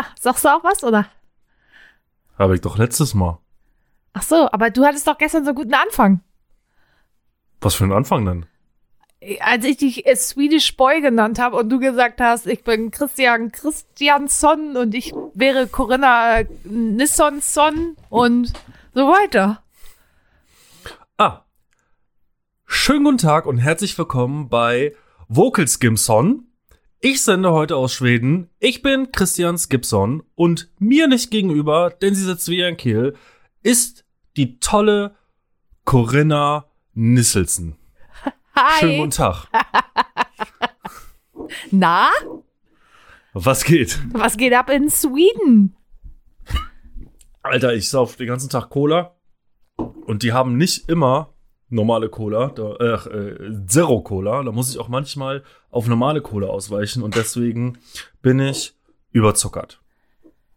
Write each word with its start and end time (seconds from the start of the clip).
Ja, 0.00 0.06
sagst 0.18 0.44
du 0.46 0.48
auch 0.48 0.64
was, 0.64 0.82
oder? 0.82 1.06
Habe 2.38 2.54
ich 2.54 2.62
doch 2.62 2.78
letztes 2.78 3.12
Mal. 3.12 3.38
Ach 4.14 4.22
so, 4.22 4.50
aber 4.50 4.70
du 4.70 4.84
hattest 4.84 5.06
doch 5.06 5.18
gestern 5.18 5.44
so 5.44 5.50
einen 5.50 5.56
guten 5.56 5.74
Anfang. 5.74 6.20
Was 7.60 7.74
für 7.74 7.84
ein 7.84 7.92
Anfang 7.92 8.24
denn? 8.24 8.46
Als 9.40 9.66
ich 9.66 9.76
dich 9.76 10.06
äh, 10.06 10.16
Swedish 10.16 10.74
Boy 10.78 11.02
genannt 11.02 11.38
habe 11.38 11.56
und 11.56 11.68
du 11.68 11.78
gesagt 11.78 12.22
hast, 12.22 12.46
ich 12.46 12.64
bin 12.64 12.90
Christian 12.90 13.52
Christiansson 13.52 14.78
und 14.78 14.94
ich 14.94 15.12
wäre 15.34 15.66
Corinna 15.66 16.38
äh, 16.38 16.46
Nissonsson 16.64 17.94
und 18.08 18.54
so 18.94 19.06
weiter. 19.06 19.62
Ah. 21.18 21.42
Schönen 22.64 23.04
guten 23.04 23.18
Tag 23.18 23.44
und 23.44 23.58
herzlich 23.58 23.98
willkommen 23.98 24.48
bei 24.48 24.94
Vocal 25.28 25.68
Skimson. 25.68 26.49
Ich 27.02 27.22
sende 27.22 27.52
heute 27.52 27.76
aus 27.76 27.94
Schweden. 27.94 28.50
Ich 28.58 28.82
bin 28.82 29.10
Christian 29.10 29.56
Skipson 29.56 30.22
und 30.34 30.70
mir 30.78 31.08
nicht 31.08 31.30
gegenüber, 31.30 31.88
denn 31.88 32.14
sie 32.14 32.24
sitzt 32.24 32.48
wie 32.48 32.62
ein 32.62 32.76
Kehl, 32.76 33.16
ist 33.62 34.04
die 34.36 34.60
tolle 34.60 35.16
Corinna 35.86 36.66
Nisselsen. 36.92 37.76
Hi. 38.54 38.80
Schönen 38.80 38.98
guten 38.98 39.10
Tag. 39.12 39.46
Na, 41.70 42.10
Was 43.32 43.64
geht? 43.64 43.98
was 44.12 44.36
geht 44.36 44.52
ab 44.52 44.68
in 44.68 44.90
Sweden? 44.90 45.74
Alter, 47.42 47.72
ich 47.72 47.88
sauf 47.88 48.16
den 48.16 48.26
ganzen 48.26 48.50
Tag 48.50 48.68
Cola 48.68 49.16
und 49.76 50.22
die 50.22 50.34
haben 50.34 50.58
nicht 50.58 50.90
immer 50.90 51.32
normale 51.70 52.08
Cola, 52.08 52.48
da, 52.48 52.74
äh, 52.74 53.66
Zero 53.66 54.02
Cola. 54.02 54.42
Da 54.42 54.52
muss 54.52 54.70
ich 54.70 54.78
auch 54.78 54.88
manchmal 54.88 55.42
auf 55.70 55.86
normale 55.86 56.20
Cola 56.20 56.48
ausweichen 56.48 57.02
und 57.02 57.16
deswegen 57.16 57.78
bin 58.22 58.38
ich 58.40 58.74
überzuckert. 59.12 59.80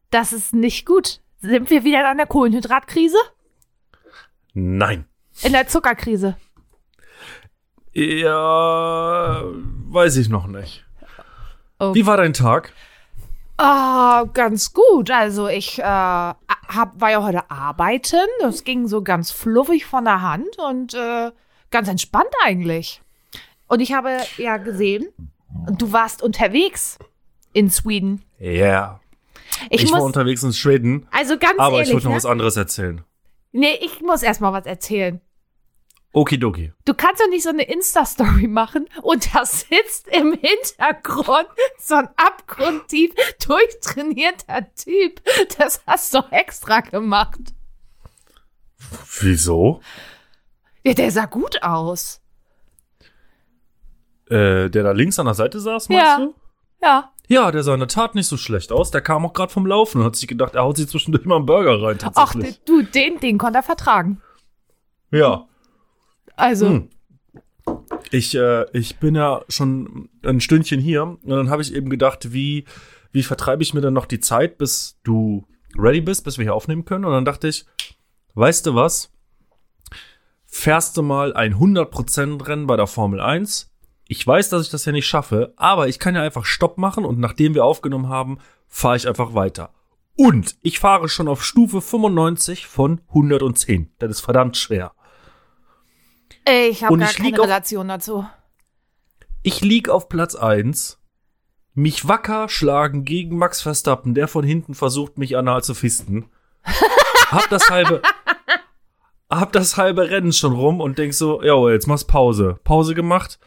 Das 0.09 0.34
ist 0.34 0.53
nicht 0.53 0.86
gut. 0.86 1.22
Sind 1.39 1.70
wir 1.70 1.84
wieder 1.84 2.02
in 2.02 2.05
einer 2.05 2.26
Kohlenhydratkrise? 2.26 3.17
Nein. 4.53 5.06
In 5.41 5.52
der 5.52 5.67
Zuckerkrise? 5.67 6.38
Ja, 7.91 9.44
weiß 9.44 10.17
ich 10.17 10.30
noch 10.30 10.47
nicht. 10.47 10.86
Oh. 11.80 11.94
Wie 11.94 12.06
war 12.06 12.17
dein 12.17 12.34
Tag? 12.34 12.73
Ah, 13.58 14.26
ganz 14.34 14.73
gut. 14.73 15.12
Also 15.12 15.48
ich 15.48 15.80
äh, 15.80 15.84
hab, 15.84 17.00
war 17.00 17.12
ja 17.12 17.23
heute 17.23 17.50
arbeiten. 17.52 18.28
Das 18.40 18.64
ging 18.64 18.88
so 18.88 19.02
ganz 19.02 19.32
fluffig 19.32 19.86
von 19.86 20.06
der 20.06 20.22
Hand 20.22 20.58
und 20.58 20.94
äh, 20.94 21.32
ganz 21.72 21.88
entspannt 21.88 22.34
eigentlich. 22.44 23.02
Und 23.68 23.80
ich 23.80 23.94
habe 23.94 24.18
ja 24.38 24.58
gesehen, 24.58 25.08
du 25.78 25.92
warst 25.92 26.22
unterwegs 26.22 26.98
in 27.54 27.70
Sweden. 27.70 28.24
Ja. 28.40 28.50
Yeah. 28.50 29.00
Ich, 29.70 29.84
Ich, 29.84 29.92
war 29.92 30.00
muss, 30.00 30.08
unterwegs 30.08 30.44
in 30.44 30.54
Schweden, 30.54 31.08
also 31.12 31.38
ganz 31.38 31.59
aber 31.59 31.76
ehrlich, 31.76 31.90
ich 31.90 31.94
wollte 31.94 32.08
noch 32.08 32.12
ne? 32.14 32.18
was 32.18 32.26
anderes 32.26 32.58
erzählen. 32.58 33.02
nee, 33.52 33.78
ich 33.81 34.02
muss 34.02 34.24
erst 34.24 34.42
mal 34.42 34.52
was 34.52 34.66
erzählen. 34.66 35.22
Okidoki. 36.14 36.72
Du 36.86 36.94
kannst 36.94 37.22
doch 37.22 37.28
nicht 37.30 37.44
so 37.44 37.50
eine 37.50 37.64
Insta-Story 37.64 38.47
machen 38.47 38.88
und 39.02 39.33
da 39.33 39.45
sitzt 39.45 40.08
im 40.09 40.33
Hintergrund 40.33 41.47
so 41.80 41.95
ein 41.95 42.08
abgrundtief 42.16 43.11
durchtrainierter 43.45 44.67
Typ. 44.75 45.22
Das 45.58 45.81
hast 45.88 46.14
du 46.14 46.19
extra 46.31 46.81
gemacht. 46.81 47.39
Wieso? 49.22 49.81
Ja, 50.84 50.94
der 50.94 51.11
sah 51.11 51.25
gut 51.25 51.64
aus. 51.64 52.22
Äh, 54.30 54.69
der 54.69 54.84
da 54.84 54.91
links 54.91 55.19
an 55.19 55.25
der 55.25 55.34
Seite 55.36 55.59
saß, 55.59 55.89
meinst 55.89 56.03
Ja. 56.06 56.17
du? 56.17 56.36
Ja. 56.81 57.09
Ja, 57.28 57.52
der 57.52 57.64
sah 57.64 57.73
in 57.73 57.80
der 57.80 57.88
Tat 57.89 58.16
nicht 58.16 58.28
so 58.28 58.38
schlecht 58.38 58.72
aus. 58.72 58.91
Der 58.91 59.02
kam 59.02 59.25
auch 59.25 59.34
gerade 59.34 59.52
vom 59.52 59.66
Laufen 59.66 60.00
und 60.02 60.06
hat 60.06 60.16
sich 60.16 60.28
gedacht, 60.28 60.56
er 60.56 60.64
haut 60.64 60.78
sich 60.78 60.89
zwischendurch 60.89 61.25
mal 61.25 61.38
einen 61.38 61.45
Burger 61.45 61.81
rein, 61.81 61.97
Ach, 62.16 62.36
du, 62.66 62.81
den, 62.84 63.19
den 63.19 63.38
konnte 63.38 63.59
er 63.59 63.64
vertragen. 63.64 64.22
ja. 65.09 65.47
Also, 66.36 66.69
Hm. 66.69 66.90
Ich, 68.12 68.35
äh, 68.35 68.66
ich 68.78 68.97
bin 68.97 69.16
ja 69.16 69.41
schon 69.47 70.09
ein 70.24 70.41
Stündchen 70.41 70.80
hier 70.80 71.03
und 71.03 71.28
dann 71.28 71.50
habe 71.50 71.62
ich 71.62 71.74
eben 71.74 71.90
gedacht, 71.90 72.34
wie, 72.34 72.66
wie 73.12 73.24
vertreibe 73.24 73.63
ich 73.63 73.74
mir 73.74 73.81
dann 73.81 73.94
noch 73.94 74.06
die 74.06 74.19
Zeit, 74.19 74.57
bis 74.57 75.00
du 75.03 75.47
ready 75.78 76.02
bist, 76.02 76.24
bis 76.24 76.38
wir 76.38 76.44
hier 76.44 76.53
aufnehmen 76.53 76.85
können. 76.85 77.06
Und 77.06 77.13
dann 77.13 77.25
dachte 77.25 77.47
ich, 77.47 77.66
weißt 78.35 78.66
du 78.66 78.75
was? 78.75 79.12
Fährst 80.46 80.97
du 80.97 81.02
mal 81.02 81.34
ein 81.34 81.56
100% 81.56 82.47
Rennen 82.47 82.68
bei 82.68 82.78
der 82.78 82.88
Formel 82.88 83.19
1? 83.19 83.72
Ich 84.07 84.25
weiß, 84.25 84.50
dass 84.50 84.63
ich 84.63 84.69
das 84.69 84.86
ja 84.86 84.91
nicht 84.91 85.07
schaffe, 85.07 85.53
aber 85.56 85.88
ich 85.88 85.97
kann 85.97 86.13
ja 86.13 86.22
einfach 86.22 86.46
Stopp 86.46 86.78
machen 86.78 87.06
und 87.06 87.19
nachdem 87.19 87.56
wir 87.56 87.66
aufgenommen 87.66 88.09
haben, 88.09 88.38
fahre 88.68 88.97
ich 88.97 89.07
einfach 89.07 89.34
weiter. 89.34 89.74
Und 90.16 90.57
ich 90.62 90.78
fahre 90.78 91.09
schon 91.09 91.28
auf 91.28 91.44
Stufe 91.44 91.81
95 91.81 92.68
von 92.68 93.02
110. 93.07 93.90
Das 93.97 94.12
ist 94.12 94.22
verdammt 94.22 94.57
schwer. 94.57 94.94
Ich 96.46 96.84
habe 96.84 96.98
gar 96.98 97.09
ich 97.09 97.18
keine 97.18 97.30
lieg 97.30 97.40
auf- 97.40 97.46
Relation 97.46 97.88
dazu. 97.88 98.26
Ich 99.42 99.62
lieg 99.62 99.90
auf 99.90 100.08
Platz 100.09 100.36
1, 100.36 101.00
mich 101.74 102.08
wacker 102.08 102.48
schlagen 102.50 103.04
gegen 103.04 103.38
Max 103.38 103.62
Verstappen, 103.62 104.14
der 104.14 104.28
von 104.28 104.44
hinten 104.46 104.74
versucht, 104.74 105.18
mich 105.18 105.36
anal 105.38 105.64
zu 105.64 105.74
fisten. 105.74 106.30
hab 107.30 107.50
das 107.50 107.70
halbe, 107.70 108.02
hab 109.30 109.52
das 109.52 109.76
halbe 109.76 110.09
Rennen 110.09 110.31
schon 110.31 110.54
rum 110.54 110.80
und 110.80 110.98
denk 110.98 111.14
so, 111.14 111.42
ja, 111.44 111.70
jetzt 111.72 111.88
machst 111.88 112.08
Pause. 112.08 112.60
Pause 112.64 112.96
gemacht. 112.96 113.38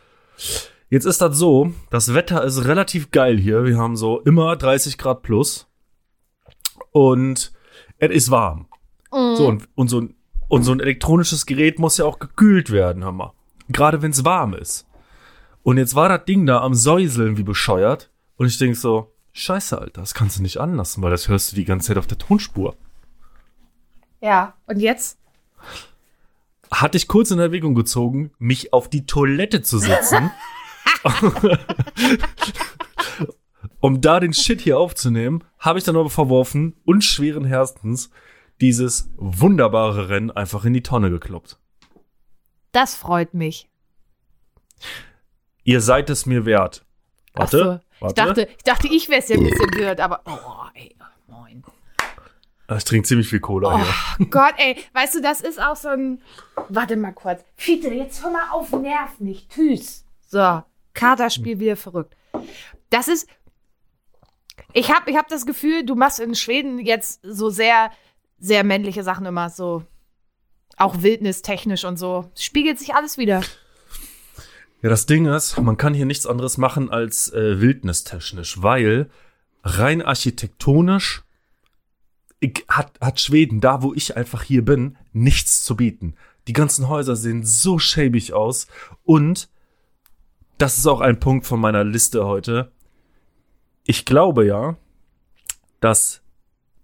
Jetzt 0.91 1.07
ist 1.07 1.21
das 1.21 1.37
so, 1.39 1.73
das 1.91 2.15
Wetter 2.15 2.45
ist 2.45 2.65
relativ 2.67 3.11
geil 3.11 3.39
hier. 3.39 3.65
Wir 3.65 3.79
haben 3.79 3.97
so 3.97 4.21
immer 4.21 4.55
30 4.55 4.99
Grad 4.99 5.23
plus. 5.23 5.67
Und 6.93 7.53
es 7.99 8.11
ist 8.11 8.31
warm. 8.31 8.69
So, 9.11 9.47
und, 9.47 9.69
und, 9.75 9.89
so 9.89 10.01
ein, 10.03 10.15
und 10.49 10.63
so 10.63 10.73
ein 10.73 10.81
elektronisches 10.81 11.47
Gerät 11.47 11.79
muss 11.79 11.99
ja 11.99 12.05
auch 12.05 12.19
gekühlt 12.19 12.71
werden, 12.71 13.05
hör 13.05 13.13
mal. 13.13 13.33
Gerade 13.69 14.03
wenn 14.03 14.13
es 14.13 14.25
warm 14.25 14.55
ist. 14.55 14.87
Und 15.63 15.79
jetzt 15.79 15.95
war 15.95 16.09
das 16.09 16.25
Ding 16.25 16.47
da 16.47 16.61
am 16.61 16.75
Säuseln 16.75 17.37
wie 17.37 17.43
bescheuert. 17.43 18.11
Und 18.37 18.47
ich 18.47 18.59
denk 18.59 18.77
so, 18.77 19.13
scheiße, 19.33 19.79
Alter, 19.79 20.03
das 20.03 20.15
kannst 20.15 20.39
du 20.39 20.43
nicht 20.43 20.59
anlassen, 20.59 21.03
weil 21.03 21.11
das 21.11 21.29
hörst 21.29 21.51
du 21.51 21.57
die 21.57 21.65
ganze 21.65 21.89
Zeit 21.89 21.99
auf 21.99 22.07
der 22.07 22.19
Tonspur. 22.19 22.77
Ja, 24.21 24.55
und 24.67 24.79
jetzt? 24.79 25.19
Hatte 26.71 26.97
ich 26.97 27.09
kurz 27.09 27.31
in 27.31 27.39
Erwägung 27.39 27.75
gezogen, 27.75 28.31
mich 28.39 28.73
auf 28.73 28.89
die 28.89 29.07
Toilette 29.07 29.63
zu 29.63 29.79
setzen. 29.79 30.31
um 33.81 34.01
da 34.01 34.21
den 34.21 34.33
Shit 34.33 34.61
hier 34.61 34.79
aufzunehmen, 34.79 35.45
habe 35.59 35.79
ich 35.79 35.85
dann 35.85 35.97
aber 35.97 36.11
verworfen 36.11 36.75
und 36.85 37.05
schweren 37.05 37.45
Herzens 37.45 38.11
dieses 38.61 39.11
wunderbare 39.17 40.09
Rennen 40.09 40.31
einfach 40.31 40.65
in 40.65 40.73
die 40.73 40.83
Tonne 40.83 41.11
gekloppt. 41.11 41.59
Das 42.73 42.95
freut 42.95 43.35
mich. 43.35 43.69
Ihr 45.65 45.81
seid 45.81 46.11
es 46.11 46.27
mir 46.27 46.45
wert. 46.45 46.85
Warte, 47.35 47.59
so. 47.59 47.81
Ich 47.97 48.01
warte. 48.01 48.15
dachte, 48.15 48.49
ich 48.57 48.65
dachte, 48.65 48.89
ich 48.89 49.09
wäre 49.09 49.21
es 49.21 49.29
ja 49.29 49.37
ein 49.37 49.45
bisschen 49.45 49.75
wert, 49.75 50.01
aber 50.01 50.21
oh, 50.27 50.69
ey, 50.75 50.95
moin. 51.27 51.63
ich 52.77 52.85
trinke 52.85 53.09
ziemlich 53.09 53.29
viel 53.29 53.41
Cola 53.41 53.77
hier. 53.77 53.95
Oh 54.21 54.25
Gott, 54.31 54.55
ey, 54.59 54.77
weißt 54.93 55.17
du, 55.17 55.23
das 55.23 55.41
ist 55.41 55.61
auch 55.61 55.77
so 55.77 55.89
ein. 55.89 56.23
Warte 56.69 56.97
mal 56.97 57.13
kurz. 57.13 57.43
Fiete, 57.57 57.89
jetzt 57.89 58.23
hör 58.23 58.31
mal 58.31 58.51
auf, 58.51 58.73
nerv 58.73 59.19
nicht. 59.19 59.51
Tschüss. 59.51 60.05
So, 60.29 60.63
Katerspiel 60.95 61.59
wieder 61.59 61.77
verrückt. 61.77 62.17
Das 62.91 63.09
ist. 63.09 63.29
Ich 64.73 64.95
habe 64.95 65.11
ich 65.11 65.17
hab 65.17 65.29
das 65.29 65.47
Gefühl, 65.47 65.85
du 65.85 65.95
machst 65.95 66.21
in 66.21 66.35
Schweden 66.35 66.79
jetzt 66.79 67.21
so 67.23 67.51
sehr, 67.51 67.91
sehr 68.39 68.65
männliche 68.65 69.03
Sachen 69.03 69.27
immer 69.27 69.51
so. 69.51 69.85
Auch 70.77 71.03
wildnistechnisch 71.03 71.85
und 71.85 71.97
so. 71.97 72.31
Spiegelt 72.35 72.79
sich 72.79 72.95
alles 72.95 73.17
wieder. 73.19 73.43
Ja, 74.83 74.91
das 74.91 75.07
Ding 75.07 75.27
ist, 75.27 75.59
man 75.59 75.79
kann 75.79 75.95
hier 75.95 76.07
nichts 76.07 76.27
anderes 76.27 76.59
machen 76.59 76.91
als 76.91 77.33
äh, 77.33 77.61
wildnistechnisch, 77.61 78.63
weil 78.63 79.09
rein 79.65 80.03
architektonisch 80.03 81.25
ich, 82.41 82.65
hat, 82.69 83.01
hat 83.01 83.21
Schweden, 83.21 83.61
da 83.61 83.83
wo 83.83 83.95
ich 83.95 84.17
einfach 84.17 84.43
hier 84.43 84.65
bin, 84.65 84.97
nichts 85.13 85.65
zu 85.65 85.77
bieten. 85.77 86.15
Die 86.47 86.53
ganzen 86.53 86.89
Häuser 86.89 87.17
sehen 87.17 87.45
so 87.45 87.79
schäbig 87.79 88.35
aus 88.35 88.67
und 89.03 89.49
das 90.59 90.79
ist 90.79 90.87
auch 90.87 91.01
ein 91.01 91.19
Punkt 91.21 91.47
von 91.47 91.61
meiner 91.61 91.85
Liste 91.85 92.25
heute. 92.25 92.73
Ich 93.85 94.05
glaube 94.05 94.47
ja, 94.47 94.77
dass 95.81 96.23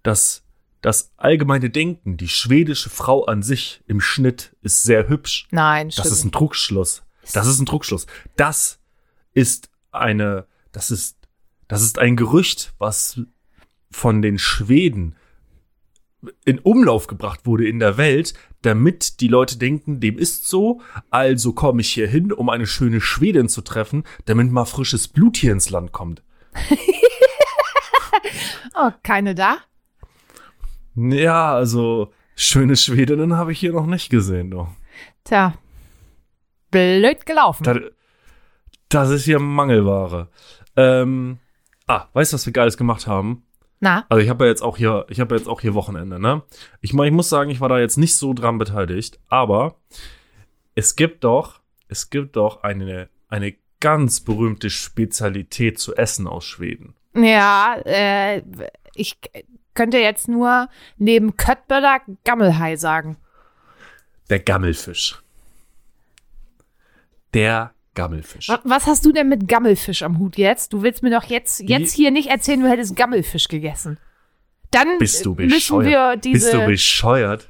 das 0.03 0.42
das 0.83 1.11
allgemeine 1.17 1.71
Denken, 1.71 2.17
die 2.17 2.27
schwedische 2.27 2.91
Frau 2.91 3.25
an 3.25 3.41
sich 3.41 3.81
im 3.87 3.99
Schnitt 4.01 4.55
ist 4.61 4.83
sehr 4.83 5.07
hübsch. 5.07 5.47
Nein, 5.49 5.87
Das 5.87 5.95
stimmt. 5.95 6.11
ist 6.11 6.23
ein 6.25 6.31
Trugschluss. 6.31 7.03
Das 7.33 7.47
ist 7.47 7.59
ein 7.59 7.65
Trugschluss. 7.65 8.05
Das 8.35 8.79
ist 9.33 9.69
eine, 9.91 10.45
das 10.71 10.91
ist, 10.91 11.17
das 11.67 11.81
ist 11.81 11.97
ein 11.99 12.17
Gerücht, 12.17 12.73
was 12.77 13.21
von 13.89 14.21
den 14.21 14.37
Schweden 14.37 15.15
in 16.45 16.59
Umlauf 16.59 17.07
gebracht 17.07 17.45
wurde 17.45 17.67
in 17.67 17.79
der 17.79 17.97
Welt, 17.97 18.33
damit 18.61 19.19
die 19.21 19.27
Leute 19.27 19.57
denken, 19.57 19.99
dem 19.99 20.17
ist 20.17 20.47
so, 20.47 20.81
also 21.09 21.53
komme 21.53 21.81
ich 21.81 21.91
hier 21.93 22.07
hin, 22.07 22.31
um 22.31 22.49
eine 22.49 22.67
schöne 22.67 23.01
Schwedin 23.01 23.47
zu 23.49 23.61
treffen, 23.61 24.03
damit 24.25 24.51
mal 24.51 24.65
frisches 24.65 25.07
Blut 25.07 25.37
hier 25.37 25.51
ins 25.53 25.69
Land 25.69 25.91
kommt. 25.93 26.23
Oh, 28.75 28.89
keine 29.03 29.35
da? 29.35 29.57
Ja, 30.95 31.53
also 31.53 32.11
schöne 32.35 32.75
Schwedinnen 32.75 33.35
habe 33.35 33.51
ich 33.51 33.59
hier 33.59 33.73
noch 33.73 33.85
nicht 33.85 34.09
gesehen, 34.09 34.51
du. 34.51 34.67
Tja. 35.23 35.53
Blöd 36.71 37.25
gelaufen. 37.25 37.63
Das, 37.63 37.77
das 38.89 39.09
ist 39.09 39.25
hier 39.25 39.39
Mangelware. 39.39 40.29
Ähm, 40.75 41.39
ah, 41.87 42.07
weißt 42.13 42.33
du, 42.33 42.35
was 42.35 42.45
wir 42.45 42.53
Geiles 42.53 42.77
gemacht 42.77 43.07
haben? 43.07 43.45
Na? 43.79 44.05
Also 44.09 44.23
ich 44.23 44.29
habe 44.29 44.45
ja 44.45 44.49
jetzt 44.49 44.61
auch 44.61 44.77
hier, 44.77 45.05
ich 45.09 45.19
habe 45.19 45.35
ja 45.35 45.39
jetzt 45.39 45.47
auch 45.47 45.61
hier 45.61 45.73
Wochenende, 45.73 46.19
ne? 46.19 46.43
Ich, 46.81 46.93
ich 46.93 47.11
muss 47.11 47.29
sagen, 47.29 47.49
ich 47.49 47.59
war 47.59 47.69
da 47.69 47.79
jetzt 47.79 47.97
nicht 47.97 48.15
so 48.15 48.33
dran 48.33 48.57
beteiligt, 48.57 49.19
aber 49.27 49.75
es 50.73 50.95
gibt 50.95 51.23
doch, 51.23 51.59
es 51.89 52.09
gibt 52.09 52.37
doch 52.37 52.63
eine, 52.63 53.09
eine 53.27 53.55
ganz 53.79 54.21
berühmte 54.21 54.69
Spezialität 54.69 55.79
zu 55.79 55.95
essen 55.95 56.27
aus 56.27 56.45
Schweden. 56.45 56.95
Ja, 57.13 57.75
äh, 57.83 58.41
ich 58.95 59.19
könnte 59.73 59.97
jetzt 59.97 60.27
nur 60.27 60.69
neben 60.97 61.35
Köttböller 61.37 62.01
Gammelhai 62.23 62.75
sagen. 62.75 63.17
Der 64.29 64.39
Gammelfisch. 64.39 65.21
Der 67.33 67.73
Gammelfisch. 67.95 68.49
Wa- 68.49 68.61
Was 68.63 68.87
hast 68.87 69.05
du 69.05 69.11
denn 69.11 69.29
mit 69.29 69.47
Gammelfisch 69.47 70.03
am 70.03 70.19
Hut 70.19 70.37
jetzt? 70.37 70.73
Du 70.73 70.81
willst 70.83 71.03
mir 71.03 71.11
doch 71.11 71.25
jetzt, 71.25 71.59
jetzt 71.61 71.93
hier 71.93 72.11
nicht 72.11 72.29
erzählen, 72.29 72.59
du 72.61 72.69
hättest 72.69 72.95
Gammelfisch 72.95 73.47
gegessen. 73.47 73.99
Dann 74.71 74.97
Bist 74.97 75.25
du 75.25 75.35
äh, 75.35 75.45
müssen 75.45 75.79
wir 75.79 75.85
bescheuert? 75.85 76.25
diese. 76.25 76.45
Bist 76.51 76.53
du 76.53 76.65
bescheuert? 76.65 77.47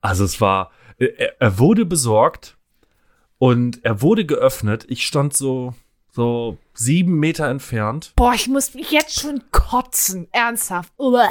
Also 0.00 0.24
es 0.24 0.40
war, 0.40 0.70
er, 0.98 1.40
er 1.40 1.58
wurde 1.58 1.84
besorgt 1.84 2.56
und 3.38 3.84
er 3.84 4.02
wurde 4.02 4.24
geöffnet. 4.24 4.84
Ich 4.88 5.06
stand 5.06 5.34
so, 5.34 5.74
so 6.12 6.58
sieben 6.74 7.18
Meter 7.18 7.48
entfernt. 7.48 8.12
Boah, 8.16 8.34
ich 8.34 8.48
muss 8.48 8.74
mich 8.74 8.90
jetzt 8.90 9.20
schon 9.20 9.42
kotzen. 9.50 10.28
Ernsthaft. 10.30 10.92
Uah. 10.98 11.28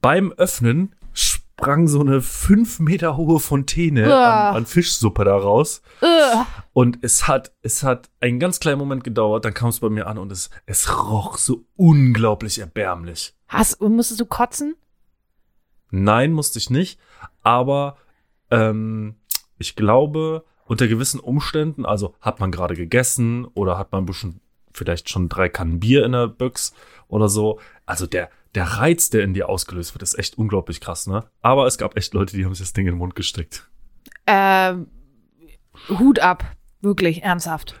Beim 0.00 0.32
Öffnen 0.32 0.94
sprang 1.12 1.86
so 1.86 2.00
eine 2.00 2.20
fünf 2.20 2.80
Meter 2.80 3.16
hohe 3.16 3.38
Fontäne 3.38 4.14
an, 4.14 4.56
an 4.56 4.66
Fischsuppe 4.66 5.24
da 5.24 5.36
raus. 5.36 5.82
Uah. 6.02 6.46
Und 6.72 6.98
es 7.02 7.28
hat, 7.28 7.52
es 7.62 7.84
hat 7.84 8.10
einen 8.20 8.40
ganz 8.40 8.58
kleinen 8.58 8.78
Moment 8.78 9.04
gedauert, 9.04 9.44
dann 9.44 9.54
kam 9.54 9.68
es 9.68 9.78
bei 9.78 9.88
mir 9.88 10.08
an 10.08 10.18
und 10.18 10.32
es, 10.32 10.50
es 10.66 10.90
roch 10.90 11.38
so 11.38 11.64
unglaublich 11.76 12.58
erbärmlich. 12.58 13.34
Hast, 13.46 13.80
musstest 13.80 14.20
du 14.20 14.26
kotzen? 14.26 14.74
Nein, 15.90 16.32
musste 16.32 16.58
ich 16.58 16.70
nicht. 16.70 16.98
Aber 17.44 17.96
ähm, 18.50 19.14
ich 19.58 19.76
glaube, 19.76 20.44
unter 20.66 20.88
gewissen 20.88 21.20
Umständen, 21.20 21.84
also 21.86 22.14
hat 22.20 22.40
man 22.40 22.50
gerade 22.50 22.74
gegessen 22.74 23.44
oder 23.46 23.78
hat 23.78 23.92
man 23.92 24.06
bisschen 24.06 24.40
vielleicht 24.72 25.08
schon 25.08 25.28
drei 25.28 25.48
Kannen 25.48 25.80
Bier 25.80 26.04
in 26.04 26.12
der 26.12 26.26
Büchs 26.28 26.74
oder 27.08 27.28
so. 27.28 27.60
Also 27.86 28.06
der, 28.06 28.30
der 28.54 28.64
Reiz, 28.64 29.10
der 29.10 29.22
in 29.22 29.34
dir 29.34 29.48
ausgelöst 29.48 29.94
wird, 29.94 30.02
ist 30.02 30.18
echt 30.18 30.36
unglaublich 30.38 30.80
krass, 30.80 31.06
ne? 31.06 31.24
Aber 31.42 31.66
es 31.66 31.78
gab 31.78 31.96
echt 31.96 32.12
Leute, 32.14 32.36
die 32.36 32.44
haben 32.44 32.54
sich 32.54 32.64
das 32.66 32.72
Ding 32.72 32.86
in 32.86 32.94
den 32.94 32.98
Mund 32.98 33.14
gesteckt. 33.14 33.68
Ähm, 34.26 34.88
Hut 35.88 36.18
ab. 36.18 36.44
Wirklich, 36.80 37.22
ernsthaft. 37.22 37.80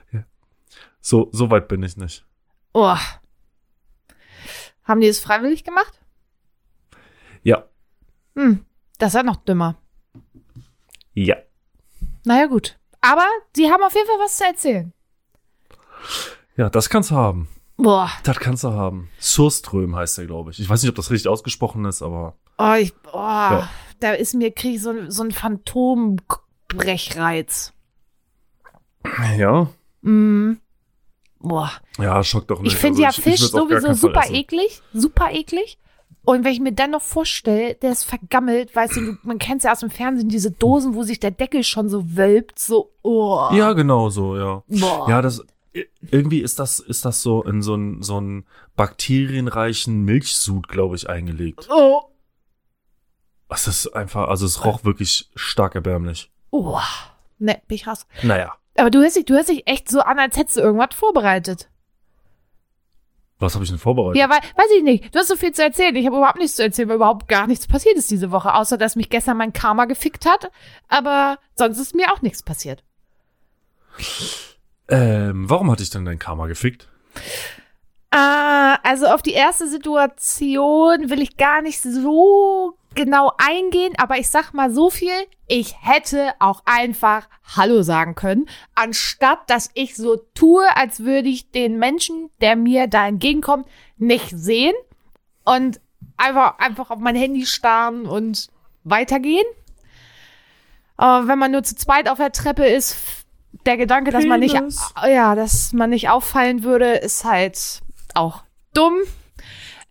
So, 1.00 1.28
so 1.32 1.50
weit 1.50 1.68
bin 1.68 1.82
ich 1.82 1.96
nicht. 1.96 2.24
Oh. 2.72 2.96
Haben 4.84 5.00
die 5.00 5.08
es 5.08 5.20
freiwillig 5.20 5.64
gemacht? 5.64 6.00
Ja, 7.42 7.64
Hm, 8.36 8.64
das 8.98 9.08
ist 9.10 9.14
ja 9.14 9.22
noch 9.22 9.36
dümmer. 9.36 9.76
ja. 11.14 11.36
Naja, 12.24 12.46
gut. 12.46 12.76
Aber 13.00 13.24
sie 13.54 13.70
haben 13.70 13.82
auf 13.82 13.94
jeden 13.94 14.06
Fall 14.06 14.18
was 14.18 14.36
zu 14.36 14.44
erzählen. 14.44 14.92
Ja, 16.56 16.70
das 16.70 16.88
kannst 16.88 17.10
du 17.10 17.16
haben. 17.16 17.48
Boah. 17.76 18.08
Das 18.22 18.38
kannst 18.38 18.62
du 18.64 18.70
haben. 18.72 19.10
Surström 19.18 19.94
heißt 19.96 20.16
der, 20.18 20.26
glaube 20.26 20.52
ich. 20.52 20.60
Ich 20.60 20.68
weiß 20.68 20.82
nicht, 20.82 20.90
ob 20.90 20.94
das 20.96 21.10
richtig 21.10 21.28
ausgesprochen 21.28 21.84
ist, 21.84 22.02
aber 22.02 22.34
Oh, 22.56 22.74
ich, 22.78 22.94
oh, 23.12 23.62
da 24.00 24.12
ist 24.16 24.34
mir, 24.34 24.52
krieg 24.52 24.76
ich 24.76 24.82
so, 24.82 25.10
so 25.10 25.24
ein 25.24 25.32
Phantombrechreiz. 25.32 27.72
ja. 29.36 29.66
Mm. 30.02 30.52
Boah. 31.40 31.70
Ja, 31.98 32.22
schockt 32.22 32.48
doch 32.50 32.60
nicht. 32.60 32.72
Ich 32.72 32.78
finde 32.78 33.04
Also 33.06 33.20
ja 33.20 33.24
Fisch 33.24 33.40
würd's 33.42 33.54
auf 33.54 33.68
gar 33.68 33.80
sowieso 33.80 34.08
super 34.08 34.20
essen. 34.24 34.34
eklig, 34.36 34.82
super 34.92 35.32
eklig. 35.32 35.78
Und 36.24 36.44
wenn 36.44 36.52
ich 36.52 36.60
mir 36.60 36.72
dann 36.72 36.92
noch 36.92 37.02
vorstelle, 37.02 37.74
der 37.74 37.92
ist 37.92 38.04
vergammelt, 38.04 38.74
weißt 38.74 38.96
du, 38.96 39.18
man 39.22 39.38
kennt 39.38 39.62
ja 39.62 39.72
aus 39.72 39.80
dem 39.80 39.90
Fernsehen, 39.90 40.28
diese 40.28 40.50
Dosen, 40.50 40.94
wo 40.94 41.02
sich 41.02 41.20
der 41.20 41.30
Deckel 41.30 41.64
schon 41.64 41.88
so 41.88 42.16
wölbt, 42.16 42.58
so, 42.58 42.92
oh. 43.02 43.48
Ja, 43.52 43.72
genau 43.74 44.08
so, 44.08 44.36
ja. 44.36 44.62
Boah. 44.68 45.08
Ja, 45.08 45.22
das 45.22 45.44
irgendwie 46.10 46.40
ist 46.40 46.58
das 46.58 46.78
ist 46.78 47.04
das 47.04 47.22
so 47.22 47.42
in 47.42 47.60
so 47.60 47.74
einen 47.74 48.02
so 48.02 48.16
einen 48.16 48.46
bakterienreichen 48.76 50.04
Milchsud, 50.04 50.68
glaube 50.68 50.96
ich, 50.96 51.08
eingelegt. 51.08 51.68
Oh. 51.70 52.02
Es 53.48 53.66
ist 53.66 53.88
einfach, 53.88 54.28
also 54.28 54.46
es 54.46 54.64
roch 54.64 54.84
wirklich 54.84 55.30
stark 55.34 55.74
erbärmlich. 55.74 56.30
Oh. 56.50 56.78
Ne, 57.38 57.60
bin 57.66 57.74
ich 57.74 57.86
raus. 57.86 58.06
Naja, 58.22 58.54
Aber 58.76 58.90
du 58.90 59.00
hörst 59.00 59.16
dich, 59.16 59.24
du 59.24 59.34
hörst 59.34 59.48
dich 59.48 59.66
echt 59.66 59.88
so 59.88 60.00
an, 60.00 60.18
als 60.18 60.36
hättest 60.36 60.56
du 60.56 60.60
irgendwas 60.60 60.94
vorbereitet. 60.94 61.68
Was 63.44 63.54
habe 63.54 63.64
ich 63.64 63.70
denn 63.70 63.78
vorbereitet? 63.78 64.20
Ja, 64.20 64.28
weil, 64.28 64.38
weiß 64.38 64.70
ich 64.76 64.82
nicht. 64.82 65.14
Du 65.14 65.18
hast 65.18 65.28
so 65.28 65.36
viel 65.36 65.52
zu 65.52 65.62
erzählen. 65.62 65.94
Ich 65.96 66.06
habe 66.06 66.16
überhaupt 66.16 66.38
nichts 66.38 66.56
zu 66.56 66.62
erzählen, 66.62 66.88
weil 66.88 66.96
überhaupt 66.96 67.28
gar 67.28 67.46
nichts 67.46 67.66
passiert 67.66 67.96
ist 67.96 68.10
diese 68.10 68.30
Woche, 68.30 68.54
außer 68.54 68.78
dass 68.78 68.96
mich 68.96 69.10
gestern 69.10 69.36
mein 69.36 69.52
Karma 69.52 69.84
gefickt 69.84 70.26
hat. 70.26 70.50
Aber 70.88 71.38
sonst 71.54 71.78
ist 71.78 71.94
mir 71.94 72.12
auch 72.12 72.22
nichts 72.22 72.42
passiert. 72.42 72.82
Ähm, 74.88 75.48
warum 75.48 75.70
hatte 75.70 75.82
ich 75.82 75.90
denn 75.90 76.04
dein 76.04 76.18
Karma 76.18 76.46
gefickt? 76.46 76.88
Ah, 78.16 78.78
also 78.84 79.06
auf 79.06 79.22
die 79.22 79.32
erste 79.32 79.66
Situation 79.66 81.10
will 81.10 81.20
ich 81.20 81.36
gar 81.36 81.62
nicht 81.62 81.82
so 81.82 82.78
genau 82.94 83.32
eingehen, 83.38 83.92
aber 83.98 84.18
ich 84.18 84.28
sag 84.28 84.52
mal 84.52 84.72
so 84.72 84.88
viel, 84.88 85.10
ich 85.48 85.74
hätte 85.82 86.32
auch 86.38 86.62
einfach 86.64 87.28
Hallo 87.56 87.82
sagen 87.82 88.14
können, 88.14 88.48
anstatt 88.76 89.50
dass 89.50 89.70
ich 89.74 89.96
so 89.96 90.14
tue, 90.34 90.64
als 90.76 91.00
würde 91.00 91.28
ich 91.28 91.50
den 91.50 91.80
Menschen, 91.80 92.30
der 92.40 92.54
mir 92.54 92.86
da 92.86 93.08
entgegenkommt, 93.08 93.66
nicht 93.96 94.30
sehen 94.30 94.76
und 95.44 95.80
einfach, 96.16 96.60
einfach 96.60 96.90
auf 96.90 97.00
mein 97.00 97.16
Handy 97.16 97.46
starren 97.46 98.06
und 98.06 98.46
weitergehen. 98.84 99.46
Aber 100.96 101.26
wenn 101.26 101.40
man 101.40 101.50
nur 101.50 101.64
zu 101.64 101.74
zweit 101.74 102.08
auf 102.08 102.18
der 102.18 102.30
Treppe 102.30 102.64
ist, 102.64 102.96
der 103.66 103.76
Gedanke, 103.76 104.12
dass 104.12 104.24
man 104.24 104.38
nicht, 104.38 104.56
ja, 105.04 105.34
dass 105.34 105.72
man 105.72 105.90
nicht 105.90 106.10
auffallen 106.10 106.62
würde, 106.62 106.92
ist 106.92 107.24
halt 107.24 107.80
auch 108.14 108.44
dumm. 108.72 108.94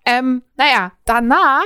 Ähm, 0.06 0.44
naja, 0.58 0.92
danach, 1.06 1.66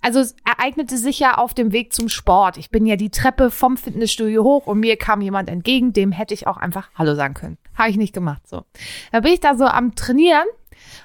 also 0.00 0.20
es 0.20 0.34
ereignete 0.44 0.96
sich 0.96 1.18
ja 1.18 1.34
auf 1.38 1.54
dem 1.54 1.72
Weg 1.72 1.92
zum 1.92 2.08
Sport. 2.08 2.56
Ich 2.56 2.70
bin 2.70 2.86
ja 2.86 2.96
die 2.96 3.10
Treppe 3.10 3.50
vom 3.50 3.76
Fitnessstudio 3.76 4.42
hoch 4.42 4.66
und 4.66 4.80
mir 4.80 4.96
kam 4.96 5.20
jemand 5.20 5.48
entgegen, 5.48 5.92
dem 5.92 6.12
hätte 6.12 6.34
ich 6.34 6.46
auch 6.46 6.56
einfach 6.56 6.90
Hallo 6.94 7.14
sagen 7.14 7.34
können. 7.34 7.58
Habe 7.74 7.90
ich 7.90 7.96
nicht 7.96 8.14
gemacht, 8.14 8.48
so. 8.48 8.64
Da 9.12 9.20
bin 9.20 9.32
ich 9.32 9.40
da 9.40 9.56
so 9.56 9.66
am 9.66 9.94
Trainieren 9.94 10.46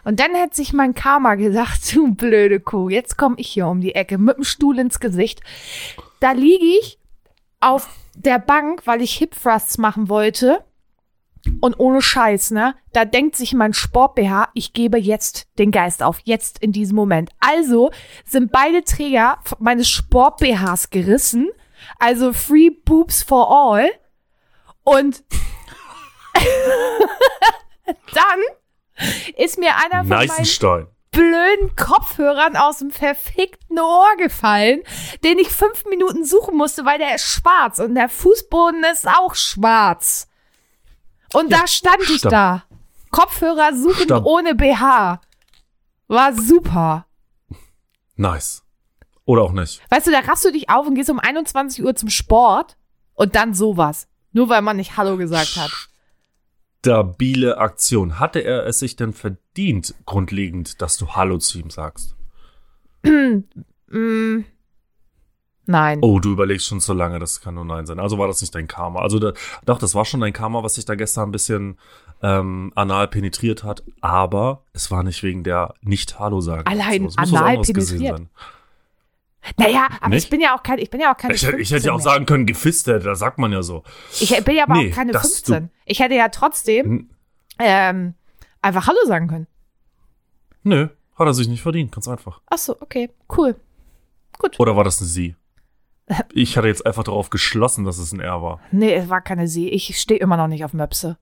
und 0.04 0.20
dann 0.20 0.36
hat 0.36 0.56
sich 0.56 0.74
mein 0.74 0.94
Karma 0.94 1.36
gedacht, 1.36 1.82
du 1.94 2.14
blöde 2.14 2.60
Kuh, 2.60 2.90
jetzt 2.90 3.18
komme 3.18 3.36
ich 3.38 3.50
hier 3.50 3.68
um 3.68 3.82
die 3.82 3.96
Ecke 3.96 4.18
mit 4.18 4.38
dem 4.38 4.44
Stuhl 4.44 4.80
ins 4.80 5.00
Gesicht. 5.00 5.42
Da 6.20 6.32
liege 6.32 6.66
ich 6.66 7.00
auf 7.60 7.90
der 8.16 8.40
Bank, 8.40 8.82
weil 8.86 9.02
ich 9.02 9.18
Hip 9.18 9.36
Thrusts 9.42 9.78
machen 9.78 10.10
wollte. 10.10 10.64
Und 11.62 11.80
ohne 11.80 12.02
Scheiß, 12.02 12.52
ne? 12.52 12.76
Da 12.94 13.06
denkt 13.06 13.36
sich 13.36 13.54
mein 13.54 13.74
Sport-BH, 13.74 14.50
ich 14.54 14.74
gebe 14.74 14.98
jetzt 14.98 15.48
den 15.58 15.72
Geist 15.72 16.04
auf. 16.04 16.20
Jetzt 16.24 16.60
in 16.60 16.72
diesem 16.72 16.96
Moment. 16.96 17.30
Also 17.40 17.92
sind 18.26 18.52
beide 18.52 18.84
Träger 18.84 19.40
meines 19.60 19.90
Sport-BHs 19.90 20.90
gerissen. 20.90 21.50
Also 22.00 22.34
Free 22.34 22.70
Boobs 22.70 23.24
for 23.24 23.50
All. 23.50 23.90
Und 24.84 25.24
dann 27.86 28.40
ist 29.38 29.58
mir 29.58 29.74
einer 29.76 30.06
von 30.06 30.28
meinen 30.28 30.88
blöden 31.12 31.76
Kopfhörern 31.78 32.58
aus 32.58 32.80
dem 32.80 32.92
verfickten 32.92 33.80
Ohr 33.80 34.18
gefallen, 34.18 34.84
den 35.24 35.40
ich 35.40 35.48
fünf 35.48 35.86
Minuten 35.86 36.26
suchen 36.26 36.58
musste, 36.58 36.86
weil 36.86 36.98
der 36.98 37.16
ist 37.16 37.26
schwarz 37.26 37.80
und 37.80 37.96
der 37.96 38.10
Fußboden 38.10 38.84
ist 38.92 39.08
auch 39.08 39.34
schwarz. 39.34 40.28
Und 41.36 41.52
da 41.52 41.68
stand 41.68 42.02
ich 42.10 42.20
Stamm. 42.20 42.32
da. 42.32 42.64
Kopfhörer 43.12 43.76
suchen 43.76 44.06
Stamm. 44.06 44.26
ohne 44.26 44.56
BH. 44.56 45.22
War 46.08 46.34
super. 46.34 47.06
Nice. 48.16 48.64
Oder 49.26 49.42
auch 49.42 49.52
nicht. 49.52 49.82
Weißt 49.90 50.08
du, 50.08 50.12
da 50.12 50.20
raffst 50.20 50.46
du 50.46 50.52
dich 50.52 50.70
auf 50.70 50.86
und 50.88 50.96
gehst 50.96 51.10
um 51.10 51.20
21 51.20 51.84
Uhr 51.84 51.96
zum 51.96 52.10
Sport 52.10 52.78
und 53.14 53.36
dann 53.36 53.54
sowas. 53.54 54.08
Nur 54.32 54.50
weil 54.50 54.62
man 54.62 54.78
nicht 54.78 54.98
Hallo 54.98 55.18
gesagt 55.18 55.56
hat. 55.58 55.72
Stabile 56.86 57.58
Aktion. 57.58 58.20
Hatte 58.20 58.40
er 58.42 58.66
es 58.68 58.80
sich 58.80 58.96
denn 58.96 59.14
verdient, 59.14 59.96
grundlegend, 60.06 60.82
dass 60.82 60.98
du 60.98 61.16
Hallo 61.16 61.40
zu 61.40 61.60
ihm 61.60 61.70
sagst? 61.70 62.16
Mm, 63.88 64.46
Nein. 65.68 66.00
Oh, 66.02 66.20
du 66.20 66.32
überlegst 66.32 66.68
schon 66.68 66.80
so 66.80 66.94
lange, 66.94 67.18
das 67.20 67.42
kann 67.42 67.56
nur 67.56 67.66
Nein 67.66 67.86
sein. 67.86 68.00
Also 68.00 68.18
war 68.20 68.28
das 68.28 68.42
nicht 68.42 68.54
dein 68.54 68.68
Karma. 68.68 69.02
Also 69.02 69.20
da, 69.20 69.34
doch, 69.66 69.80
das 69.80 69.96
war 69.96 70.06
schon 70.06 70.22
dein 70.22 70.34
Karma, 70.34 70.62
was 70.64 70.76
sich 70.76 70.86
da 70.86 70.96
gestern 70.96 71.30
ein 71.30 71.32
bisschen 71.32 71.78
ähm, 72.22 72.72
anal 72.76 73.08
penetriert 73.08 73.64
hat. 73.64 73.84
Aber 74.02 74.64
es 74.74 74.92
war 74.92 75.04
nicht 75.04 75.24
wegen 75.24 75.44
der 75.44 75.74
Nicht-Hallo 75.82 76.40
sagen. 76.42 76.68
Allein 76.68 77.06
was 77.06 77.18
anal 77.18 77.62
penetriert. 77.62 78.22
Naja, 79.58 79.88
aber 80.02 80.10
Nicht? 80.10 80.24
ich 80.24 80.30
bin 80.32 80.42
ja 80.42 80.56
auch 80.58 80.64
kein, 80.64 80.80
ich 80.80 80.90
bin 80.90 81.00
ja 81.02 81.14
auch 81.14 81.18
keine 81.18 81.36
Ich, 81.36 81.46
hätte- 81.46 81.58
ich 81.60 81.70
hätte 81.72 81.86
ja 81.86 81.92
auch 81.92 81.98
15 81.98 82.10
mehr. 82.10 82.14
sagen 82.16 82.26
können, 82.26 82.46
gefistet, 82.48 83.06
das 83.06 83.20
sagt 83.20 83.38
man 83.38 83.52
ja 83.52 83.62
so. 83.62 83.84
Ich 84.20 84.36
bin 84.44 84.56
ja 84.56 84.64
aber 84.64 84.74
Nee, 84.76 84.92
auch 84.92 84.96
keine 84.96 85.12
das- 85.12 85.22
15. 85.22 85.70
Ich 85.86 86.00
hätte 86.00 86.16
ja 86.16 86.30
trotzdem 86.30 86.86
Hm. 86.86 87.10
ähm, 87.60 88.14
einfach 88.64 88.88
Hallo 88.88 88.98
sagen 89.06 89.28
können. 89.28 89.46
Nö, 90.64 90.88
hat 91.16 91.28
er 91.28 91.34
sich 91.36 91.48
nicht 91.48 91.62
verdient, 91.62 91.92
ganz 91.92 92.08
einfach. 92.08 92.42
Ach 92.48 92.58
so, 92.58 92.76
okay, 92.82 93.12
cool. 93.38 93.56
Gut. 94.40 94.60
Oder 94.60 94.76
war 94.76 94.84
das 94.84 95.00
eine 95.00 95.08
Sie? 95.08 95.36
Ich 96.34 96.58
hatte 96.58 96.68
jetzt 96.68 96.86
einfach 96.86 97.04
darauf 97.04 97.30
geschlossen, 97.30 97.84
dass 97.84 97.98
es 97.98 98.12
ein 98.12 98.20
R 98.20 98.42
war. 98.42 98.60
Nee, 98.72 98.94
es 98.94 99.10
war 99.10 99.22
keine 99.22 99.48
Sie. 99.48 99.70
Ich 99.70 100.00
stehe 100.00 100.20
immer 100.20 100.38
noch 100.38 100.48
nicht 100.48 100.64
auf 100.64 100.74
Möpse. 100.74 101.18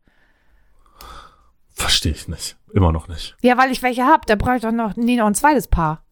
Verstehe 1.73 2.11
ich 2.11 2.27
nicht. 2.27 2.57
Immer 2.73 2.91
noch 2.91 3.07
nicht. 3.07 3.35
Ja, 3.41 3.57
weil 3.57 3.71
ich 3.71 3.81
welche 3.81 4.03
hab. 4.05 4.25
Da 4.25 4.35
brauche 4.35 4.57
ich 4.57 4.61
doch 4.61 4.71
noch, 4.71 4.95
nie 4.95 5.15
noch 5.15 5.25
ein 5.25 5.35
zweites 5.35 5.67
Paar. 5.67 6.03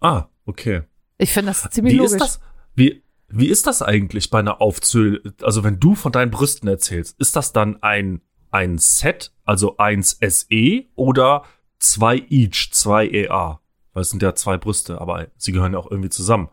Ah, 0.00 0.26
okay. 0.46 0.82
Ich 1.18 1.32
finde 1.32 1.50
das 1.50 1.68
ziemlich 1.70 1.94
Wie 1.94 1.98
logisch. 1.98 2.12
ist 2.12 2.20
das? 2.20 2.40
Wie, 2.74 3.02
wie 3.28 3.48
ist 3.48 3.66
das 3.66 3.82
eigentlich 3.82 4.30
bei 4.30 4.38
einer 4.38 4.60
Aufzähl? 4.60 5.34
Also 5.42 5.64
wenn 5.64 5.80
du 5.80 5.94
von 5.94 6.12
deinen 6.12 6.30
Brüsten 6.30 6.68
erzählst, 6.68 7.18
ist 7.18 7.36
das 7.36 7.52
dann 7.52 7.82
ein, 7.82 8.22
ein 8.50 8.78
Set, 8.78 9.32
also 9.44 9.76
1 9.76 10.18
SE 10.20 10.84
oder 10.94 11.42
zwei 11.78 12.24
each, 12.28 12.70
zwei 12.72 13.08
EA? 13.08 13.60
Weil 13.92 14.02
es 14.02 14.10
sind 14.10 14.22
ja 14.22 14.34
zwei 14.34 14.56
Brüste, 14.56 15.00
aber 15.00 15.26
sie 15.36 15.52
gehören 15.52 15.72
ja 15.72 15.78
auch 15.80 15.90
irgendwie 15.90 16.10
zusammen. 16.10 16.48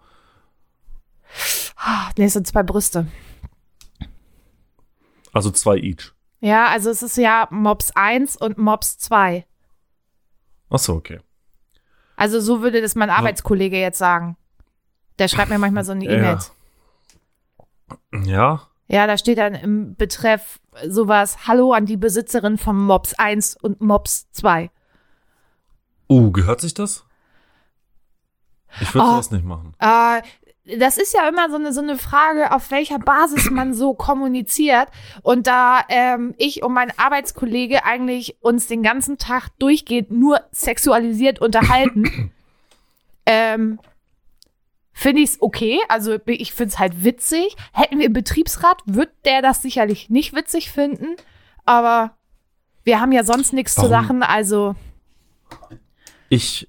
Ah, 1.77 2.09
Nee, 2.17 2.25
es 2.25 2.33
sind 2.33 2.47
zwei 2.47 2.63
Brüste. 2.63 3.07
Also 5.33 5.51
zwei 5.51 5.77
each. 5.77 6.13
Ja, 6.39 6.67
also 6.67 6.89
es 6.89 7.01
ist 7.03 7.17
ja 7.17 7.47
Mops 7.51 7.91
1 7.95 8.37
und 8.37 8.57
Mops 8.57 8.97
2. 8.99 9.45
Ach 10.69 10.79
so, 10.79 10.93
okay. 10.95 11.19
Also 12.15 12.39
so 12.39 12.61
würde 12.61 12.81
das 12.81 12.95
mein 12.95 13.09
Arbeitskollege 13.09 13.77
jetzt 13.79 13.97
sagen. 13.97 14.37
Der 15.19 15.27
schreibt 15.27 15.49
mir 15.49 15.57
manchmal 15.59 15.83
so 15.83 15.91
eine 15.93 16.05
E-Mail. 16.05 16.37
Ja. 18.11 18.21
Ja, 18.25 18.67
Ja, 18.87 19.07
da 19.07 19.17
steht 19.17 19.37
dann 19.37 19.53
im 19.53 19.95
Betreff 19.95 20.59
sowas, 20.87 21.47
Hallo 21.47 21.73
an 21.73 21.85
die 21.85 21.97
Besitzerin 21.97 22.57
von 22.57 22.77
Mops 22.77 23.13
1 23.13 23.57
und 23.57 23.81
Mops 23.81 24.29
2. 24.31 24.71
Uh, 26.09 26.31
gehört 26.31 26.61
sich 26.61 26.73
das? 26.73 27.05
Ich 28.81 28.93
würde 28.93 29.07
Oh. 29.07 29.17
das 29.17 29.31
nicht 29.31 29.45
machen. 29.45 29.73
Äh, 29.79 30.21
das 30.65 30.97
ist 30.97 31.13
ja 31.13 31.27
immer 31.27 31.49
so 31.49 31.57
eine, 31.57 31.73
so 31.73 31.81
eine 31.81 31.97
Frage, 31.97 32.51
auf 32.51 32.71
welcher 32.71 32.97
Basis 32.97 33.51
man 33.51 33.73
so 33.73 33.93
kommuniziert. 33.93 34.87
Und 35.21 35.47
da 35.47 35.81
ähm, 35.89 36.33
ich 36.37 36.63
und 36.63 36.73
mein 36.73 36.91
Arbeitskollege 36.97 37.85
eigentlich 37.85 38.37
uns 38.41 38.67
den 38.67 38.81
ganzen 38.81 39.17
Tag 39.17 39.49
durchgehend 39.59 40.11
nur 40.11 40.41
sexualisiert 40.51 41.39
unterhalten, 41.39 42.31
ähm, 43.27 43.79
finde 44.91 45.21
ich 45.21 45.31
es 45.31 45.41
okay. 45.41 45.79
Also 45.87 46.17
ich 46.25 46.53
finde 46.53 46.73
es 46.73 46.79
halt 46.79 47.03
witzig. 47.03 47.55
Hätten 47.71 47.99
wir 47.99 48.05
einen 48.05 48.13
Betriebsrat, 48.13 48.81
wird 48.85 49.11
der 49.25 49.43
das 49.43 49.61
sicherlich 49.61 50.09
nicht 50.09 50.33
witzig 50.33 50.71
finden. 50.71 51.15
Aber 51.65 52.17
wir 52.83 52.99
haben 52.99 53.11
ja 53.11 53.23
sonst 53.23 53.53
nichts 53.53 53.75
zu? 53.75 53.87
Sachen, 53.87 54.23
also 54.23 54.75
Ich, 56.29 56.67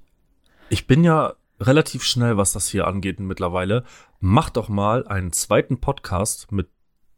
ich 0.68 0.86
bin 0.86 1.02
ja 1.02 1.34
relativ 1.60 2.04
schnell, 2.04 2.36
was 2.36 2.52
das 2.52 2.68
hier 2.68 2.86
angeht 2.86 3.20
mittlerweile. 3.20 3.84
Mach 4.20 4.50
doch 4.50 4.68
mal 4.68 5.06
einen 5.06 5.32
zweiten 5.32 5.80
Podcast 5.80 6.52
mit 6.52 6.68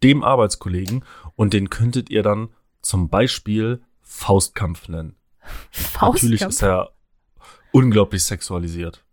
dem 0.03 0.23
Arbeitskollegen 0.23 1.05
und 1.35 1.53
den 1.53 1.71
könntet 1.71 2.11
ihr 2.11 2.23
dann 2.23 2.49
zum 2.83 3.09
Beispiel 3.09 3.83
Faustkampf 4.01 4.89
nennen. 4.89 5.17
Natürlich 6.01 6.41
Faustkampf. 6.41 6.55
ist 6.55 6.63
er 6.63 6.93
unglaublich 7.73 8.25
sexualisiert. 8.25 9.05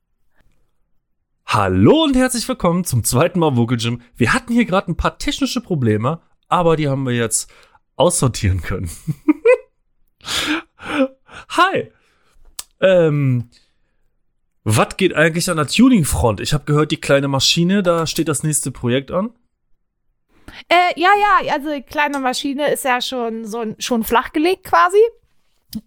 Hallo 1.46 2.04
und 2.04 2.16
herzlich 2.16 2.48
willkommen 2.48 2.84
zum 2.84 3.04
zweiten 3.04 3.40
Mal 3.40 3.56
Vocal 3.56 3.78
Gym. 3.78 4.02
Wir 4.16 4.34
hatten 4.34 4.54
hier 4.54 4.66
gerade 4.66 4.92
ein 4.92 4.98
paar 4.98 5.18
technische 5.18 5.62
Probleme, 5.62 6.22
aber 6.48 6.76
die 6.76 6.88
haben 6.88 7.06
wir 7.06 7.14
jetzt 7.14 7.52
aussortieren 7.96 8.62
können. 8.62 8.90
Hi. 11.50 11.92
Ähm, 12.82 13.50
was 14.66 14.98
geht 14.98 15.16
eigentlich 15.16 15.50
an 15.50 15.58
der 15.58 15.68
Tuning-Front? 15.68 16.42
Ich 16.42 16.54
habe 16.54 16.66
gehört, 16.66 16.92
die 16.92 16.98
kleine 17.00 17.28
Maschine, 17.28 17.84
da 17.84 18.06
steht 18.08 18.28
das 18.28 18.44
nächste 18.44 18.72
Projekt 18.72 19.12
an. 19.12 19.30
Äh, 20.68 21.00
ja, 21.00 21.10
ja, 21.20 21.54
also 21.54 21.72
die 21.72 21.82
kleine 21.82 22.20
Maschine 22.20 22.72
ist 22.72 22.84
ja 22.84 23.00
schon 23.02 23.46
so 23.46 23.64
schon 23.80 24.04
flachgelegt 24.04 24.64
quasi. 24.66 24.98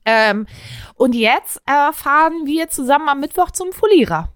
Ähm, 0.04 0.46
und 0.94 1.14
jetzt 1.14 1.60
äh, 1.66 1.92
fahren 1.92 2.42
wir 2.44 2.68
zusammen 2.68 3.08
am 3.08 3.20
Mittwoch 3.20 3.50
zum 3.50 3.72
Folierer. 3.72 4.32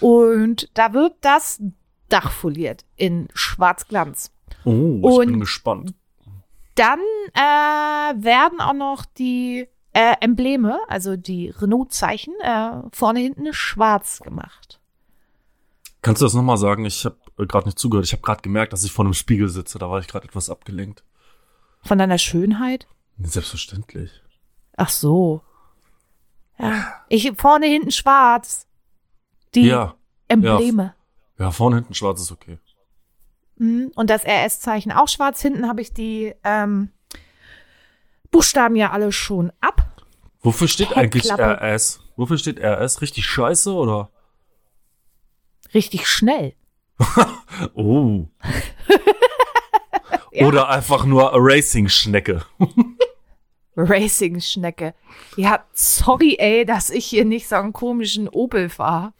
Und 0.00 0.68
da 0.74 0.92
wird 0.92 1.14
das 1.20 1.60
Dach 2.08 2.30
foliert 2.30 2.84
in 2.96 3.28
Schwarzglanz. 3.34 4.32
Oh, 4.64 4.96
ich 4.96 5.18
bin 5.26 5.34
Und- 5.34 5.40
gespannt. 5.40 5.94
Dann 6.76 7.00
äh, 7.34 8.22
werden 8.24 8.60
auch 8.60 8.72
noch 8.72 9.04
die 9.04 9.66
äh, 9.98 10.14
Embleme, 10.20 10.78
also 10.88 11.16
die 11.16 11.50
Renault-Zeichen, 11.50 12.32
äh, 12.40 12.70
vorne 12.92 13.18
hinten 13.20 13.52
schwarz 13.52 14.20
gemacht. 14.20 14.80
Kannst 16.02 16.22
du 16.22 16.26
das 16.26 16.34
nochmal 16.34 16.56
sagen? 16.56 16.84
Ich 16.84 17.04
habe 17.04 17.16
gerade 17.48 17.66
nicht 17.66 17.78
zugehört. 17.80 18.06
Ich 18.06 18.12
habe 18.12 18.22
gerade 18.22 18.42
gemerkt, 18.42 18.72
dass 18.72 18.84
ich 18.84 18.92
vor 18.92 19.04
einem 19.04 19.14
Spiegel 19.14 19.48
sitze. 19.48 19.78
Da 19.80 19.90
war 19.90 19.98
ich 19.98 20.06
gerade 20.06 20.26
etwas 20.28 20.50
abgelenkt. 20.50 21.02
Von 21.82 21.98
deiner 21.98 22.18
Schönheit? 22.18 22.86
Selbstverständlich. 23.20 24.22
Ach 24.76 24.88
so. 24.90 25.42
Ja. 26.58 26.84
Ich 27.08 27.32
vorne 27.36 27.66
hinten 27.66 27.90
schwarz. 27.90 28.68
Die 29.56 29.62
Ja, 29.66 29.94
Embleme. 30.28 30.94
ja, 31.38 31.50
vorne 31.50 31.76
hinten 31.76 31.94
schwarz 31.94 32.20
ist 32.20 32.30
okay. 32.30 32.58
Mhm. 33.56 33.90
Und 33.96 34.10
das 34.10 34.24
RS-Zeichen 34.24 34.92
auch 34.92 35.08
schwarz. 35.08 35.42
Hinten 35.42 35.66
habe 35.66 35.80
ich 35.80 35.92
die 35.92 36.34
ähm, 36.44 36.90
Buchstaben 38.30 38.76
ja 38.76 38.90
alle 38.90 39.12
schon 39.12 39.52
ab. 39.60 39.84
Wofür 40.40 40.68
steht 40.68 40.96
eigentlich. 40.96 41.30
RS? 41.30 42.00
Wofür 42.16 42.38
steht 42.38 42.58
RS? 42.60 43.00
Richtig 43.00 43.26
scheiße 43.26 43.72
oder? 43.72 44.10
Richtig 45.74 46.06
schnell. 46.06 46.54
Oh. 47.74 48.26
Ja. 50.30 50.46
Oder 50.46 50.68
einfach 50.68 51.04
nur 51.04 51.32
Racing-Schnecke. 51.34 52.44
Racing-Schnecke. 53.76 54.94
Ja, 55.36 55.64
sorry, 55.72 56.36
ey, 56.38 56.64
dass 56.64 56.90
ich 56.90 57.06
hier 57.06 57.24
nicht 57.24 57.48
so 57.48 57.56
einen 57.56 57.72
komischen 57.72 58.28
Opel 58.28 58.68
fahre. 58.68 59.12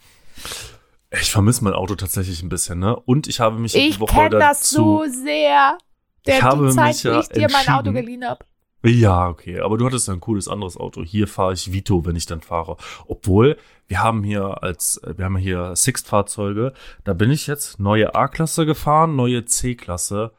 Ich 1.10 1.30
vermisse 1.32 1.64
mein 1.64 1.72
Auto 1.72 1.94
tatsächlich 1.96 2.42
ein 2.42 2.48
bisschen, 2.48 2.78
ne? 2.78 2.94
Und 2.94 3.26
ich 3.26 3.40
habe 3.40 3.58
mich 3.58 3.74
Ich 3.74 3.94
die 3.94 4.00
Woche 4.00 4.14
kenne 4.14 4.38
das 4.38 4.70
so 4.70 5.04
sehr. 5.08 5.78
Der, 6.26 6.36
Ich 6.36 6.42
habe 6.42 6.68
die 6.68 6.74
Zeit, 6.74 6.86
mich 6.88 7.02
ja 7.02 7.20
ich 7.20 7.28
dir 7.28 7.48
mein 7.50 7.68
Auto 7.68 7.92
geliehen 7.92 8.24
habe. 8.24 8.44
Ja, 8.84 9.28
okay, 9.28 9.60
aber 9.60 9.76
du 9.76 9.86
hattest 9.86 10.06
ja 10.06 10.14
ein 10.14 10.20
cooles 10.20 10.46
anderes 10.46 10.76
Auto. 10.76 11.02
Hier 11.02 11.26
fahre 11.26 11.52
ich 11.52 11.72
Vito, 11.72 12.04
wenn 12.06 12.14
ich 12.14 12.26
dann 12.26 12.40
fahre. 12.40 12.76
Obwohl, 13.06 13.58
wir 13.88 14.02
haben 14.02 14.22
hier 14.22 14.62
als, 14.62 14.98
äh, 14.98 15.18
wir 15.18 15.24
haben 15.24 15.36
hier 15.36 15.74
Sixt-Fahrzeuge. 15.74 16.72
Da 17.04 17.12
bin 17.12 17.30
ich 17.30 17.48
jetzt 17.48 17.80
neue 17.80 18.14
A-Klasse 18.14 18.66
gefahren, 18.66 19.16
neue 19.16 19.44
C-Klasse. 19.44 20.32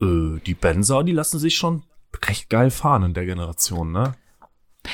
Äh, 0.00 0.38
die 0.46 0.54
Benzer, 0.54 1.04
die 1.04 1.12
lassen 1.12 1.38
sich 1.38 1.56
schon 1.56 1.82
recht 2.26 2.48
geil 2.48 2.70
fahren 2.70 3.02
in 3.02 3.14
der 3.14 3.26
Generation, 3.26 3.92
ne? 3.92 4.14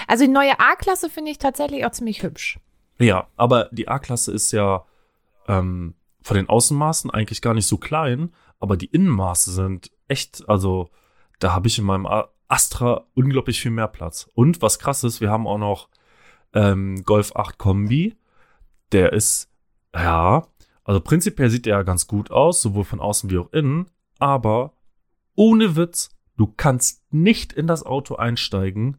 Also 0.07 0.25
die 0.25 0.31
neue 0.33 0.59
A-Klasse 0.59 1.09
finde 1.09 1.31
ich 1.31 1.38
tatsächlich 1.38 1.87
auch 1.87 1.93
ziemlich 1.93 2.23
hübsch. 2.23 2.59
Ja, 2.99 3.28
aber 3.37 3.69
die 3.71 3.87
A-Klasse 3.88 4.33
ist 4.33 4.50
ja 4.52 4.85
ähm, 5.47 5.95
von 6.23 6.37
den 6.37 6.49
Außenmaßen 6.49 7.11
eigentlich 7.11 7.43
gar 7.43 7.55
nicht 7.55 7.67
so 7.67 7.78
klein, 7.78 8.33
aber 8.59 8.76
die 8.76 8.87
Innenmaße 8.87 9.52
sind 9.52 9.90
echt, 10.09 10.49
also 10.49 10.90
da 11.38 11.52
habe 11.55 11.69
ich 11.69 11.78
in 11.78 11.85
meinem 11.85 12.07
A- 12.07 12.28
Astra 12.49 13.07
unglaublich 13.14 13.61
viel 13.61 13.71
mehr 13.71 13.88
Platz. 13.88 14.28
Und 14.35 14.62
was 14.62 14.78
krass 14.78 15.05
ist, 15.05 15.21
wir 15.21 15.31
haben 15.31 15.47
auch 15.47 15.59
noch 15.59 15.88
ähm, 16.55 17.05
Golf 17.05 17.37
8 17.37 17.59
Kombi. 17.59 18.17
Der 18.93 19.12
ist, 19.12 19.50
ja, 19.95 20.47
also 20.85 21.00
prinzipiell 21.00 21.50
sieht 21.50 21.67
der 21.67 21.76
ja 21.76 21.83
ganz 21.83 22.07
gut 22.07 22.31
aus, 22.31 22.62
sowohl 22.62 22.85
von 22.85 23.00
außen 23.00 23.28
wie 23.28 23.38
auch 23.38 23.52
innen, 23.52 23.90
aber 24.19 24.73
ohne 25.35 25.76
Witz, 25.76 26.09
du 26.37 26.47
kannst 26.57 27.02
nicht 27.12 27.52
in 27.52 27.67
das 27.67 27.85
Auto 27.85 28.17
einsteigen 28.17 28.97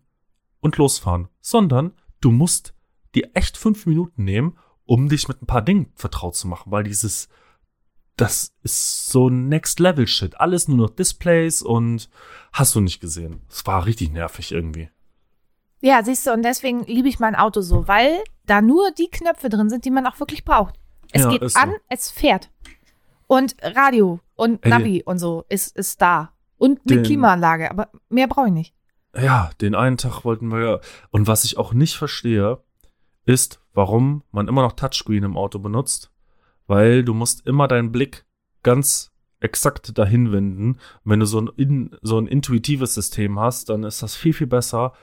und 0.59 0.77
losfahren, 0.77 1.29
sondern 1.41 1.93
du 2.21 2.31
musst 2.31 2.75
dir 3.15 3.31
echt 3.33 3.57
fünf 3.57 3.87
Minuten 3.87 4.23
nehmen, 4.23 4.57
um 4.85 5.09
dich 5.09 5.27
mit 5.27 5.41
ein 5.41 5.47
paar 5.47 5.63
Dingen 5.63 5.91
vertraut 5.95 6.35
zu 6.35 6.47
machen, 6.47 6.71
weil 6.71 6.83
dieses, 6.83 7.27
das 8.19 8.53
ist 8.63 9.07
so 9.07 9.29
Next 9.29 9.79
Level 9.79 10.07
Shit. 10.07 10.39
Alles 10.39 10.67
nur 10.67 10.77
noch 10.77 10.89
Displays 10.89 11.61
und 11.61 12.09
hast 12.51 12.75
du 12.75 12.81
nicht 12.81 12.99
gesehen. 12.99 13.41
Es 13.49 13.65
war 13.65 13.85
richtig 13.85 14.11
nervig 14.11 14.51
irgendwie. 14.51 14.89
Ja, 15.81 16.03
siehst 16.03 16.27
du, 16.27 16.33
und 16.33 16.43
deswegen 16.43 16.83
liebe 16.85 17.07
ich 17.07 17.19
mein 17.19 17.35
Auto 17.35 17.61
so, 17.61 17.87
weil 17.87 18.21
da 18.45 18.61
nur 18.61 18.91
die 18.91 19.09
Knöpfe 19.09 19.47
drin 19.49 19.69
sind, 19.69 19.85
die 19.85 19.91
man 19.91 20.05
auch 20.05 20.19
wirklich 20.19 20.43
braucht. 20.43 20.75
Es 21.11 21.23
Ja, 21.23 21.29
geht 21.29 21.49
so. 21.49 21.59
an, 21.59 21.73
es 21.87 22.11
fährt. 22.11 22.51
Und 23.27 23.55
Radio 23.61 24.19
und 24.35 24.63
Ey, 24.65 24.69
Navi 24.71 25.03
und 25.05 25.19
so 25.19 25.45
ist, 25.47 25.77
ist 25.77 26.01
da. 26.01 26.33
Und 26.57 26.81
eine 26.89 27.03
Klimaanlage, 27.03 27.71
aber 27.71 27.89
mehr 28.09 28.27
brauche 28.27 28.47
ich 28.47 28.53
nicht. 28.53 28.75
Ja, 29.15 29.51
den 29.61 29.75
einen 29.75 29.97
Tag 29.97 30.25
wollten 30.25 30.49
wir 30.51 30.59
ja. 30.59 30.79
Und 31.11 31.27
was 31.27 31.45
ich 31.45 31.57
auch 31.57 31.73
nicht 31.73 31.95
verstehe, 31.95 32.61
ist, 33.25 33.61
warum 33.73 34.23
man 34.31 34.47
immer 34.47 34.61
noch 34.63 34.73
Touchscreen 34.73 35.23
im 35.23 35.37
Auto 35.37 35.59
benutzt. 35.59 36.11
Weil 36.69 37.03
du 37.03 37.15
musst 37.15 37.47
immer 37.47 37.67
deinen 37.67 37.91
Blick 37.91 38.25
ganz 38.61 39.11
exakt 39.39 39.97
dahin 39.97 40.31
wenden. 40.31 40.77
Wenn 41.03 41.19
du 41.19 41.25
so 41.25 41.41
ein, 41.41 41.49
in, 41.57 41.97
so 42.03 42.19
ein 42.19 42.27
intuitives 42.27 42.93
System 42.93 43.39
hast, 43.39 43.69
dann 43.69 43.81
ist 43.81 44.03
das 44.03 44.15
viel, 44.15 44.33
viel 44.33 44.45
besser. 44.45 44.93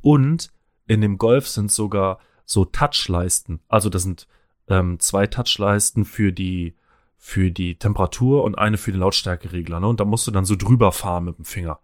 Und 0.00 0.52
in 0.88 1.00
dem 1.00 1.18
Golf 1.18 1.46
sind 1.46 1.70
sogar 1.70 2.18
so 2.44 2.64
Touchleisten. 2.64 3.60
Also 3.68 3.88
das 3.88 4.02
sind 4.02 4.26
ähm, 4.66 4.98
zwei 4.98 5.28
Touchleisten 5.28 6.04
für 6.04 6.32
die, 6.32 6.74
für 7.16 7.52
die 7.52 7.78
Temperatur 7.78 8.42
und 8.42 8.58
eine 8.58 8.76
für 8.76 8.90
den 8.90 8.98
Lautstärkeregler. 8.98 9.78
Ne? 9.78 9.86
Und 9.86 10.00
da 10.00 10.04
musst 10.04 10.26
du 10.26 10.32
dann 10.32 10.44
so 10.44 10.56
drüber 10.56 10.90
fahren 10.90 11.26
mit 11.26 11.38
dem 11.38 11.44
Finger. 11.44 11.78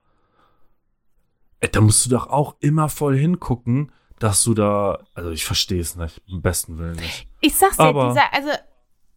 Ey, 1.60 1.70
da 1.70 1.80
musst 1.80 2.04
du 2.06 2.10
doch 2.10 2.26
auch 2.26 2.56
immer 2.58 2.88
voll 2.88 3.16
hingucken, 3.16 3.92
dass 4.18 4.42
du 4.42 4.54
da, 4.54 4.98
also 5.14 5.30
ich 5.30 5.44
verstehe 5.44 5.80
es 5.80 5.94
nicht, 5.94 6.22
im 6.26 6.42
besten 6.42 6.78
Willen 6.78 6.96
nicht. 6.96 7.28
Ich 7.40 7.54
sag's 7.54 7.76
dir, 7.76 7.84
Aber- 7.84 8.08
dieser, 8.08 8.32
also, 8.34 8.50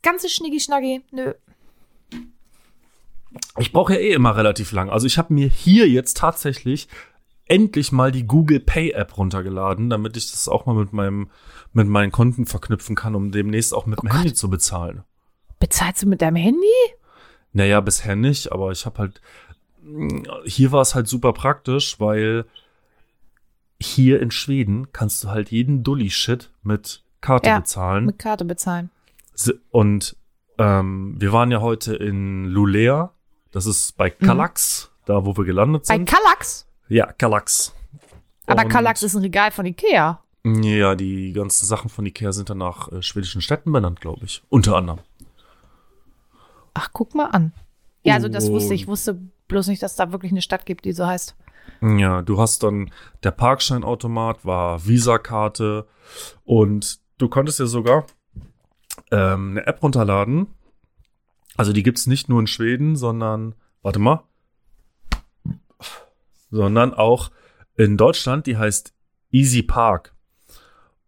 ganze 0.01 0.29
Schnicki-Schnacki, 0.29 1.01
nö. 1.11 1.33
Ich 3.57 3.71
brauche 3.71 3.93
ja 3.93 3.99
eh 3.99 4.13
immer 4.13 4.35
relativ 4.35 4.71
lang. 4.71 4.89
Also 4.89 5.07
ich 5.07 5.17
habe 5.17 5.33
mir 5.33 5.47
hier 5.47 5.87
jetzt 5.89 6.17
tatsächlich 6.17 6.87
endlich 7.45 7.91
mal 7.91 8.11
die 8.11 8.25
Google 8.25 8.59
Pay 8.59 8.91
App 8.91 9.17
runtergeladen, 9.17 9.89
damit 9.89 10.17
ich 10.17 10.31
das 10.31 10.47
auch 10.47 10.65
mal 10.65 10.75
mit 10.75 10.93
meinem 10.93 11.29
mit 11.73 11.87
meinen 11.87 12.11
Konten 12.11 12.45
verknüpfen 12.45 12.95
kann, 12.95 13.15
um 13.15 13.31
demnächst 13.31 13.73
auch 13.73 13.85
mit 13.85 13.99
Oh 13.99 14.01
dem 14.01 14.09
Gott. 14.09 14.19
Handy 14.19 14.33
zu 14.33 14.49
bezahlen. 14.49 15.03
Bezahlst 15.59 16.03
du 16.03 16.07
mit 16.07 16.21
deinem 16.21 16.35
Handy? 16.35 16.65
Naja, 17.53 17.79
bisher 17.81 18.15
nicht, 18.15 18.51
aber 18.51 18.71
ich 18.71 18.85
habe 18.85 18.97
halt 18.99 19.21
hier 20.45 20.71
war 20.71 20.81
es 20.81 20.93
halt 20.93 21.07
super 21.07 21.33
praktisch, 21.33 21.99
weil 21.99 22.45
hier 23.81 24.21
in 24.21 24.29
Schweden 24.31 24.91
kannst 24.93 25.23
du 25.23 25.29
halt 25.29 25.49
jeden 25.49 25.83
Dulli-Shit 25.83 26.51
mit 26.63 27.03
Karte 27.19 27.49
Ja, 27.49 27.59
bezahlen. 27.59 28.05
Mit 28.05 28.19
Karte 28.19 28.45
bezahlen. 28.45 28.89
Und 29.71 30.15
ähm, 30.57 31.15
wir 31.17 31.33
waren 31.33 31.51
ja 31.51 31.61
heute 31.61 31.95
in 31.95 32.45
Lulea. 32.45 33.11
Das 33.51 33.65
ist 33.65 33.97
bei 33.97 34.09
Kallax, 34.09 34.91
da 35.05 35.25
wo 35.25 35.35
wir 35.35 35.43
gelandet 35.43 35.87
Bei 35.87 35.95
sind. 35.95 36.07
Kallax? 36.07 36.67
ja, 36.87 37.11
Kallax. 37.13 37.73
Aber 38.45 38.65
Kallax 38.65 39.03
ist 39.03 39.15
ein 39.15 39.21
Regal 39.21 39.51
von 39.51 39.65
Ikea. 39.65 40.21
Ja, 40.43 40.95
die 40.95 41.33
ganzen 41.33 41.65
Sachen 41.65 41.89
von 41.89 42.05
Ikea 42.05 42.31
sind 42.31 42.49
dann 42.49 42.57
nach 42.57 42.91
äh, 42.91 43.01
schwedischen 43.01 43.41
Städten 43.41 43.71
benannt, 43.71 44.01
glaube 44.01 44.25
ich. 44.25 44.43
Unter 44.49 44.75
anderem. 44.75 44.99
Ach, 46.73 46.89
guck 46.93 47.15
mal 47.15 47.27
an. 47.27 47.53
Ja, 48.03 48.15
also 48.15 48.27
das 48.27 48.49
wusste 48.49 48.73
ich. 48.73 48.83
Ich 48.83 48.87
wusste 48.87 49.19
bloß 49.47 49.67
nicht, 49.67 49.83
dass 49.83 49.95
da 49.95 50.11
wirklich 50.11 50.31
eine 50.31 50.41
Stadt 50.41 50.65
gibt, 50.65 50.85
die 50.85 50.93
so 50.93 51.05
heißt. 51.05 51.35
Ja, 51.81 52.21
du 52.21 52.39
hast 52.39 52.63
dann, 52.63 52.91
der 53.23 53.31
Parkscheinautomat 53.31 54.45
war 54.45 54.85
Visa-Karte 54.85 55.87
und 56.43 56.99
du 57.17 57.29
konntest 57.29 57.59
ja 57.59 57.65
sogar 57.65 58.05
ähm, 59.11 59.51
eine 59.51 59.67
App 59.67 59.83
runterladen. 59.83 60.47
Also 61.57 61.73
die 61.73 61.83
gibt's 61.83 62.07
nicht 62.07 62.29
nur 62.29 62.39
in 62.39 62.47
Schweden, 62.47 62.95
sondern, 62.95 63.55
warte 63.81 63.99
mal, 63.99 64.23
sondern 66.49 66.93
auch 66.93 67.31
in 67.75 67.97
Deutschland, 67.97 68.47
die 68.47 68.57
heißt 68.57 68.93
Easy 69.31 69.63
Park. 69.63 70.15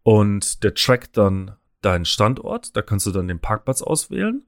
Und 0.03 0.63
der 0.63 0.73
trackt 0.73 1.17
dann 1.17 1.55
deinen 1.81 2.05
Standort, 2.05 2.75
da 2.75 2.81
kannst 2.81 3.05
du 3.05 3.11
dann 3.11 3.27
den 3.27 3.39
Parkplatz 3.39 3.81
auswählen 3.81 4.45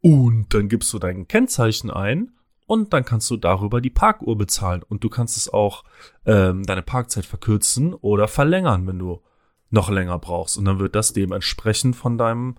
und 0.00 0.52
dann 0.54 0.68
gibst 0.68 0.92
du 0.92 0.98
dein 0.98 1.26
Kennzeichen 1.26 1.90
ein 1.90 2.32
und 2.66 2.92
dann 2.92 3.04
kannst 3.04 3.30
du 3.30 3.36
darüber 3.36 3.80
die 3.80 3.90
Parkuhr 3.90 4.36
bezahlen. 4.36 4.82
Und 4.82 5.04
du 5.04 5.08
kannst 5.08 5.36
es 5.36 5.52
auch 5.52 5.84
ähm, 6.24 6.64
deine 6.64 6.82
Parkzeit 6.82 7.24
verkürzen 7.24 7.94
oder 7.94 8.28
verlängern, 8.28 8.86
wenn 8.86 8.98
du 8.98 9.22
noch 9.70 9.88
länger 9.88 10.18
brauchst. 10.18 10.58
Und 10.58 10.64
dann 10.64 10.78
wird 10.78 10.94
das 10.94 11.12
dementsprechend 11.12 11.96
von 11.96 12.18
deinem 12.18 12.56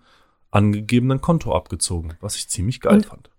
angegebenen 0.51 1.22
Konto 1.22 1.55
abgezogen, 1.55 2.18
was 2.22 2.36
ich 2.36 2.50
ziemlich 2.50 2.81
geil 2.81 2.96
Und- 2.98 3.05
fand. 3.05 3.29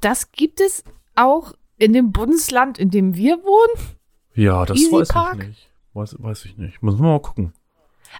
Das 0.00 0.32
gibt 0.32 0.60
es 0.60 0.84
auch 1.14 1.54
in 1.78 1.92
dem 1.92 2.12
Bundesland, 2.12 2.78
in 2.78 2.90
dem 2.90 3.14
wir 3.14 3.36
wohnen. 3.38 3.88
Ja, 4.34 4.64
das 4.64 4.78
Easy 4.78 4.92
weiß 4.92 5.08
Park? 5.08 5.38
ich 5.40 5.48
nicht. 5.48 5.68
Weiß, 5.94 6.16
weiß 6.18 6.44
ich 6.46 6.56
nicht. 6.56 6.82
Muss 6.82 6.98
man 6.98 7.10
mal 7.10 7.20
gucken. 7.20 7.52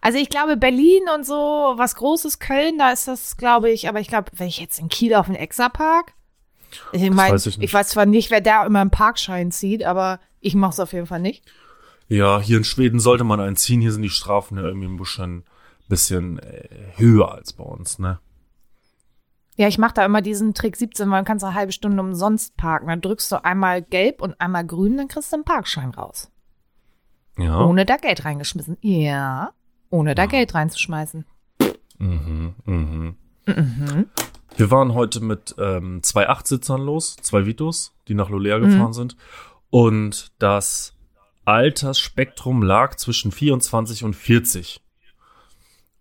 Also 0.01 0.19
ich 0.19 0.29
glaube, 0.29 0.57
Berlin 0.57 1.03
und 1.15 1.27
so, 1.27 1.35
was 1.77 1.95
Großes, 1.97 2.39
Köln, 2.39 2.79
da 2.79 2.93
ist 2.93 3.09
das, 3.09 3.37
glaube 3.37 3.71
ich, 3.71 3.89
aber 3.89 4.01
ich 4.01 4.09
glaube, 4.09 4.31
wenn 4.37 4.47
ich 4.49 4.59
jetzt 4.59 4.79
in 4.79 4.89
Kiel 4.89 5.15
auf 5.15 5.27
den 5.27 5.35
Exapark, 5.35 6.15
ich 6.93 7.03
meine, 7.11 7.35
weiß 7.35 7.47
ich 7.47 7.61
ich, 7.61 7.73
weiß 7.75 7.89
zwar 7.91 8.07
nicht, 8.07 8.31
wer 8.31 8.41
da 8.41 8.65
immer 8.65 8.81
einen 8.81 8.91
Parkschein 8.91 9.51
zieht, 9.51 9.85
aber 9.85 10.19
ich 10.41 10.55
mache 10.55 10.73
es 10.73 10.81
auf 10.81 10.93
jeden 10.93 11.07
Fall 11.07 11.21
nicht. 11.21 11.45
Ja, 12.09 12.41
hier 12.41 12.57
in 12.59 12.65
Schweden 12.65 13.01
sollte 13.01 13.25
man 13.25 13.41
einen 13.41 13.57
ziehen. 13.57 13.81
Hier 13.81 13.93
sind 13.93 14.03
die 14.03 14.11
Strafen 14.11 14.57
ja 14.57 14.65
irgendwie 14.65 14.87
ein 14.89 14.97
bisschen, 14.97 15.45
bisschen 15.93 16.39
äh, 16.39 16.69
höher 16.97 17.33
als 17.33 17.53
bei 17.53 17.65
uns, 17.65 17.99
ne? 17.99 18.19
Ja, 19.57 19.69
ich 19.69 19.77
mache 19.77 19.93
da 19.93 20.07
immer 20.07 20.23
diesen 20.23 20.55
Trick 20.55 20.77
17, 20.77 21.11
weil 21.11 21.21
du 21.21 21.27
kannst 21.27 21.45
eine 21.45 21.55
halbe 21.55 21.73
Stunde 21.73 22.01
umsonst 22.01 22.57
parken. 22.57 22.87
Dann 22.89 23.03
drückst 23.03 23.31
du 23.31 23.45
einmal 23.45 23.83
gelb 23.83 24.23
und 24.23 24.41
einmal 24.41 24.67
grün, 24.67 24.97
dann 24.97 25.09
kriegst 25.09 25.31
du 25.33 25.37
einen 25.37 25.45
Parkschein 25.45 25.91
raus. 25.91 26.31
Ja. 27.37 27.63
Ohne 27.63 27.85
da 27.85 27.99
Geld 27.99 28.25
reingeschmissen. 28.25 28.79
Ja, 28.81 29.53
ohne 29.91 30.15
da 30.15 30.23
Ja. 30.23 30.29
Geld 30.29 30.55
reinzuschmeißen. 30.55 31.27
Mhm, 31.99 32.55
mhm. 32.65 33.17
Mhm. 33.45 34.07
Wir 34.57 34.71
waren 34.71 34.95
heute 34.95 35.21
mit 35.21 35.55
ähm, 35.59 36.03
zwei 36.03 36.29
Achtsitzern 36.31 36.81
los, 36.81 37.17
zwei 37.17 37.45
Vitos, 37.45 37.95
die 38.09 38.15
nach 38.15 38.31
Lolea 38.31 38.59
gefahren 38.59 38.95
sind. 38.95 39.17
Und 39.69 40.33
das 40.39 40.95
Altersspektrum 41.45 42.63
lag 42.63 42.97
zwischen 42.97 43.31
24 43.33 44.05
und 44.05 44.17
40. 44.17 44.82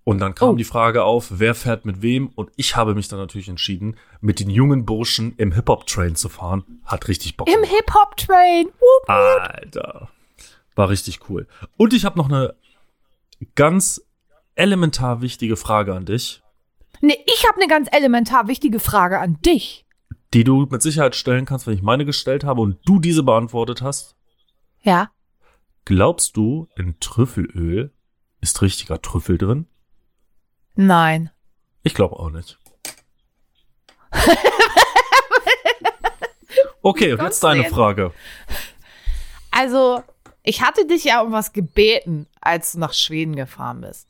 Und 0.04 0.20
dann 0.20 0.34
kam 0.34 0.50
Oh. 0.50 0.56
die 0.56 0.64
Frage 0.64 1.04
auf, 1.04 1.28
wer 1.32 1.54
fährt 1.54 1.86
mit 1.86 2.02
wem? 2.02 2.30
Und 2.30 2.50
ich 2.56 2.76
habe 2.76 2.96
mich 2.96 3.08
dann 3.08 3.20
natürlich 3.20 3.50
entschieden, 3.50 3.98
mit 4.20 4.40
den 4.40 4.50
jungen 4.50 4.86
Burschen 4.86 5.36
im 5.38 5.52
Hip-Hop-Train 5.52 6.16
zu 6.16 6.28
fahren. 6.28 6.64
Hat 6.86 7.08
richtig 7.08 7.38
Bock 7.38 7.48
Im. 7.48 7.64
Hip-Hop-Train. 7.64 8.68
Alter. 9.08 10.10
War 10.76 10.90
richtig 10.90 11.30
cool. 11.30 11.48
Und 11.78 11.94
ich 11.94 12.04
habe 12.06 12.18
noch 12.18 12.30
eine 12.30 12.56
ganz 13.56 14.02
elementar 14.56 15.22
wichtige 15.22 15.56
Frage 15.56 15.94
an 15.96 16.06
dich, 16.06 16.42
Nee, 17.04 17.18
ich 17.26 17.48
habe 17.48 17.58
eine 17.58 17.68
ganz 17.68 17.88
elementar 17.92 18.48
wichtige 18.48 18.80
Frage 18.80 19.18
an 19.20 19.40
dich. 19.42 19.86
die 20.36 20.44
du 20.44 20.68
mit 20.70 20.84
Sicherheit 20.84 21.16
stellen 21.16 21.46
kannst, 21.46 21.66
wenn 21.66 21.74
ich 21.74 21.82
meine 21.82 22.06
gestellt 22.06 22.44
habe 22.44 22.62
und 22.62 22.78
du 22.86 23.00
diese 23.00 23.24
beantwortet 23.24 23.82
hast. 23.82 24.16
Ja. 24.84 25.10
Glaubst 25.86 26.38
du, 26.38 26.68
in 26.78 27.00
Trüffelöl 27.00 27.92
ist 28.40 28.62
richtiger 28.62 29.02
Trüffel 29.02 29.38
drin? 29.40 29.66
Nein. 30.76 31.32
Ich 31.84 31.94
glaube 31.94 32.18
auch 32.18 32.30
nicht. 32.30 32.58
Okay, 36.82 37.14
und 37.14 37.22
jetzt 37.22 37.44
deine? 37.44 37.66
Frage. 37.66 38.12
Also, 39.52 40.02
ich 40.44 40.62
hatte 40.62 40.86
dich 40.88 41.04
ja 41.04 41.22
um 41.22 41.32
was 41.32 41.54
gebeten, 41.54 42.28
als 42.42 42.72
du 42.72 42.80
nach 42.80 42.94
Schweden 42.94 43.36
gefahren 43.36 43.82
bist. 43.82 44.08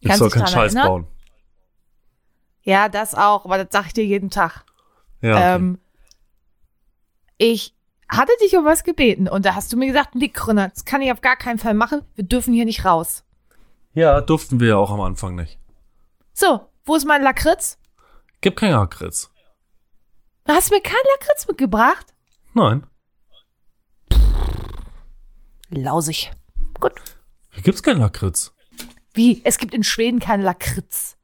Ich 0.00 0.08
Kannst 0.08 0.18
soll 0.18 0.30
keinen 0.30 0.46
Scheiß 0.48 0.74
erinnern? 0.74 0.86
bauen. 0.86 1.06
Ja, 2.62 2.88
das 2.88 3.14
auch, 3.14 3.44
aber 3.44 3.58
das 3.58 3.68
sag 3.70 3.86
ich 3.86 3.92
dir 3.92 4.04
jeden 4.04 4.30
Tag. 4.30 4.64
Ja, 5.20 5.32
okay. 5.34 5.54
Ähm, 5.54 5.78
ich 7.38 7.74
hatte 8.08 8.32
dich 8.42 8.56
um 8.56 8.64
was 8.64 8.84
gebeten 8.84 9.26
und 9.26 9.46
da 9.46 9.54
hast 9.54 9.72
du 9.72 9.76
mir 9.76 9.86
gesagt, 9.86 10.14
Nick 10.14 10.34
Grünner, 10.34 10.68
das 10.68 10.84
kann 10.84 11.00
ich 11.00 11.10
auf 11.10 11.22
gar 11.22 11.36
keinen 11.36 11.58
Fall 11.58 11.74
machen. 11.74 12.02
Wir 12.14 12.24
dürfen 12.24 12.52
hier 12.52 12.66
nicht 12.66 12.84
raus. 12.84 13.24
Ja, 13.94 14.20
durften 14.20 14.60
wir 14.60 14.68
ja 14.68 14.76
auch 14.76 14.90
am 14.90 15.00
Anfang 15.00 15.34
nicht. 15.34 15.58
So, 16.32 16.68
wo 16.84 16.94
ist 16.96 17.04
mein 17.06 17.22
Lakritz? 17.22 17.78
Gib 18.40 18.56
kein 18.56 18.72
Lakritz. 18.72 19.30
Du 20.44 20.52
hast 20.52 20.70
mir 20.70 20.80
keinen 20.80 20.96
Lakritz 21.18 21.46
mitgebracht? 21.46 22.06
Nein. 22.54 22.86
Lausig. 25.70 26.32
Gut. 26.80 26.92
Hier 27.50 27.62
gibt's 27.62 27.82
keinen 27.82 28.00
Lakritz. 28.00 28.52
Wie? 29.14 29.40
Es 29.44 29.58
gibt 29.58 29.74
in 29.74 29.82
Schweden 29.84 30.20
keinen 30.20 30.42
Lakritz. 30.42 31.16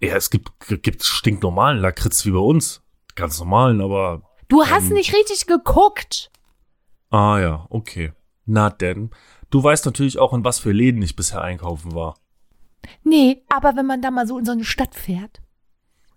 Ja, 0.00 0.16
es 0.16 0.30
gibt, 0.30 0.50
gibt 0.82 1.04
stinknormalen 1.04 1.78
Lakritz 1.80 2.24
wie 2.24 2.30
bei 2.30 2.38
uns. 2.38 2.82
Ganz 3.14 3.38
normalen, 3.38 3.80
aber. 3.80 4.22
Du 4.48 4.64
hast 4.66 4.86
Ähm. 4.88 4.94
nicht 4.94 5.14
richtig 5.14 5.46
geguckt. 5.46 6.30
Ah 7.10 7.38
ja, 7.38 7.66
okay. 7.68 8.12
Na 8.44 8.70
denn. 8.70 9.10
Du 9.50 9.62
weißt 9.62 9.86
natürlich 9.86 10.18
auch, 10.18 10.32
in 10.32 10.44
was 10.44 10.58
für 10.58 10.72
Läden 10.72 11.02
ich 11.02 11.16
bisher 11.16 11.42
einkaufen 11.42 11.94
war. 11.94 12.16
Nee, 13.04 13.42
aber 13.48 13.76
wenn 13.76 13.86
man 13.86 14.02
da 14.02 14.10
mal 14.10 14.26
so 14.26 14.38
in 14.38 14.44
so 14.44 14.52
eine 14.52 14.64
Stadt 14.64 14.94
fährt. 14.94 15.40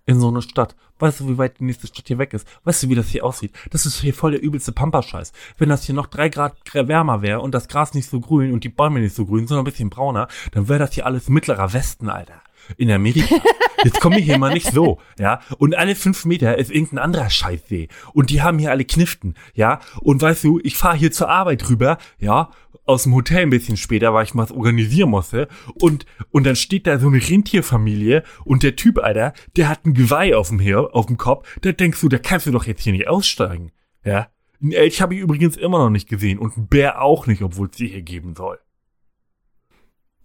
In 0.07 0.19
so 0.19 0.29
eine 0.29 0.41
Stadt. 0.41 0.75
Weißt 0.99 1.19
du, 1.19 1.27
wie 1.29 1.37
weit 1.37 1.59
die 1.59 1.63
nächste 1.63 1.87
Stadt 1.87 2.07
hier 2.07 2.17
weg 2.17 2.33
ist? 2.33 2.47
Weißt 2.63 2.83
du, 2.83 2.89
wie 2.89 2.95
das 2.95 3.07
hier 3.07 3.25
aussieht? 3.25 3.53
Das 3.71 3.85
ist 3.85 3.99
hier 4.01 4.13
voll 4.13 4.31
der 4.31 4.41
übelste 4.41 4.71
Pamperscheiß. 4.71 5.33
Wenn 5.57 5.69
das 5.69 5.83
hier 5.83 5.95
noch 5.95 6.07
drei 6.07 6.29
Grad 6.29 6.63
gr- 6.63 6.87
wärmer 6.87 7.21
wäre 7.21 7.41
und 7.41 7.53
das 7.53 7.67
Gras 7.67 7.93
nicht 7.93 8.09
so 8.09 8.19
grün 8.19 8.53
und 8.53 8.63
die 8.63 8.69
Bäume 8.69 8.99
nicht 8.99 9.15
so 9.15 9.25
grün, 9.25 9.47
sondern 9.47 9.63
ein 9.63 9.69
bisschen 9.71 9.89
brauner, 9.89 10.27
dann 10.51 10.67
wäre 10.69 10.79
das 10.79 10.93
hier 10.93 11.05
alles 11.05 11.27
mittlerer 11.27 11.73
Westen, 11.73 12.09
Alter. 12.09 12.41
In 12.77 12.91
Amerika. 12.91 13.35
Jetzt 13.83 14.01
komme 14.01 14.19
ich 14.19 14.25
hier 14.25 14.37
mal 14.37 14.53
nicht 14.53 14.71
so, 14.71 14.99
ja. 15.19 15.41
Und 15.57 15.75
alle 15.75 15.95
fünf 15.95 16.25
Meter 16.25 16.57
ist 16.57 16.71
irgendein 16.71 16.99
anderer 16.99 17.29
Scheißsee. 17.29 17.87
Und 18.13 18.29
die 18.29 18.41
haben 18.41 18.59
hier 18.59 18.71
alle 18.71 18.85
Kniften, 18.85 19.35
ja. 19.53 19.79
Und 20.01 20.21
weißt 20.21 20.43
du, 20.43 20.59
ich 20.63 20.75
fahre 20.75 20.97
hier 20.97 21.11
zur 21.11 21.29
Arbeit 21.29 21.69
rüber, 21.69 21.97
ja, 22.17 22.49
aus 22.85 23.03
dem 23.03 23.13
Hotel 23.13 23.43
ein 23.43 23.49
bisschen 23.49 23.77
später, 23.77 24.13
weil 24.13 24.25
ich 24.25 24.33
mal 24.33 24.43
was 24.43 24.51
organisieren 24.51 25.09
musste. 25.09 25.47
Und, 25.79 26.05
und 26.31 26.45
dann 26.45 26.55
steht 26.55 26.87
da 26.87 26.99
so 26.99 27.07
eine 27.07 27.17
Rentierfamilie 27.17 28.23
und 28.43 28.63
der 28.63 28.75
Typ, 28.75 28.99
Alter, 28.99 29.33
der 29.55 29.69
hat 29.69 29.85
ein 29.85 29.93
Geweih 29.93 30.35
auf 30.35 30.49
dem, 30.49 30.59
Her 30.59 30.89
auf 30.93 31.07
dem 31.07 31.17
Kopf. 31.17 31.47
Da 31.61 31.71
denkst 31.71 32.01
du, 32.01 32.09
da 32.09 32.17
kannst 32.17 32.45
du 32.45 32.51
doch 32.51 32.65
jetzt 32.65 32.83
hier 32.83 32.93
nicht 32.93 33.07
aussteigen, 33.07 33.71
ja. 34.03 34.27
Ein 34.61 34.71
Elch 34.71 35.01
habe 35.01 35.13
ich 35.13 35.19
übrigens 35.19 35.57
immer 35.57 35.79
noch 35.79 35.89
nicht 35.89 36.07
gesehen 36.07 36.39
und 36.39 36.57
ein 36.57 36.67
Bär 36.67 37.01
auch 37.01 37.27
nicht, 37.27 37.41
obwohl 37.41 37.67
es 37.69 37.77
sie 37.77 37.87
hier 37.87 38.01
geben 38.01 38.35
soll. 38.35 38.57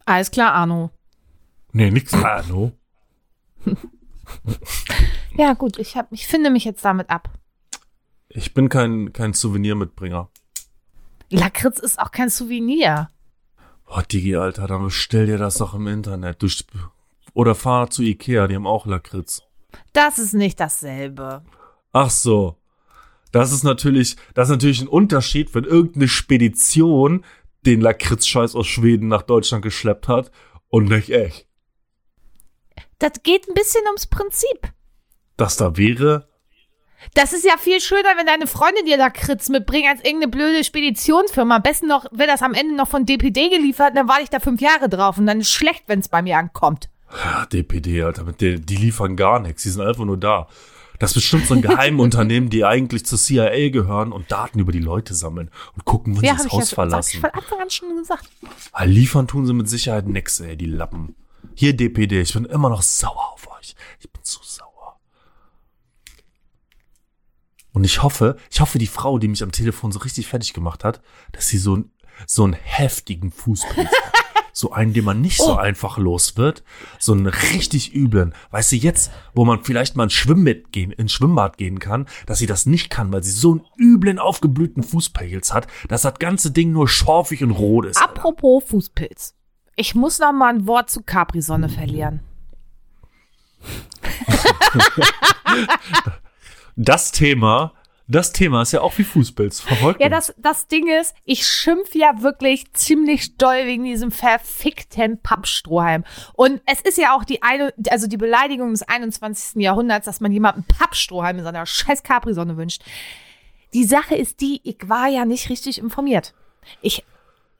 Alles 0.07 0.31
klar, 0.31 0.53
Arno. 0.55 0.91
Nee, 1.73 1.91
nix 1.91 2.15
Arno. 2.15 2.73
Ja, 5.37 5.55
gut, 5.55 5.79
ich, 5.79 5.97
hab, 5.97 6.13
ich 6.13 6.27
finde 6.27 6.51
mich 6.51 6.65
jetzt 6.65 6.85
damit 6.85 7.11
ab. 7.11 7.31
Ich 8.29 8.53
bin 8.55 8.69
kein, 8.69 9.13
kein 9.13 9.33
Souvenirmitbringer. 9.33 10.29
Lakritz 11.31 11.79
ist 11.79 11.99
auch 11.99 12.11
kein 12.11 12.29
Souvenir. 12.29 13.09
Boah, 13.87 14.03
Digi, 14.03 14.37
Alter, 14.37 14.67
dann 14.67 14.85
bestell 14.85 15.27
dir 15.27 15.39
das 15.39 15.59
doch 15.59 15.75
im 15.75 15.87
Internet. 15.87 16.43
Du, 16.43 16.49
oder 17.33 17.55
fahr 17.55 17.91
zu 17.91 18.03
Ikea, 18.03 18.47
die 18.49 18.57
haben 18.57 18.67
auch 18.67 18.87
Lakritz. 18.87 19.43
Das 19.93 20.19
ist 20.19 20.35
nicht 20.35 20.61
dasselbe. 20.61 21.43
Ach 21.93 22.11
so. 22.11 22.57
Das 23.33 23.53
ist 23.53 23.63
natürlich, 23.63 24.17
das 24.35 24.49
ist 24.49 24.53
natürlich 24.53 24.81
ein 24.81 24.89
Unterschied, 24.89 25.55
wenn 25.55 25.65
irgendeine 25.65 26.09
Spedition 26.09 27.25
den 27.65 27.81
Lakritzscheiß 27.81 28.57
aus 28.57 28.67
Schweden 28.67 29.09
nach 29.09 29.23
Deutschland 29.23 29.63
geschleppt 29.63 30.09
hat 30.09 30.33
und 30.69 30.89
nicht 30.89 31.11
echt. 31.11 31.47
Das 33.01 33.23
geht 33.25 33.49
ein 33.49 33.55
bisschen 33.55 33.83
ums 33.87 34.07
Prinzip. 34.07 34.73
Das 35.37 35.57
da 35.57 35.77
wäre, 35.77 36.29
Das 37.15 37.33
ist 37.33 37.45
ja 37.47 37.57
viel 37.59 37.81
schöner, 37.81 38.11
wenn 38.17 38.27
deine 38.27 38.47
Freunde 38.47 38.85
dir 38.85 38.99
Lakritz 38.99 39.49
mitbringen, 39.49 39.89
als 39.91 40.05
irgendeine 40.05 40.31
blöde 40.31 40.63
Speditionsfirma. 40.63 41.57
Am 41.57 41.63
besten 41.63 41.87
noch, 41.89 42.05
wird 42.13 42.29
das 42.29 42.43
am 42.43 42.53
Ende 42.55 42.75
noch 42.77 42.89
von 42.89 43.07
DPD 43.07 43.49
geliefert, 43.49 43.97
dann 43.97 44.07
warte 44.07 44.23
ich 44.23 44.31
da 44.31 44.39
fünf 44.39 44.61
Jahre 44.61 44.89
drauf 44.89 45.17
und 45.19 45.27
dann 45.27 45.41
ist 45.41 45.51
schlecht, 45.51 45.85
wenn 45.87 46.01
es 46.01 46.09
bei 46.09 46.21
mir 46.23 46.37
ankommt. 46.37 46.91
ja, 47.25 47.47
DPD, 47.47 48.03
Alter, 48.03 48.25
mit 48.25 48.41
der, 48.43 48.59
die 48.59 48.77
liefern 48.77 49.17
gar 49.17 49.41
nichts, 49.41 49.63
die 49.63 49.71
sind 49.71 49.81
einfach 49.83 50.05
nur 50.05 50.19
da. 50.19 50.47
Das 50.99 51.13
ist 51.13 51.15
bestimmt 51.15 51.47
so 51.47 51.55
ein 51.55 51.63
Geheimunternehmen, 51.63 52.51
die 52.51 52.67
eigentlich 52.67 53.07
zur 53.07 53.17
CIA 53.19 53.71
gehören 53.71 54.13
und 54.13 54.31
Daten 54.31 54.59
über 54.59 54.71
die 54.71 54.79
Leute 54.81 55.15
sammeln 55.15 55.51
und 55.75 55.87
gucken, 55.87 56.17
wenn 56.19 56.25
Ja, 56.25 56.33
sie 56.33 56.37
das 56.37 56.47
ich 56.49 56.53
Haus 56.53 56.59
ja 56.59 56.59
hab 56.61 56.69
ich 56.69 56.75
verlassen. 56.75 57.21
von 57.23 57.31
Anfang 57.31 57.61
an 57.61 57.71
schon 57.71 57.97
gesagt. 57.97 58.29
Ah, 58.73 58.85
liefern 58.85 59.27
tun 59.27 59.47
sie 59.47 59.55
mit 59.55 59.67
Sicherheit 59.71 60.07
nix, 60.07 60.39
ey, 60.41 60.59
die 60.59 60.67
Lappen. 60.67 61.17
Hier 61.55 61.77
DPD, 61.77 62.21
ich 62.21 62.33
bin 62.33 62.45
immer 62.45 62.71
noch 62.71 62.83
sauer 62.83 63.33
auf 63.35 63.49
euch. 63.59 63.75
Ich 63.99 64.11
bin 64.11 64.23
so 64.25 64.41
sauer. 64.43 64.99
Und 67.73 67.85
ich 67.85 68.03
hoffe, 68.03 68.37
ich 68.51 68.61
hoffe, 68.61 68.79
die 68.79 68.87
Frau, 68.87 69.19
die 69.19 69.29
mich 69.29 69.43
am 69.43 69.53
Telefon 69.53 69.93
so 69.93 70.01
richtig 70.01 70.27
fertig 70.27 70.53
gemacht 70.53 70.83
hat, 70.85 71.01
dass 71.33 71.49
sie 71.49 71.59
so, 71.59 71.75
einen- 71.75 71.93
so 72.27 72.45
einen 72.45 72.55
heftigen 72.55 73.31
Fußpilz 73.31 73.89
hat. 73.89 74.13
So 74.53 74.73
einen, 74.73 74.93
den 74.93 75.05
man 75.05 75.21
nicht 75.23 75.39
so 75.39 75.53
Oh. 75.55 75.57
einfach 75.57 75.97
los 75.97 76.37
wird. 76.37 76.65
So 76.99 77.13
einen 77.13 77.29
richtig 77.29 77.95
üblen. 77.95 78.35
Weißt 78.51 78.73
du, 78.73 78.77
jetzt, 78.77 79.11
wo 79.33 79.45
man 79.45 79.63
vielleicht 79.65 79.95
mal 79.97 80.03
ins 80.05 80.13
Schwimmbad 80.13 80.73
gehen, 80.73 80.91
ins 80.91 81.13
Schwimmbad 81.13 81.57
gehen 81.57 81.79
kann, 81.79 82.07
dass 82.27 82.41
sie 82.41 82.47
das 82.47 82.67
nicht 82.67 82.91
kann, 82.91 83.11
weil 83.13 83.23
sie 83.23 83.31
so 83.31 83.53
einen 83.53 83.63
üblen, 83.79 84.19
aufgeblühten 84.19 84.83
Fußpilz 84.83 85.53
hat, 85.55 85.69
dass 85.89 86.03
das 86.03 86.19
ganze 86.19 86.51
Ding 86.51 86.73
nur 86.73 86.89
schorfig 86.89 87.43
und 87.45 87.53
rot 87.53 87.87
ist. 87.87 87.97
Alter. 88.03 88.11
Apropos 88.11 88.65
Fußpilz. 88.65 89.35
Ich 89.77 89.95
muss 89.95 90.19
noch 90.19 90.33
mal 90.33 90.53
ein 90.53 90.67
Wort 90.67 90.91
zu 90.91 91.03
Capri-Sonne 91.03 91.69
verlieren. 91.69 92.21
das 96.77 97.13
Thema, 97.13 97.73
das 98.11 98.33
Thema 98.33 98.63
ist 98.63 98.73
ja 98.73 98.81
auch 98.81 98.99
wie 98.99 99.05
Fußpilz. 99.05 99.61
Verfolgt 99.61 100.01
Ja, 100.01 100.09
das, 100.09 100.35
das 100.37 100.67
Ding 100.67 100.89
ist, 100.89 101.15
ich 101.25 101.47
schimpf 101.47 101.95
ja 101.95 102.23
wirklich 102.23 102.73
ziemlich 102.73 103.37
doll 103.37 103.67
wegen 103.67 103.85
diesem 103.85 104.11
verfickten 104.11 105.23
Pappstrohhalm. 105.23 106.05
Und 106.35 106.61
es 106.67 106.81
ist 106.81 106.99
ja 106.99 107.15
auch 107.15 107.23
die 107.23 107.43
eine, 107.43 107.73
also 107.89 108.09
die 108.09 108.17
Beleidigung 108.17 108.73
des 108.73 108.83
21. 108.83 109.63
Jahrhunderts, 109.63 110.07
dass 110.07 110.21
man 110.21 110.33
jemandem 110.33 110.65
Pappstrohhalm 110.65 111.39
in 111.39 111.45
seiner 111.45 111.67
scheiß 111.67 112.03
Capri-Sonne 112.03 112.57
wünscht. 112.57 112.83
Die 113.75 113.85
Sache 113.85 114.17
ist 114.17 114.41
die, 114.41 114.61
ich 114.65 114.89
war 114.89 115.07
ja 115.07 115.25
nicht 115.25 115.49
richtig 115.49 115.79
informiert. 115.79 116.35
Ich 116.83 117.05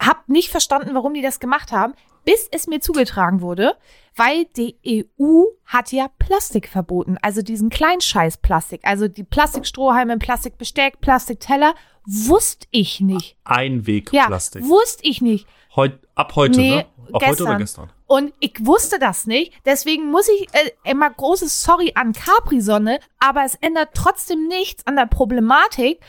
hab 0.01 0.29
nicht 0.29 0.51
verstanden, 0.51 0.95
warum 0.95 1.15
die 1.15 1.23
das 1.23 1.41
gemacht 1.41 1.73
haben, 1.73 1.95
bis 2.25 2.49
es 2.51 2.67
mir 2.67 2.81
zugetragen 2.81 3.41
wurde, 3.41 3.77
weil 4.17 4.45
die 4.57 4.77
EU 4.87 5.45
hat 5.65 5.93
ja 5.93 6.09
Plastik 6.19 6.69
verboten, 6.69 7.17
also 7.23 7.43
diesen 7.43 7.71
Kleinscheiß 7.71 8.39
Plastik, 8.39 8.81
also 8.85 9.09
die 9.09 9.25
Plastikstrohhalme, 9.25 10.19
Plastikbesteck, 10.19 11.01
Plastikteller, 11.01 11.75
wusste 12.07 12.67
ich 12.71 13.01
nicht. 13.01 13.37
Ja, 13.47 13.57
Einwegplastik. 13.57 14.65
wusste 14.65 15.05
ich 15.07 15.21
nicht. 15.23 15.47
Heut, 15.77 15.99
ab 16.15 16.35
heute, 16.37 16.59
Nee, 16.59 16.77
ne? 16.77 16.87
Ab 17.13 17.23
heute 17.27 17.43
oder 17.45 17.57
gestern. 17.57 17.89
gestern? 17.89 17.93
Und 18.07 18.33
ich 18.41 18.55
wusste 18.67 18.99
das 18.99 19.27
nicht. 19.27 19.53
Deswegen 19.65 20.11
muss 20.11 20.29
ich 20.29 20.49
äh, 20.53 20.71
immer 20.85 21.11
großes 21.11 21.63
Sorry 21.63 21.93
an 21.95 22.13
Capri-Sonne, 22.13 22.99
aber 23.19 23.45
es 23.45 23.55
ändert 23.57 23.91
trotzdem 23.95 24.49
nichts 24.49 24.87
an 24.87 24.97
der 24.97 25.07
Problematik, 25.07 26.01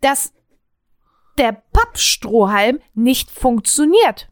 dass 0.00 0.32
der 1.38 1.62
Pappstrohhalm 1.72 2.80
nicht 2.94 3.30
funktioniert. 3.30 4.28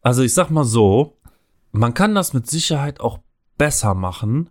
Also 0.00 0.22
ich 0.22 0.34
sag 0.34 0.50
mal 0.50 0.64
so, 0.64 1.18
man 1.72 1.94
kann 1.94 2.14
das 2.14 2.32
mit 2.32 2.48
Sicherheit 2.48 3.00
auch 3.00 3.18
besser 3.58 3.94
machen 3.94 4.50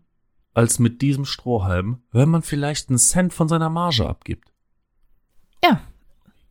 als 0.54 0.80
mit 0.80 1.02
diesem 1.02 1.26
Strohhalm, 1.26 2.04
wenn 2.12 2.30
man 2.30 2.42
vielleicht 2.42 2.90
einen 2.90 2.98
Cent 2.98 3.34
von 3.34 3.48
seiner 3.48 3.70
Marge 3.70 4.08
abgibt. 4.08 4.52
Ja. 5.64 5.82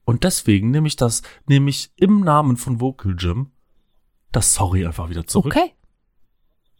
Und 0.04 0.24
deswegen 0.24 0.70
nehme 0.70 0.88
ich 0.88 0.96
das, 0.96 1.22
nehme 1.46 1.70
ich 1.70 1.92
im 1.96 2.20
Namen 2.20 2.56
von 2.56 2.80
Vocal 2.80 3.14
Gym 3.16 3.52
das 4.32 4.54
Sorry 4.54 4.86
einfach 4.86 5.10
wieder 5.10 5.26
zurück. 5.26 5.54
Okay. 5.54 5.74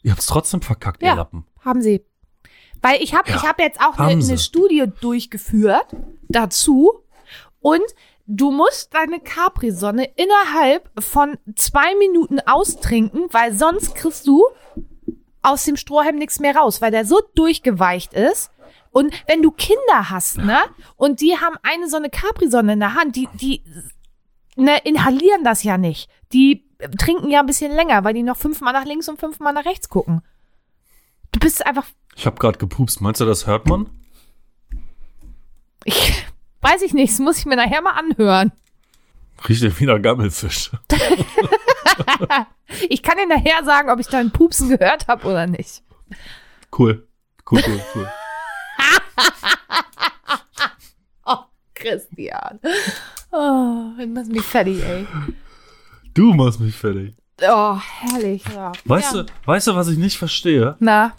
Ihr 0.03 0.12
habt's 0.12 0.26
trotzdem 0.26 0.62
verkackt, 0.62 1.03
ihr 1.03 1.09
Ja. 1.09 1.14
Lappen. 1.14 1.46
Haben 1.61 1.83
sie. 1.83 2.05
Weil 2.81 3.03
ich 3.03 3.14
habe 3.14 3.29
Ja, 3.29 3.37
ich 3.37 3.42
hab 3.42 3.59
jetzt 3.61 3.81
auch 3.81 3.98
eine 3.98 4.24
ne 4.24 4.38
Studie 4.38 4.85
durchgeführt 5.00 5.94
dazu 6.29 7.05
und 7.61 7.83
du 8.27 8.51
musst 8.51 8.94
deine 8.94 9.20
Capri-Sonne 9.20 10.05
innerhalb 10.16 10.90
von 10.99 11.38
zwei 11.57 11.94
Minuten 11.96 12.40
austrinken, 12.40 13.27
weil 13.31 13.53
sonst 13.53 13.94
kriegst 13.94 14.27
du 14.27 14.44
aus 15.42 15.64
dem 15.64 15.77
Strohhalm 15.77 16.16
nichts 16.16 16.38
mehr 16.38 16.57
raus, 16.57 16.81
weil 16.81 16.90
der 16.90 17.05
so 17.05 17.20
durchgeweicht 17.35 18.12
ist. 18.12 18.51
Und 18.92 19.12
wenn 19.27 19.42
du 19.42 19.51
Kinder 19.51 20.11
hast, 20.11 20.38
ne, 20.38 20.59
und 20.96 21.20
die 21.20 21.37
haben 21.37 21.57
eine 21.62 21.88
so 21.88 21.96
eine 21.96 22.11
Capri-Sonne 22.11 22.75
in 22.75 22.81
der 22.81 22.94
Hand, 22.94 23.16
die, 23.16 23.29
die, 23.35 23.62
ne, 24.57 24.79
inhalieren 24.85 25.44
das 25.44 25.62
ja 25.62 25.79
nicht. 25.79 26.11
Die 26.33 26.64
trinken 26.99 27.31
ja 27.31 27.40
ein 27.40 27.46
bisschen 27.46 27.73
länger, 27.73 28.05
weil 28.05 28.14
die 28.14 28.23
noch 28.23 28.37
fünfmal 28.37 28.73
nach 28.73 28.85
links 28.85 29.09
und 29.09 29.20
fünfmal 29.20 29.53
nach 29.53 29.64
rechts 29.64 29.88
gucken. 29.88 30.23
Du 31.33 31.38
bist 31.38 31.64
einfach 31.64 31.87
Ich 32.16 32.27
habe 32.27 32.38
gerade 32.38 32.59
gepupst. 32.59 33.01
Meinst 33.01 33.20
du, 33.20 33.25
das 33.25 33.46
hört 33.46 33.68
man? 33.68 33.90
Ich 35.85 36.19
weiß 36.61 36.83
ich 36.83 36.94
nicht, 36.94 37.12
das 37.12 37.18
muss 37.18 37.38
ich 37.38 37.46
mir 37.46 37.57
nachher 37.57 37.83
mal 37.83 37.92
anhören. 37.92 38.53
Riecht 39.49 39.62
ja 39.62 39.79
wieder 39.79 39.99
Gammelfisch. 39.99 40.70
Ich 42.88 43.03
kann 43.03 43.18
dir 43.18 43.27
nachher 43.27 43.64
sagen, 43.64 43.90
ob 43.90 43.99
ich 43.99 44.07
deinen 44.07 44.31
Pupsen 44.31 44.68
gehört 44.68 45.09
habe 45.09 45.27
oder 45.27 45.46
nicht. 45.46 45.83
Cool. 46.77 47.07
Cool, 47.51 47.62
cool, 47.66 47.81
cool. 47.94 48.09
Oh, 51.27 51.38
Christian. 51.75 52.61
Oh, 53.33 53.90
du 53.99 54.07
machst 54.07 54.31
mich 54.31 54.44
fertig, 54.44 54.83
ey. 54.85 55.07
Du 56.14 56.33
machst 56.33 56.61
mich 56.61 56.75
fertig. 56.75 57.14
Oh, 57.42 57.77
herrlich. 57.77 58.44
Ja. 58.55 58.73
Weißt 58.85 59.14
ja. 59.14 59.25
du, 59.25 59.33
weißt 59.46 59.66
du, 59.66 59.75
was 59.75 59.88
ich 59.88 59.99
nicht 59.99 60.16
verstehe? 60.16 60.77
Na, 60.79 61.12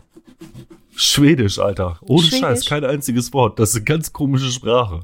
Schwedisch, 0.96 1.60
Alter. 1.60 1.98
Ohne 2.02 2.24
Schwedisch? 2.24 2.40
Scheiß, 2.40 2.66
kein 2.66 2.86
einziges 2.86 3.34
Wort. 3.34 3.60
Das 3.60 3.70
ist 3.70 3.78
eine 3.78 3.86
ganz 3.86 4.14
komische 4.14 4.52
Sprache. 4.52 5.02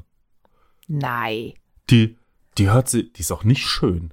Nein. 0.88 1.54
Die, 1.90 2.16
die 2.58 2.70
hört 2.70 2.88
sie, 2.88 3.12
die 3.12 3.20
ist 3.20 3.30
auch 3.32 3.44
nicht 3.44 3.66
schön. 3.66 4.12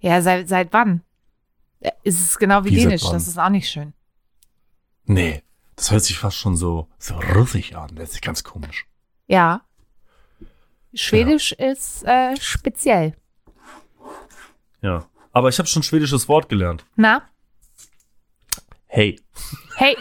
Ja, 0.00 0.22
seit, 0.22 0.48
seit 0.48 0.72
wann? 0.72 1.02
Ja, 1.80 1.92
Ist 2.02 2.20
es 2.20 2.38
genau 2.38 2.64
wie, 2.64 2.70
Wie 2.70 2.76
Dänisch, 2.76 3.02
das 3.02 3.28
ist 3.28 3.38
auch 3.38 3.48
nicht 3.48 3.68
schön. 3.68 3.92
Nee, 5.04 5.42
das 5.76 5.90
hört 5.90 6.02
sich 6.02 6.18
fast 6.18 6.36
schon 6.36 6.56
so, 6.56 6.88
so 6.98 7.14
russig 7.34 7.76
an. 7.76 7.94
Das 7.94 8.10
ist 8.10 8.22
ganz 8.22 8.42
komisch. 8.44 8.86
Ja. 9.26 9.62
Schwedisch 10.94 11.52
ist 11.52 12.02
äh, 12.04 12.36
speziell. 12.40 13.14
Ja. 14.80 15.06
Aber 15.32 15.48
ich 15.48 15.58
habe 15.58 15.68
schon 15.68 15.82
schwedisches 15.82 16.28
Wort 16.28 16.48
gelernt. 16.48 16.84
Na? 16.96 17.22
Hey. 18.86 19.20
Hey. 19.76 19.96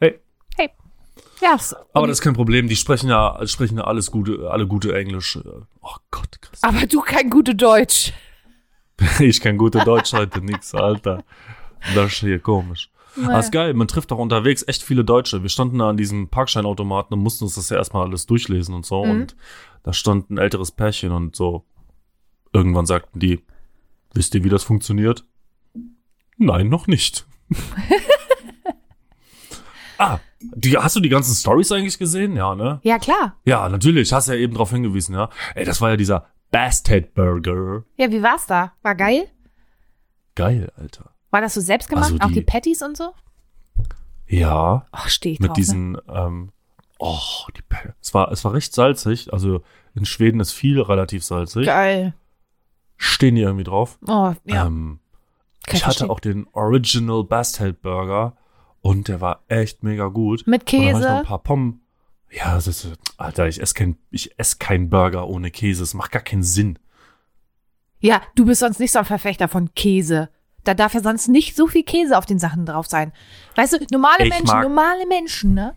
Hey. 0.00 0.18
Ja, 1.40 1.58
so. 1.58 1.76
Aber 1.92 2.06
das 2.06 2.18
ist 2.18 2.22
kein 2.22 2.34
Problem. 2.34 2.68
Die 2.68 2.76
sprechen 2.76 3.08
ja, 3.08 3.38
sprechen 3.46 3.78
ja 3.78 3.84
alles 3.84 4.10
gute, 4.10 4.50
alle 4.50 4.66
gute 4.66 4.96
Englisch. 4.96 5.38
Oh 5.80 5.96
Gott, 6.10 6.40
Chris. 6.40 6.62
aber 6.62 6.86
du 6.86 7.00
kein 7.00 7.30
gute 7.30 7.54
Deutsch. 7.54 8.12
Ich 9.20 9.40
kann 9.40 9.58
gute 9.58 9.78
Deutsch 9.84 10.12
heute 10.12 10.40
nix, 10.40 10.74
Alter. 10.74 11.22
Das 11.94 12.14
ist 12.14 12.18
hier 12.18 12.40
komisch. 12.40 12.90
Ah, 13.26 13.38
ist 13.38 13.52
geil, 13.52 13.74
man 13.74 13.88
trifft 13.88 14.12
auch 14.12 14.18
unterwegs 14.18 14.64
echt 14.66 14.82
viele 14.82 15.04
Deutsche. 15.04 15.42
Wir 15.42 15.48
standen 15.48 15.78
da 15.78 15.88
an 15.88 15.96
diesem 15.96 16.28
Parkscheinautomaten 16.28 17.16
und 17.16 17.22
mussten 17.22 17.44
uns 17.44 17.54
das 17.56 17.70
ja 17.70 17.76
erstmal 17.76 18.06
alles 18.06 18.26
durchlesen 18.26 18.74
und 18.74 18.86
so. 18.86 19.04
Mhm. 19.04 19.10
Und 19.10 19.36
da 19.82 19.92
stand 19.92 20.30
ein 20.30 20.38
älteres 20.38 20.70
Pärchen 20.70 21.12
und 21.12 21.34
so. 21.34 21.64
Irgendwann 22.52 22.86
sagten 22.86 23.18
die, 23.20 23.44
wisst 24.14 24.34
ihr, 24.34 24.44
wie 24.44 24.48
das 24.48 24.62
funktioniert? 24.62 25.24
Nein, 26.36 26.68
noch 26.68 26.86
nicht. 26.86 27.26
ah, 29.98 30.18
die, 30.40 30.76
hast 30.76 30.94
du 30.96 31.00
die 31.00 31.08
ganzen 31.08 31.34
Stories 31.34 31.72
eigentlich 31.72 31.98
gesehen? 31.98 32.36
Ja, 32.36 32.54
ne? 32.54 32.80
Ja, 32.82 32.98
klar. 32.98 33.36
Ja, 33.44 33.68
natürlich. 33.68 34.12
Hast 34.12 34.28
ja 34.28 34.34
eben 34.34 34.54
drauf 34.54 34.70
hingewiesen, 34.70 35.14
ja. 35.14 35.28
Ey, 35.54 35.64
das 35.64 35.80
war 35.80 35.90
ja 35.90 35.96
dieser 35.96 36.26
Bastard 36.50 37.14
Burger. 37.14 37.84
Ja, 37.96 38.10
wie 38.10 38.22
war's 38.22 38.46
da? 38.46 38.72
War 38.82 38.94
geil? 38.94 39.26
Geil, 40.34 40.70
Alter. 40.76 41.10
War 41.30 41.40
das 41.40 41.54
so 41.54 41.60
selbst 41.60 41.88
gemacht? 41.88 42.12
Also 42.12 42.18
Auch 42.20 42.28
die- 42.28 42.34
die 42.34 42.42
Patties 42.42 42.82
und 42.82 42.96
so? 42.96 43.12
Ja, 44.26 44.86
Ach, 44.92 45.08
steh 45.08 45.32
ich 45.32 45.40
mit 45.40 45.48
drauf. 45.50 45.56
ne? 45.56 45.60
diesen, 45.62 45.98
ähm, 46.08 46.52
oh, 46.98 47.18
die, 47.56 47.62
Pe- 47.62 47.94
es 48.00 48.12
war, 48.14 48.30
es 48.30 48.44
war 48.44 48.52
recht 48.52 48.74
salzig. 48.74 49.32
Also 49.32 49.62
in 49.94 50.04
Schweden 50.04 50.40
ist 50.40 50.52
viel 50.52 50.80
relativ 50.80 51.24
salzig. 51.24 51.66
Geil. 51.66 52.14
Stehen 52.96 53.36
die 53.36 53.42
irgendwie 53.42 53.64
drauf. 53.64 53.98
Oh, 54.06 54.34
ja. 54.44 54.66
Ähm, 54.66 55.00
ich 55.66 55.74
hatte 55.74 55.84
verstehen. 55.84 56.10
auch 56.10 56.20
den 56.20 56.46
Original 56.52 57.24
Bastard 57.24 57.80
Burger 57.82 58.36
und 58.80 59.08
der 59.08 59.20
war 59.20 59.44
echt 59.48 59.82
mega 59.82 60.06
gut. 60.08 60.46
Mit 60.46 60.62
Und 60.62 60.72
dann 60.72 60.80
ich 60.80 60.92
noch 60.92 60.98
Käse. 61.00 61.10
ein 61.10 61.24
paar 61.24 61.42
Pommes. 61.42 61.74
Ja, 62.30 62.54
das 62.54 62.66
ist, 62.66 62.88
Alter, 63.16 63.48
ich 63.48 63.60
esse 63.60 63.74
kein, 63.74 63.96
ich 64.10 64.38
esse 64.38 64.56
kein 64.58 64.90
Burger 64.90 65.28
ohne 65.28 65.50
Käse. 65.50 65.82
Es 65.82 65.94
macht 65.94 66.12
gar 66.12 66.22
keinen 66.22 66.42
Sinn. 66.42 66.78
Ja, 68.00 68.22
du 68.34 68.44
bist 68.44 68.60
sonst 68.60 68.78
nicht 68.78 68.92
so 68.92 68.98
ein 68.98 69.04
Verfechter 69.04 69.48
von 69.48 69.74
Käse. 69.74 70.28
Da 70.64 70.74
darf 70.74 70.94
ja 70.94 71.00
sonst 71.00 71.28
nicht 71.28 71.56
so 71.56 71.66
viel 71.66 71.82
Käse 71.84 72.16
auf 72.18 72.26
den 72.26 72.38
Sachen 72.38 72.66
drauf 72.66 72.86
sein. 72.86 73.12
Weißt 73.54 73.72
du, 73.72 73.78
normale 73.90 74.24
Ich 74.24 74.30
Menschen, 74.30 74.60
normale 74.60 75.06
Menschen, 75.06 75.54
ne? 75.54 75.74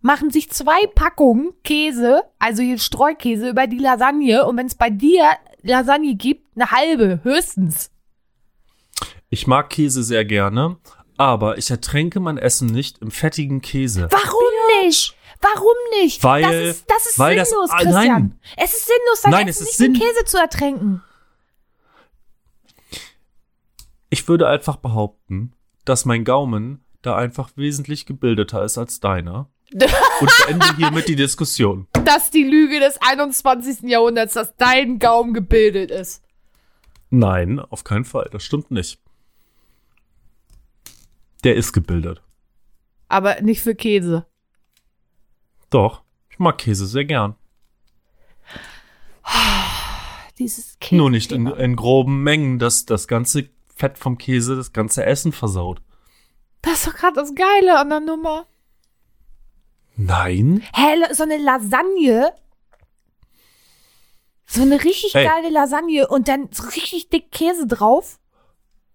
Machen 0.00 0.30
sich 0.30 0.50
zwei 0.50 0.86
Packungen 0.94 1.52
Käse, 1.62 2.22
also 2.38 2.62
hier 2.62 2.78
Streukäse 2.78 3.50
über 3.50 3.66
die 3.66 3.78
Lasagne 3.78 4.44
und 4.46 4.56
wenn 4.56 4.66
es 4.66 4.74
bei 4.74 4.90
dir 4.90 5.24
Lasagne 5.62 6.16
gibt, 6.16 6.56
eine 6.56 6.70
halbe, 6.72 7.20
höchstens. 7.22 7.90
Ich 9.28 9.46
mag 9.46 9.70
Käse 9.70 10.02
sehr 10.02 10.24
gerne, 10.24 10.76
aber 11.24 11.58
ich 11.58 11.70
ertränke 11.70 12.20
mein 12.20 12.38
Essen 12.38 12.66
nicht 12.66 12.98
im 12.98 13.10
fettigen 13.10 13.60
Käse. 13.60 14.08
Warum 14.10 14.84
nicht? 14.84 15.16
Warum 15.40 15.74
nicht? 16.02 16.22
Weil- 16.22 16.42
das 16.42 16.76
ist, 16.76 16.90
das 16.90 17.06
ist 17.06 17.18
weil 17.18 17.36
das- 17.36 17.48
sinnlos, 17.50 17.70
ah, 17.70 17.76
Christian. 17.78 17.94
nein. 18.06 18.38
Es 18.56 18.72
ist 18.72 18.86
sinnlos, 18.86 19.20
dein 19.22 19.30
Nein, 19.32 19.48
Essen 19.48 19.62
es 19.64 19.70
ist 19.72 19.80
nicht 19.80 19.88
in 19.88 19.94
Sinn- 19.96 20.08
Käse 20.08 20.24
zu 20.24 20.36
ertränken. 20.38 21.02
Ich 24.10 24.28
würde 24.28 24.46
einfach 24.48 24.76
behaupten, 24.76 25.52
dass 25.84 26.04
mein 26.04 26.24
Gaumen 26.24 26.84
da 27.02 27.16
einfach 27.16 27.50
wesentlich 27.56 28.06
gebildeter 28.06 28.62
ist 28.64 28.78
als 28.78 29.00
deiner. 29.00 29.48
Und 29.72 30.30
beende 30.46 30.76
hiermit 30.76 31.08
die 31.08 31.16
Diskussion. 31.16 31.86
Das 32.04 32.24
ist 32.24 32.34
die 32.34 32.42
Lüge 32.44 32.80
des 32.80 33.00
21. 33.00 33.82
Jahrhunderts, 33.88 34.34
dass 34.34 34.54
dein 34.56 34.98
Gaumen 34.98 35.32
gebildet 35.34 35.90
ist. 35.92 36.22
Nein, 37.10 37.60
auf 37.60 37.84
keinen 37.84 38.04
Fall. 38.04 38.28
Das 38.32 38.42
stimmt 38.42 38.70
nicht. 38.72 38.98
Der 41.44 41.56
ist 41.56 41.72
gebildet. 41.72 42.22
Aber 43.08 43.40
nicht 43.42 43.62
für 43.62 43.74
Käse. 43.74 44.26
Doch. 45.70 46.02
Ich 46.30 46.38
mag 46.38 46.58
Käse 46.58 46.86
sehr 46.86 47.04
gern. 47.04 47.34
Dieses 50.38 50.78
Käse. 50.80 50.96
Nur 50.96 51.10
nicht 51.10 51.32
in, 51.32 51.46
in 51.46 51.76
groben 51.76 52.22
Mengen, 52.22 52.58
dass 52.58 52.86
das 52.86 53.06
ganze 53.08 53.50
Fett 53.74 53.98
vom 53.98 54.18
Käse 54.18 54.56
das 54.56 54.72
ganze 54.72 55.04
Essen 55.04 55.32
versaut. 55.32 55.82
Das 56.62 56.74
ist 56.74 56.86
doch 56.86 56.94
gerade 56.94 57.14
das 57.14 57.34
Geile 57.34 57.78
an 57.78 57.90
der 57.90 58.00
Nummer. 58.00 58.46
Nein? 59.96 60.62
Hä, 60.74 61.12
so 61.12 61.24
eine 61.24 61.38
Lasagne. 61.38 62.32
So 64.46 64.62
eine 64.62 64.82
richtig 64.84 65.14
Ey. 65.14 65.24
geile 65.24 65.50
Lasagne 65.50 66.08
und 66.08 66.28
dann 66.28 66.48
so 66.52 66.64
richtig 66.68 67.08
dick 67.08 67.30
Käse 67.30 67.66
drauf. 67.66 68.18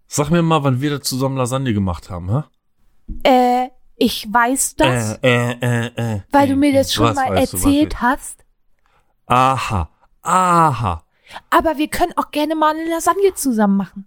Sag 0.08 0.30
mir 0.30 0.42
mal, 0.42 0.64
wann 0.64 0.80
wir 0.80 0.90
da 0.90 1.00
zusammen 1.00 1.36
Lasagne 1.36 1.72
gemacht 1.74 2.08
haben, 2.10 2.30
hä? 2.30 2.42
Äh, 3.64 3.68
ich 3.96 4.26
weiß 4.32 4.76
das, 4.76 5.18
Äh, 5.22 5.52
äh, 5.52 5.56
äh, 5.60 6.14
äh. 6.16 6.20
weil 6.30 6.48
du 6.48 6.56
mir 6.56 6.72
das 6.72 6.92
schon 6.94 7.14
mal 7.14 7.28
du, 7.28 7.34
erzählt 7.34 7.92
ich- 7.94 8.00
hast. 8.00 8.44
Aha. 9.26 9.90
Aha. 10.22 11.04
Aber 11.50 11.76
wir 11.76 11.88
können 11.88 12.12
auch 12.16 12.30
gerne 12.30 12.54
mal 12.54 12.74
eine 12.74 12.88
Lasagne 12.88 13.34
zusammen 13.34 13.76
machen. 13.76 14.06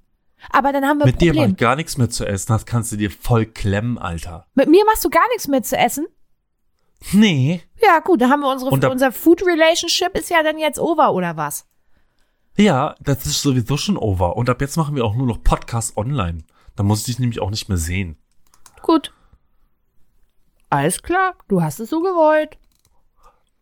Aber 0.50 0.74
dann 0.74 0.84
haben 0.86 0.98
wir 0.98 1.06
Mit 1.06 1.22
dir 1.22 1.34
Problem. 1.34 1.52
mal 1.52 1.56
gar 1.56 1.76
nichts 1.76 1.98
mehr 1.98 2.10
zu 2.10 2.26
essen 2.26 2.52
hast, 2.54 2.66
kannst 2.66 2.92
du 2.92 2.96
dir 2.98 3.12
voll 3.12 3.46
klemmen, 3.46 4.00
Alter. 4.00 4.48
Mit 4.56 4.70
mir 4.70 4.84
machst 4.86 5.06
du 5.06 5.10
gar 5.12 5.28
nichts 5.30 5.48
mehr 5.48 5.62
zu 5.62 5.78
essen? 5.78 6.08
Nee. 7.12 7.62
Ja, 7.82 8.00
gut, 8.00 8.22
da 8.22 8.30
haben 8.30 8.40
wir 8.42 8.50
unsere, 8.52 8.80
da- 8.80 8.90
unser 8.90 9.12
Food 9.12 9.44
Relationship 9.46 10.18
ist 10.18 10.32
ja 10.32 10.42
dann 10.42 10.58
jetzt 10.58 10.80
over, 10.80 11.14
oder 11.14 11.38
was? 11.38 11.66
Ja, 12.58 12.96
das 13.00 13.26
ist 13.26 13.42
sowieso 13.42 13.78
schon 13.78 13.98
over. 13.98 14.36
Und 14.36 14.50
ab 14.50 14.62
jetzt 14.62 14.78
machen 14.78 14.96
wir 14.96 15.06
auch 15.06 15.16
nur 15.16 15.28
noch 15.28 15.44
Podcasts 15.44 15.96
online. 15.98 16.44
Da 16.76 16.84
muss 16.84 17.00
ich 17.00 17.06
dich 17.06 17.20
nämlich 17.20 17.42
auch 17.42 17.50
nicht 17.50 17.70
mehr 17.70 17.78
sehen. 17.78 18.18
Gut. 18.82 19.14
Alles 20.70 21.04
klar, 21.04 21.36
du 21.48 21.62
hast 21.62 21.80
es 21.80 21.90
so 21.90 22.02
gewollt. 22.02 22.58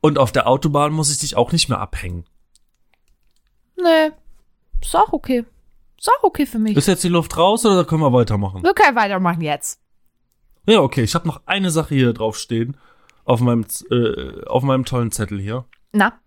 Und 0.02 0.17
auf 0.17 0.32
der 0.32 0.47
Autobahn 0.47 0.93
muss 0.93 1.12
ich 1.12 1.19
dich 1.19 1.36
auch 1.36 1.52
nicht 1.52 1.69
mehr 1.69 1.80
abhängen. 1.80 2.25
Nee, 3.75 4.12
ist 4.82 4.95
auch 4.95 5.12
okay. 5.13 5.45
Ist 5.97 6.10
auch 6.10 6.23
okay 6.23 6.45
für 6.45 6.60
mich. 6.60 6.78
Ist 6.78 6.88
jetzt 6.88 7.04
die 7.04 7.10
Luft 7.10 7.36
raus 7.38 7.65
oder 7.65 7.84
können 7.84 8.02
wir 8.02 8.13
weitermachen? 8.13 8.63
Wir 8.63 8.73
können 8.73 8.95
weitermachen 8.95 9.41
jetzt. 9.41 9.82
Ja, 10.65 10.80
okay. 10.82 11.04
Ich 11.04 11.15
habe 11.15 11.28
noch 11.28 11.41
eine 11.45 11.71
Sache 11.71 11.95
hier 11.95 12.13
drauf 12.13 12.38
stehen. 12.38 12.78
Auf 13.25 13.41
meinem, 13.41 13.65
äh, 13.91 14.45
auf 14.45 14.63
meinem 14.63 14.86
tollen 14.86 15.12
Zettel 15.12 15.39
hier. 15.39 15.65
Na, 15.91 16.19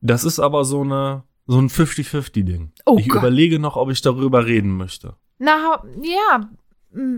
Das 0.00 0.24
ist 0.24 0.38
aber 0.40 0.64
so 0.64 0.80
eine, 0.82 1.24
so 1.46 1.58
ein 1.58 1.68
50-50-Ding. 1.68 2.72
Oh 2.86 2.96
ich 2.98 3.08
Gott. 3.08 3.18
überlege 3.18 3.58
noch, 3.58 3.76
ob 3.76 3.90
ich 3.90 4.00
darüber 4.02 4.46
reden 4.46 4.76
möchte. 4.76 5.16
na, 5.38 5.82
ja. 6.02 6.48
mm, 6.92 7.16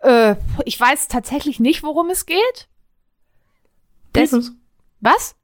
Äh, 0.00 0.36
ich 0.66 0.78
weiß 0.78 1.08
tatsächlich 1.08 1.58
nicht, 1.60 1.82
worum 1.82 2.10
es 2.10 2.26
geht. 2.26 2.68
Penis. 4.12 4.52
was? 5.00 5.34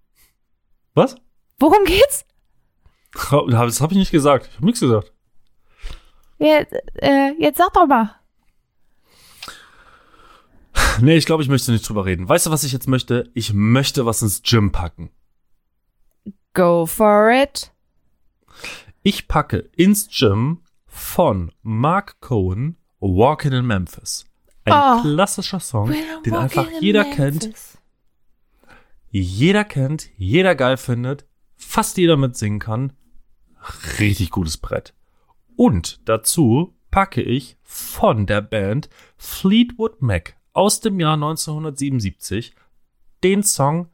Was? 0.95 1.17
Worum 1.59 1.85
geht's? 1.85 2.25
Das 3.13 3.81
habe 3.81 3.93
ich 3.95 3.99
nicht 3.99 4.11
gesagt. 4.11 4.49
Ich 4.51 4.57
habe 4.57 4.67
nichts 4.67 4.81
gesagt. 4.81 5.13
Ja, 6.39 6.61
äh, 6.95 7.33
jetzt 7.39 7.59
sag 7.59 7.73
doch 7.73 7.87
mal. 7.87 8.15
Nee, 11.01 11.17
ich 11.17 11.27
glaube, 11.27 11.43
ich 11.43 11.49
möchte 11.49 11.73
nicht 11.73 11.89
drüber 11.89 12.05
reden. 12.05 12.29
Weißt 12.29 12.47
du, 12.47 12.51
was 12.51 12.65
ich 12.65 12.73
jetzt 12.73 12.89
möchte? 12.89 13.31
Ich 13.35 13.53
möchte 13.53 14.05
was 14.07 14.23
ins 14.23 14.43
Gym 14.43 14.71
packen. 14.73 15.11
Go 16.59 16.87
for 16.87 17.31
it. 17.31 17.71
Ich 19.05 19.29
packe 19.29 19.71
ins 19.77 20.09
Gym 20.09 20.63
von 20.89 21.53
Mark 21.63 22.21
Cohen 22.21 22.77
Walking 22.99 23.53
in 23.53 23.65
Memphis. 23.65 24.25
Ein 24.65 24.73
Oh. 24.73 25.03
klassischer 25.03 25.61
Song, 25.61 25.95
den 26.27 26.35
einfach 26.35 26.69
jeder 26.81 27.05
kennt, 27.05 27.45
Memphis. 27.45 27.79
jeder 29.09 29.63
kennt, 29.63 30.11
jeder 30.17 30.57
geil 30.57 30.77
findet, 30.79 31.27
fast 31.55 31.97
jeder 31.97 32.17
mitsingen 32.17 32.59
kann. 32.59 32.93
Richtig 34.01 34.33
gutes 34.33 34.57
Brett. 34.57 34.95
Und 35.55 36.01
dazu 36.09 36.75
packe 36.91 37.23
ich 37.23 37.57
von 37.63 38.27
der 38.27 38.41
Band 38.41 38.89
Fleetwood 39.17 40.03
Mac 40.03 40.35
aus 40.55 40.81
dem 40.81 40.99
Jahr 40.99 41.15
1977 41.15 42.53
den 43.23 43.45
Song 43.45 43.91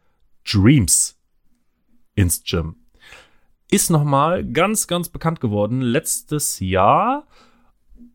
Dreams 0.50 1.18
ins 2.14 2.42
Gym. 2.44 2.76
Ist 3.70 3.90
nochmal 3.90 4.44
ganz, 4.44 4.86
ganz 4.86 5.08
bekannt 5.08 5.40
geworden 5.40 5.80
letztes 5.80 6.60
Jahr, 6.60 7.26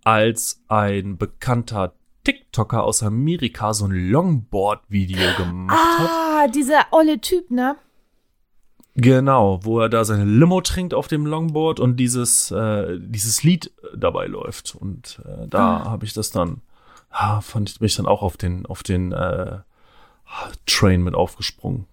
als 0.04 0.64
ein 0.68 1.18
bekannter 1.18 1.94
TikToker 2.24 2.84
aus 2.84 3.04
Amerika 3.04 3.74
so 3.74 3.86
ein 3.86 3.92
Longboard-Video 3.92 5.36
gemacht 5.38 6.00
hat. 6.00 6.10
Ah, 6.10 6.48
dieser 6.48 6.86
olle 6.92 7.20
Typ, 7.20 7.50
ne? 7.52 7.76
Genau, 8.96 9.60
wo 9.64 9.80
er 9.80 9.90
da 9.90 10.04
seine 10.04 10.26
Limo 10.26 10.62
trinkt 10.62 10.94
auf 10.94 11.08
dem 11.08 11.26
Longboard 11.26 11.80
und 11.80 11.98
dieses, 11.98 12.52
äh, 12.52 12.98
dieses 13.00 13.44
Lied 13.44 13.72
dabei 13.96 14.28
läuft. 14.28 14.76
Und 14.76 15.22
äh, 15.26 15.48
da 15.48 15.86
habe 15.86 16.06
ich 16.06 16.14
das 16.14 16.32
dann, 16.32 16.62
ah, 17.10 17.42
fand 17.42 17.70
ich 17.70 17.80
mich 17.80 17.96
dann 17.96 18.06
auch 18.06 18.22
auf 18.22 18.36
den, 18.36 18.66
auf 18.66 18.84
den 18.84 19.12
äh, 19.12 19.60
Train 20.66 21.02
mit 21.02 21.16
aufgesprungen. 21.16 21.86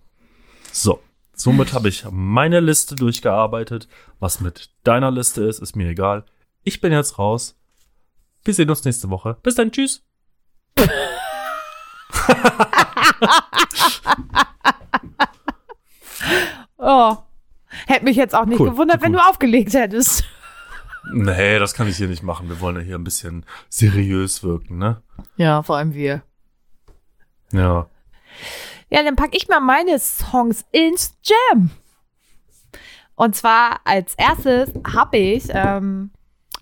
So, 0.73 1.01
somit 1.37 1.72
habe 1.72 1.88
ich 1.88 2.05
meine 2.11 2.59
Liste 2.61 2.96
durchgearbeitet. 2.96 3.87
Was 4.18 4.40
mit 4.40 4.70
deiner 4.83 5.11
Liste 5.11 5.44
ist, 5.44 5.61
ist 5.61 5.77
mir 5.77 5.88
egal. 5.88 6.25
Ich 6.64 6.81
bin 6.81 6.92
jetzt 6.92 7.18
raus. 7.18 7.57
Wir 8.44 8.55
sehen 8.55 8.70
uns 8.70 8.85
nächste 8.85 9.11
Woche. 9.11 9.37
Bis 9.42 9.55
dann, 9.55 9.70
tschüss. 9.70 10.03
Oh. 16.79 17.16
Hätte 17.87 18.05
mich 18.05 18.16
jetzt 18.16 18.35
auch 18.35 18.46
nicht 18.46 18.61
Cool, 18.61 18.70
gewundert, 18.70 19.03
wenn 19.03 19.12
cool. 19.14 19.20
du 19.20 19.29
aufgelegt 19.29 19.75
hättest. 19.75 20.25
Nee, 21.12 21.59
das 21.59 21.75
kann 21.75 21.88
ich 21.88 21.96
hier 21.96 22.09
nicht 22.09 22.22
machen. 22.22 22.49
Wir 22.49 22.61
wollen 22.61 22.77
ja 22.77 22.83
hier 22.83 22.96
ein 22.96 23.05
bisschen 23.05 23.44
seriös 23.68 24.42
wirken, 24.42 24.79
ne? 24.79 25.03
Ja, 25.37 25.62
vor 25.62 25.77
allem 25.77 25.94
wir. 25.94 26.22
Ja. 27.53 27.88
Ja, 28.88 29.03
dann 29.03 29.16
packe 29.16 29.37
ich 29.37 29.49
mal 29.49 29.61
meine 29.61 29.99
Songs 29.99 30.64
ins 30.70 31.14
Jam. 31.22 31.70
Und 33.16 33.35
zwar 33.35 33.81
als 33.85 34.14
erstes 34.14 34.72
habe 34.94 35.16
ich 35.16 35.44
ähm, 35.49 36.11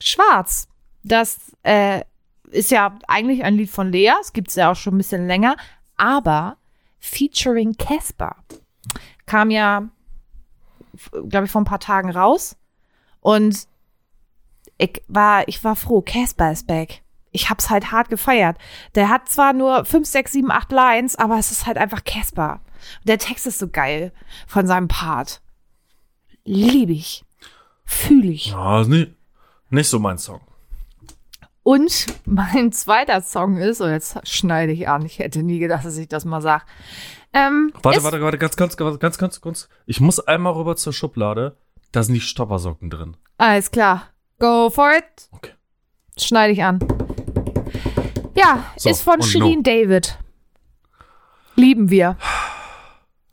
Schwarz. 0.00 0.68
Das 1.02 1.52
äh, 1.64 2.02
ist 2.50 2.70
ja 2.70 2.96
eigentlich 3.08 3.44
ein 3.44 3.56
Lied 3.56 3.70
von 3.70 3.90
Lea. 3.90 4.12
Es 4.20 4.32
gibt 4.32 4.48
es 4.48 4.54
ja 4.54 4.70
auch 4.70 4.76
schon 4.76 4.94
ein 4.94 4.98
bisschen 4.98 5.26
länger. 5.26 5.56
Aber 5.96 6.56
featuring 6.98 7.76
Casper 7.76 8.36
kam 9.26 9.50
ja, 9.50 9.88
glaube 11.28 11.46
ich, 11.46 11.50
vor 11.50 11.60
ein 11.60 11.66
paar 11.66 11.80
Tagen 11.80 12.10
raus. 12.10 12.56
Und 13.20 13.66
ich 14.78 15.02
war, 15.08 15.46
ich 15.48 15.62
war 15.64 15.76
froh. 15.76 16.02
Casper 16.02 16.52
ist 16.52 16.66
back. 16.66 17.03
Ich 17.34 17.50
hab's 17.50 17.68
halt 17.68 17.90
hart 17.90 18.10
gefeiert. 18.10 18.56
Der 18.94 19.08
hat 19.08 19.28
zwar 19.28 19.52
nur 19.52 19.84
5, 19.84 20.06
6, 20.06 20.32
7, 20.32 20.50
8 20.52 20.70
Lines, 20.70 21.16
aber 21.16 21.36
es 21.36 21.50
ist 21.50 21.66
halt 21.66 21.76
einfach 21.76 22.04
Casper. 22.04 22.60
Der 23.02 23.18
Text 23.18 23.46
ist 23.48 23.58
so 23.58 23.68
geil 23.68 24.12
von 24.46 24.68
seinem 24.68 24.86
Part. 24.86 25.42
Liebe 26.44 26.92
ich. 26.92 27.24
Fühle 27.84 28.28
ich. 28.28 28.46
Ja, 28.46 28.80
ist 28.80 28.86
nicht, 28.86 29.12
nicht 29.68 29.88
so 29.88 29.98
mein 29.98 30.18
Song. 30.18 30.42
Und 31.64 32.06
mein 32.24 32.70
zweiter 32.70 33.20
Song 33.20 33.56
ist, 33.56 33.80
und 33.80 33.90
jetzt 33.90 34.16
schneide 34.28 34.70
ich 34.70 34.88
an, 34.88 35.04
ich 35.04 35.18
hätte 35.18 35.42
nie 35.42 35.58
gedacht, 35.58 35.84
dass 35.84 35.96
ich 35.96 36.08
das 36.08 36.24
mal 36.24 36.40
sag. 36.40 36.66
Ähm, 37.32 37.72
Warte, 37.82 38.04
warte, 38.04 38.20
warte, 38.20 38.38
ganz, 38.38 38.54
ganz, 38.54 38.76
ganz, 38.76 39.00
ganz, 39.00 39.18
ganz 39.18 39.40
kurz. 39.40 39.68
Ich 39.86 40.00
muss 40.00 40.20
einmal 40.20 40.52
rüber 40.52 40.76
zur 40.76 40.92
Schublade. 40.92 41.56
Da 41.90 42.04
sind 42.04 42.14
die 42.14 42.20
Stoppersocken 42.20 42.90
drin. 42.90 43.16
Alles 43.38 43.72
klar. 43.72 44.10
Go 44.38 44.70
for 44.70 44.92
it. 44.92 45.28
Okay. 45.32 45.50
Schneide 46.16 46.52
ich 46.52 46.62
an. 46.62 46.78
Ja, 48.34 48.64
So, 48.76 48.90
ist 48.90 49.02
von 49.02 49.22
Shirin 49.22 49.62
David. 49.62 50.18
Lieben 51.56 51.90
wir. 51.90 52.16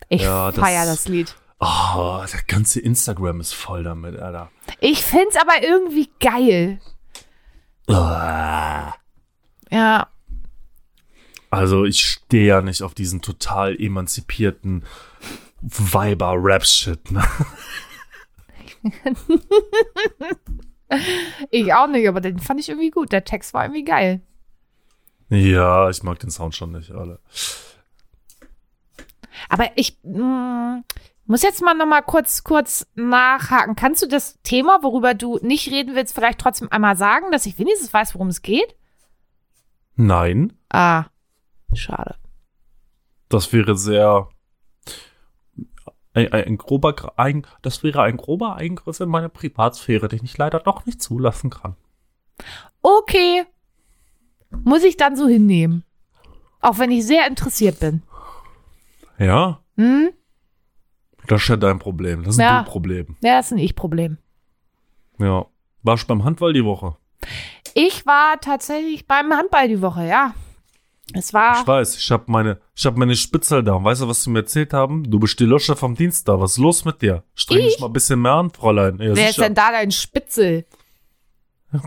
Ich 0.09 0.23
Ja, 0.23 0.51
das- 0.51 0.59
feier 0.59 0.85
das 0.85 1.07
Lied. 1.07 1.35
Oh, 1.59 2.23
der 2.31 2.41
ganze 2.47 2.79
Instagram 2.79 3.39
ist 3.39 3.53
voll 3.53 3.83
damit, 3.83 4.19
Alter. 4.19 4.49
Ich 4.79 5.03
find's 5.03 5.35
aber 5.35 5.63
irgendwie 5.63 6.09
geil. 6.19 6.79
Ja, 7.87 8.95
Also 11.49 11.85
ich 11.85 12.01
stehe 12.01 12.47
ja 12.47 12.61
nicht 12.61 12.83
auf 12.83 12.93
diesen 12.93 13.21
total 13.21 13.75
emanzipierten 13.79 14.85
Weiber-Rap-Shit. 15.61 17.11
Ne? 17.11 17.23
ich 21.49 21.73
auch 21.73 21.87
nicht, 21.87 22.07
aber 22.07 22.21
den 22.21 22.39
fand 22.39 22.59
ich 22.59 22.69
irgendwie 22.69 22.91
gut. 22.91 23.11
Der 23.11 23.23
Text 23.23 23.53
war 23.53 23.65
irgendwie 23.65 23.83
geil. 23.83 24.21
Ja, 25.31 25.89
ich 25.89 26.03
mag 26.03 26.19
den 26.19 26.29
Sound 26.29 26.55
schon 26.55 26.73
nicht, 26.73 26.91
alle. 26.91 27.19
Aber 29.47 29.69
ich 29.75 29.97
mm, 30.03 30.79
muss 31.25 31.41
jetzt 31.41 31.61
mal 31.61 31.73
noch 31.73 31.85
mal 31.85 32.01
kurz, 32.01 32.43
kurz 32.43 32.85
nachhaken. 32.95 33.75
Kannst 33.77 34.01
du 34.01 34.07
das 34.07 34.41
Thema, 34.43 34.79
worüber 34.83 35.13
du 35.13 35.39
nicht 35.41 35.71
reden 35.71 35.95
willst, 35.95 36.13
vielleicht 36.13 36.39
trotzdem 36.39 36.69
einmal 36.69 36.97
sagen, 36.97 37.31
dass 37.31 37.45
ich 37.45 37.57
wenigstens 37.57 37.93
weiß, 37.93 38.13
worum 38.13 38.27
es 38.27 38.41
geht? 38.41 38.75
Nein, 39.95 40.51
Ah, 40.69 41.05
schade. 41.73 42.15
das 43.29 43.53
wäre 43.53 43.77
sehr 43.77 44.27
ein, 46.13 46.31
ein, 46.33 46.57
grober 46.57 47.13
ein, 47.17 47.47
das 47.61 47.83
wäre 47.83 48.01
ein 48.01 48.17
grober 48.17 48.55
Eingriff 48.55 48.99
in 48.99 49.07
meine 49.07 49.29
Privatsphäre, 49.29 50.09
den 50.09 50.25
ich 50.25 50.37
leider 50.37 50.59
doch 50.59 50.85
nicht 50.85 51.01
zulassen 51.01 51.49
kann. 51.49 51.77
Okay. 52.81 53.45
Muss 54.63 54.83
ich 54.83 54.97
dann 54.97 55.15
so 55.15 55.27
hinnehmen. 55.27 55.83
Auch 56.59 56.77
wenn 56.77 56.91
ich 56.91 57.05
sehr 57.05 57.27
interessiert 57.27 57.79
bin. 57.79 58.03
Ja, 59.17 59.59
Hm? 59.77 60.09
das 61.27 61.41
ist 61.43 61.47
ja 61.47 61.55
dein 61.57 61.79
Problem. 61.79 62.23
Das 62.23 62.35
ist 62.35 62.39
ein 62.39 62.43
Ja. 62.43 62.63
Du-Problem. 62.63 63.15
Ja, 63.23 63.37
das 63.37 63.47
ist 63.47 63.51
ein 63.53 63.57
Ich-Problem. 63.59 64.17
Ja. 65.19 65.45
Warst 65.83 66.03
du 66.03 66.07
beim 66.07 66.23
Handball 66.23 66.53
die 66.53 66.65
Woche? 66.65 66.95
Ich 67.73 68.05
war 68.05 68.39
tatsächlich 68.41 69.07
beim 69.07 69.31
Handball 69.31 69.67
die 69.67 69.81
Woche, 69.81 70.05
ja. 70.07 70.33
Es 71.13 71.33
war. 71.33 71.59
Ich 71.59 71.67
weiß, 71.67 71.97
ich 71.97 72.09
habe 72.11 72.23
meine, 72.27 72.59
ich 72.75 72.85
hab 72.85 72.95
meine 72.97 73.15
Spitzel 73.15 73.63
da. 73.63 73.73
Und 73.73 73.83
weißt 73.83 74.01
du, 74.01 74.07
was 74.07 74.23
sie 74.23 74.29
mir 74.29 74.39
erzählt 74.39 74.73
haben? 74.73 75.09
Du 75.09 75.19
bist 75.19 75.39
die 75.39 75.45
Löscher 75.45 75.75
vom 75.75 75.95
Dienst 75.95 76.27
da. 76.27 76.39
Was 76.39 76.51
ist 76.53 76.57
los 76.57 76.85
mit 76.85 77.01
dir? 77.01 77.23
Streng 77.35 77.57
dich 77.59 77.75
Ich? 77.75 77.79
mal 77.79 77.87
ein 77.87 77.93
bisschen 77.93 78.21
mehr 78.21 78.33
an, 78.33 78.49
Fräulein. 78.51 78.97
Ja, 78.99 79.15
wer 79.15 79.29
ist 79.29 79.35
sicher. 79.35 79.43
denn 79.47 79.55
da 79.55 79.71
dein 79.71 79.91
Spitzel? 79.91 80.65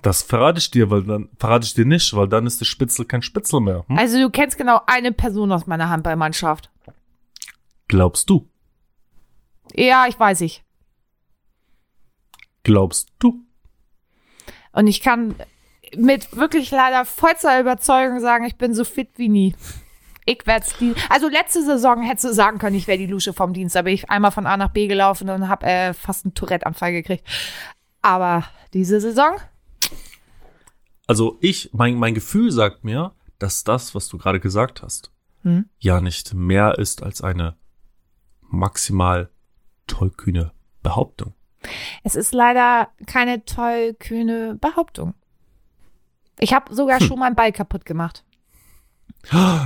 Das 0.03 0.23
verrate 0.23 0.59
ich 0.59 0.70
dir, 0.70 0.90
weil 0.90 1.03
dann 1.03 1.29
verrate 1.38 1.66
ich 1.66 1.75
dir 1.75 1.85
nicht, 1.85 2.14
weil 2.16 2.29
dann 2.29 2.47
ist 2.47 2.61
der 2.61 2.64
Spitzel 2.64 3.05
kein 3.05 3.23
Spitzel 3.23 3.61
mehr. 3.61 3.85
Hm? 3.87 3.99
Also, 3.99 4.18
du 4.18 4.31
kennst 4.31 4.57
genau 4.57 4.81
eine 4.87 5.12
Person 5.12 5.53
aus 5.53 5.66
meiner 5.66 5.90
Handballmannschaft. 5.90 6.70
Glaubst 7.88 8.31
du? 8.31 8.49
Ja, 9.75 10.07
ich 10.09 10.18
weiß 10.18 10.40
ich. 10.40 10.64
Glaubst 12.62 13.12
du? 13.18 13.44
Und 14.73 14.87
ich 14.87 15.03
kann 15.03 15.35
mit 15.97 16.37
wirklich 16.37 16.70
leider 16.70 17.05
vollster 17.05 17.61
Überzeugung 17.61 18.20
sagen, 18.20 18.44
ich 18.47 18.57
bin 18.57 18.75
so 18.75 18.85
fit 18.85 19.11
wie 19.16 19.29
nie. 19.29 19.55
Ich 20.25 20.47
werd's 20.47 20.77
die. 20.79 20.94
Also 21.11 21.29
letzte 21.29 21.62
Saison 21.62 22.03
hättest 22.03 22.25
du 22.25 22.33
sagen 22.33 22.59
können, 22.59 22.77
ich 22.77 22.87
wäre 22.87 22.99
die 22.99 23.07
Lusche 23.07 23.35
vom 23.35 23.53
Dienst. 23.53 23.77
Da 23.77 23.83
bin 23.83 23.92
ich 23.92 24.09
einmal 24.09 24.31
von 24.31 24.47
A 24.47 24.57
nach 24.57 24.70
B 24.70 24.87
gelaufen 24.87 25.29
und 25.29 25.49
habe 25.49 25.66
äh, 25.66 25.92
fast 25.92 26.25
einen 26.25 26.35
Tourette-Anfall 26.35 26.92
gekriegt. 26.92 27.27
Aber 28.01 28.44
diese 28.73 29.01
Saison, 29.01 29.37
Also 31.06 31.38
ich, 31.40 31.70
mein, 31.72 31.94
mein 31.96 32.14
Gefühl 32.14 32.50
sagt 32.50 32.84
mir, 32.84 33.12
dass 33.38 33.64
das, 33.64 33.94
was 33.94 34.08
du 34.08 34.18
gerade 34.18 34.40
gesagt 34.40 34.82
hast, 34.82 35.10
Hm? 35.42 35.68
ja 35.78 36.00
nicht 36.00 36.32
mehr 36.32 36.78
ist 36.78 37.02
als 37.02 37.20
eine 37.20 37.56
maximal 38.40 39.28
tollkühne 39.86 40.52
Behauptung. 40.82 41.34
es 42.02 42.14
ist 42.14 42.32
leider 42.32 42.88
keine 43.06 43.44
tollkühne 43.44 44.56
Behauptung. 44.60 45.14
Ich 46.38 46.52
habe 46.54 46.74
sogar 46.74 47.00
schon 47.00 47.18
mal 47.18 47.26
einen 47.26 47.36
Ball 47.36 47.52
kaputt 47.52 47.84
gemacht, 47.84 48.24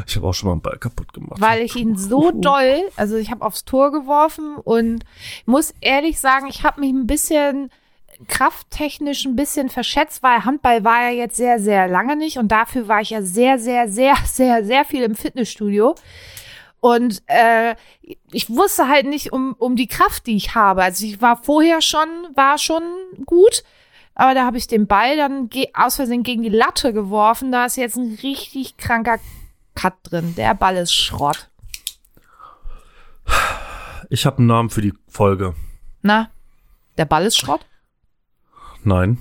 Ich 0.06 0.16
habe 0.16 0.26
auch 0.26 0.34
schon 0.34 0.48
mal 0.48 0.52
einen 0.52 0.62
Ball 0.62 0.78
kaputt 0.78 1.12
gemacht. 1.12 1.40
weil 1.40 1.62
ich 1.62 1.74
ihn 1.76 1.96
so 1.96 2.30
doll, 2.32 2.82
also 2.96 3.16
ich 3.16 3.30
habe 3.30 3.44
aufs 3.44 3.64
Tor 3.64 3.90
geworfen 3.92 4.56
und 4.56 5.04
muss 5.46 5.72
ehrlich 5.80 6.18
sagen, 6.20 6.46
ich 6.48 6.62
habe 6.64 6.80
mich 6.80 6.90
ein 6.90 7.06
bisschen 7.06 7.70
krafttechnisch 8.26 9.24
ein 9.24 9.36
bisschen 9.36 9.68
verschätzt, 9.68 10.22
weil 10.22 10.44
Handball 10.44 10.84
war 10.84 11.02
ja 11.02 11.10
jetzt 11.10 11.36
sehr, 11.36 11.60
sehr 11.60 11.88
lange 11.88 12.16
nicht 12.16 12.38
und 12.38 12.48
dafür 12.48 12.88
war 12.88 13.00
ich 13.00 13.10
ja 13.10 13.22
sehr, 13.22 13.58
sehr, 13.58 13.88
sehr, 13.88 14.16
sehr, 14.24 14.64
sehr 14.64 14.84
viel 14.84 15.02
im 15.02 15.14
Fitnessstudio. 15.14 15.94
Und 16.80 17.22
äh, 17.26 17.74
ich 18.30 18.48
wusste 18.50 18.88
halt 18.88 19.06
nicht 19.06 19.32
um, 19.32 19.54
um 19.58 19.74
die 19.74 19.88
Kraft, 19.88 20.26
die 20.26 20.36
ich 20.36 20.54
habe. 20.54 20.82
Also 20.82 21.04
ich 21.06 21.20
war 21.20 21.42
vorher 21.42 21.82
schon, 21.82 22.08
war 22.34 22.56
schon 22.58 22.82
gut, 23.26 23.64
aber 24.14 24.34
da 24.34 24.44
habe 24.44 24.58
ich 24.58 24.66
den 24.66 24.86
Ball 24.86 25.16
dann 25.16 25.50
aus 25.74 25.96
Versehen 25.96 26.22
gegen 26.22 26.42
die 26.42 26.48
Latte 26.48 26.92
geworfen. 26.92 27.52
Da 27.52 27.66
ist 27.66 27.76
jetzt 27.76 27.96
ein 27.96 28.18
richtig 28.22 28.76
kranker 28.76 29.18
Cut 29.74 29.94
drin. 30.04 30.34
Der 30.36 30.54
Ball 30.54 30.76
ist 30.76 30.92
Schrott. 30.92 31.48
Ich 34.10 34.24
habe 34.26 34.38
einen 34.38 34.46
Namen 34.46 34.70
für 34.70 34.80
die 34.80 34.94
Folge. 35.06 35.54
Na, 36.02 36.30
der 36.96 37.04
Ball 37.04 37.26
ist 37.26 37.38
Schrott? 37.38 37.64
Nein. 38.84 39.18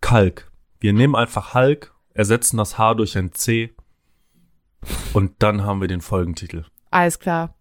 Kalk. 0.00 0.50
Wir 0.78 0.92
nehmen 0.92 1.14
einfach 1.14 1.54
Hulk, 1.54 1.94
ersetzen 2.14 2.56
das 2.58 2.78
H 2.78 2.94
durch 2.94 3.16
ein 3.16 3.32
C 3.32 3.74
und 5.12 5.32
dann 5.42 5.64
haben 5.64 5.80
wir 5.80 5.88
den 5.88 6.00
Folgentitel. 6.00 6.64
Alles 6.90 7.18
klar. 7.18 7.54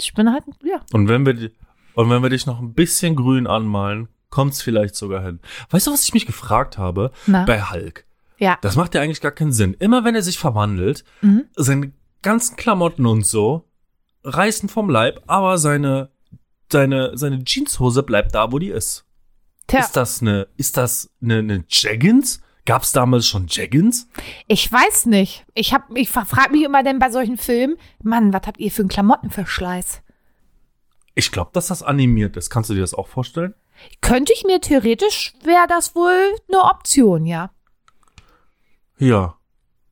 Ich 0.00 0.14
bin 0.14 0.32
halt, 0.32 0.44
ja. 0.64 0.80
Und 0.92 1.08
wenn 1.08 1.26
wir 1.26 1.34
die, 1.34 1.50
und 1.94 2.08
wenn 2.08 2.22
wir 2.22 2.30
dich 2.30 2.46
noch 2.46 2.60
ein 2.60 2.72
bisschen 2.74 3.16
grün 3.16 3.46
anmalen, 3.46 4.08
kommt's 4.30 4.62
vielleicht 4.62 4.94
sogar 4.94 5.22
hin. 5.22 5.40
Weißt 5.70 5.86
du, 5.86 5.92
was 5.92 6.04
ich 6.04 6.14
mich 6.14 6.24
gefragt 6.26 6.78
habe 6.78 7.10
Na? 7.26 7.44
bei 7.44 7.60
Hulk? 7.62 8.06
Ja. 8.38 8.56
Das 8.62 8.76
macht 8.76 8.94
ja 8.94 9.02
eigentlich 9.02 9.20
gar 9.20 9.32
keinen 9.32 9.52
Sinn. 9.52 9.74
Immer 9.74 10.04
wenn 10.04 10.14
er 10.14 10.22
sich 10.22 10.38
verwandelt, 10.38 11.04
Mhm. 11.20 11.44
seine 11.56 11.92
ganzen 12.22 12.56
Klamotten 12.56 13.04
und 13.06 13.26
so 13.26 13.68
reißen 14.24 14.68
vom 14.68 14.88
Leib, 14.88 15.22
aber 15.26 15.58
seine 15.58 16.10
seine 16.72 17.16
seine 17.18 17.42
Jeanshose 17.44 18.02
bleibt 18.02 18.34
da, 18.34 18.52
wo 18.52 18.58
die 18.58 18.68
ist. 18.68 19.04
Tja, 19.70 19.80
Ist 19.80 19.92
das 19.96 20.20
eine 20.20 20.48
ist 20.56 20.76
das 20.76 21.10
eine, 21.22 21.38
eine 21.38 21.64
Jeggings? 21.68 22.40
Gab's 22.66 22.90
damals 22.90 23.26
schon 23.26 23.46
Jeggings? 23.46 24.08
ich 24.48 24.70
weiß 24.70 25.06
nicht. 25.06 25.46
Ich 25.54 25.72
hab, 25.72 25.96
ich 25.96 26.08
frage 26.10 26.50
mich 26.50 26.64
immer 26.64 26.82
denn 26.82 26.98
bei 26.98 27.10
solchen 27.10 27.36
Filmen, 27.36 27.76
Mann, 28.02 28.32
was 28.32 28.42
habt 28.46 28.58
ihr 28.58 28.70
für 28.72 28.82
einen 28.82 28.88
Klamottenverschleiß? 28.88 30.02
Ich 31.14 31.30
glaube, 31.30 31.50
dass 31.52 31.68
das 31.68 31.82
animiert 31.84 32.36
ist. 32.36 32.50
Kannst 32.50 32.68
du 32.70 32.74
dir 32.74 32.80
das 32.80 32.94
auch 32.94 33.06
vorstellen? 33.06 33.54
Könnte 34.00 34.32
ich 34.32 34.44
mir 34.44 34.60
theoretisch, 34.60 35.34
wäre 35.44 35.66
das 35.68 35.94
wohl 35.94 36.34
eine 36.48 36.62
Option, 36.64 37.24
ja. 37.26 37.50
Ja. 38.98 39.36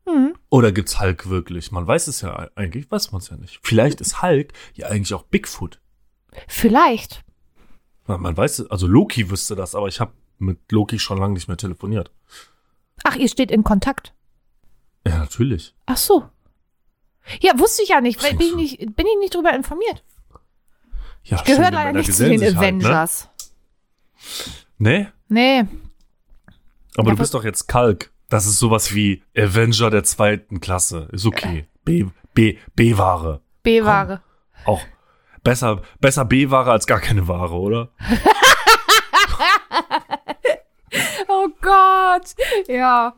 Hm. 0.06 0.34
Oder 0.50 0.72
gibt's 0.72 1.00
Hulk 1.00 1.28
wirklich? 1.28 1.70
Man 1.70 1.86
weiß 1.86 2.08
es 2.08 2.20
ja 2.20 2.48
eigentlich, 2.56 2.90
weiß 2.90 3.12
man 3.12 3.20
es 3.20 3.30
ja 3.30 3.36
nicht. 3.36 3.60
Vielleicht 3.62 4.00
ist 4.00 4.22
Hulk 4.22 4.52
ja 4.74 4.88
eigentlich 4.88 5.14
auch 5.14 5.22
Bigfoot. 5.22 5.80
Vielleicht. 6.48 7.24
Man 8.08 8.20
man 8.20 8.36
weiß, 8.36 8.58
es- 8.60 8.70
also 8.70 8.86
Loki 8.88 9.30
wüsste 9.30 9.54
das, 9.54 9.74
aber 9.76 9.86
ich 9.86 10.00
habe 10.00 10.12
mit 10.38 10.72
Loki 10.72 10.98
schon 10.98 11.18
lange 11.18 11.34
nicht 11.34 11.46
mehr 11.48 11.56
telefoniert. 11.56 12.10
Ach, 13.04 13.14
ihr 13.16 13.28
steht 13.28 13.50
in 13.52 13.62
Kontakt. 13.62 14.12
Ja, 15.06 15.18
natürlich. 15.18 15.74
Ach 15.86 15.96
so. 15.96 16.28
Ja, 17.40 17.58
wusste 17.58 17.82
ich 17.82 17.90
ja 17.90 18.00
nicht. 18.00 18.22
weil 18.22 18.34
Bin 18.34 18.48
ich 18.48 18.54
nicht, 18.56 18.78
bin 18.96 19.06
ich 19.06 19.18
nicht 19.20 19.34
drüber 19.34 19.54
informiert. 19.54 20.02
Ja, 21.24 21.36
Gehört 21.42 21.46
schöne 21.66 21.70
leider 21.76 21.92
nicht 21.92 22.12
zu 22.12 22.26
den 22.28 22.38
sich 22.38 22.56
halt, 22.56 22.76
ne? 22.76 22.84
Avengers. 22.88 23.28
Nee, 24.78 25.08
Nee. 25.28 25.60
aber 26.96 27.08
Ja, 27.10 27.14
du 27.14 27.16
bist 27.20 27.34
doch 27.34 27.44
jetzt 27.44 27.66
Kalk. 27.68 28.10
Das 28.30 28.46
ist 28.46 28.58
sowas 28.58 28.94
wie 28.94 29.22
Avenger 29.36 29.90
der 29.90 30.04
zweiten 30.04 30.60
Klasse. 30.60 31.08
Ist 31.12 31.26
okay. 31.26 31.66
B, 31.84 32.06
B, 32.34 32.58
B-Ware. 32.74 33.40
B-Ware. 33.62 34.22
Auch 34.66 34.82
besser, 35.42 35.82
besser 36.00 36.24
B-Ware 36.24 36.70
als 36.70 36.86
gar 36.86 37.00
keine 37.00 37.28
Ware, 37.28 37.54
oder? 37.54 37.90
Oh 41.28 41.48
Gott. 41.60 42.34
Ja. 42.66 43.14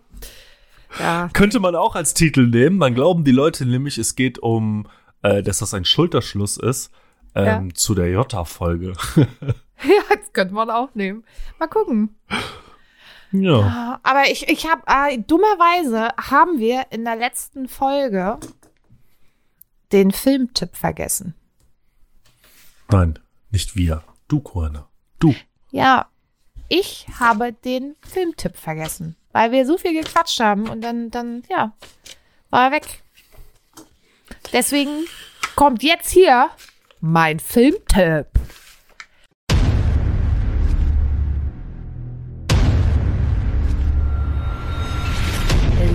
Ja. 0.99 1.31
Könnte 1.33 1.61
man 1.61 1.77
auch 1.77 1.95
als 1.95 2.15
Titel 2.15 2.49
nehmen. 2.49 2.81
Dann 2.81 2.95
glauben 2.95 3.25
die 3.25 3.31
Leute 3.31 3.65
nämlich, 3.65 3.97
es 3.99 4.17
geht 4.17 4.39
um, 4.41 4.89
äh, 5.23 5.43
dass 5.43 5.59
das 5.59 5.73
ein 5.75 5.85
Schulterschluss 5.85 6.57
ist 6.57 6.91
ähm, 7.35 7.75
zu 7.75 7.95
der 7.95 8.11
Jota-Folge. 8.11 8.93
Ja, 9.83 10.15
das 10.15 10.35
könnte 10.35 10.53
man 10.53 10.69
auch 10.69 10.95
nehmen. 10.95 11.25
Mal 11.59 11.67
gucken. 11.67 12.15
ja. 13.33 13.99
Aber 14.03 14.31
ich, 14.31 14.47
ich 14.47 14.69
habe, 14.71 14.83
äh, 14.87 15.17
dummerweise 15.17 16.11
haben 16.21 16.59
wir 16.59 16.85
in 16.91 17.07
der 17.07 17.17
letzten 17.17 17.67
Folge 17.67 18.37
den 19.91 20.11
Filmtipp 20.11 20.77
vergessen. 20.77 21.35
Nein, 22.93 23.21
nicht 23.51 23.77
wir. 23.77 24.03
Du, 24.27 24.41
Corner. 24.41 24.89
Du. 25.21 25.33
Ja, 25.71 26.09
ich 26.69 27.07
habe 27.21 27.53
den 27.53 27.95
Filmtipp 28.01 28.57
vergessen, 28.57 29.17
weil 29.31 29.53
wir 29.53 29.65
so 29.65 29.79
viel 29.79 29.93
gequatscht 29.93 30.41
haben 30.41 30.69
und 30.69 30.81
dann, 30.81 31.11
dann, 31.11 31.45
ja, 31.49 31.73
war 32.51 32.65
er 32.65 32.73
weg. 32.73 33.05
Deswegen 34.53 35.05
kommt 35.55 35.85
jetzt 35.85 36.11
hier 36.11 36.51
mein 37.01 37.39
Filmtipp. 37.39 38.27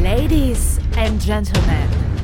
Ladies 0.01 0.79
and 0.97 1.21
Gentlemen. 1.21 2.14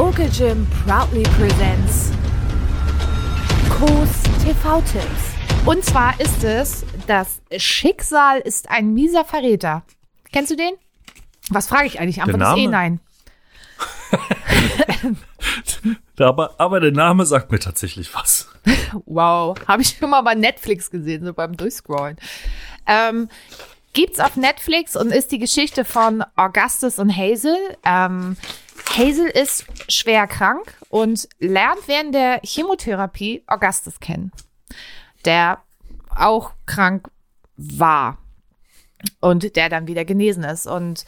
Vocal 0.00 0.30
Gym 0.30 0.66
proudly 0.86 1.24
presents 1.24 2.10
Kurs 3.68 4.22
TV-Tipps. 4.42 5.66
Und 5.66 5.84
zwar 5.84 6.18
ist 6.18 6.42
es, 6.42 6.86
das 7.06 7.42
Schicksal 7.58 8.38
ist 8.38 8.70
ein 8.70 8.94
mieser 8.94 9.26
Verräter. 9.26 9.82
Kennst 10.32 10.52
du 10.52 10.56
den? 10.56 10.72
Was 11.50 11.68
frage 11.68 11.86
ich 11.86 12.00
eigentlich? 12.00 12.22
Antwort 12.22 12.40
ist 12.40 12.56
eh 12.56 12.66
nein. 12.66 13.00
Aber, 16.18 16.54
aber 16.58 16.80
der 16.80 16.92
Name 16.92 17.26
sagt 17.26 17.52
mir 17.52 17.58
tatsächlich 17.58 18.14
was. 18.14 18.48
Wow, 19.06 19.54
habe 19.68 19.82
ich 19.82 19.96
schon 19.98 20.10
mal 20.10 20.22
bei 20.22 20.34
Netflix 20.34 20.90
gesehen, 20.90 21.24
so 21.24 21.32
beim 21.32 21.56
Durchscrollen. 21.56 22.16
Ähm, 22.86 23.28
gibt's 23.92 24.20
auf 24.20 24.36
Netflix 24.36 24.96
und 24.96 25.10
ist 25.10 25.32
die 25.32 25.38
Geschichte 25.38 25.84
von 25.84 26.24
Augustus 26.36 26.98
und 26.98 27.14
Hazel. 27.16 27.56
Ähm, 27.84 28.36
Hazel 28.96 29.26
ist 29.26 29.66
schwer 29.88 30.26
krank 30.26 30.74
und 30.88 31.28
lernt 31.38 31.86
während 31.86 32.14
der 32.14 32.40
Chemotherapie 32.44 33.42
Augustus 33.46 34.00
kennen, 34.00 34.32
der 35.24 35.62
auch 36.16 36.52
krank 36.66 37.08
war 37.56 38.18
und 39.20 39.56
der 39.56 39.68
dann 39.68 39.86
wieder 39.86 40.04
genesen 40.04 40.44
ist. 40.44 40.66
Und 40.66 41.04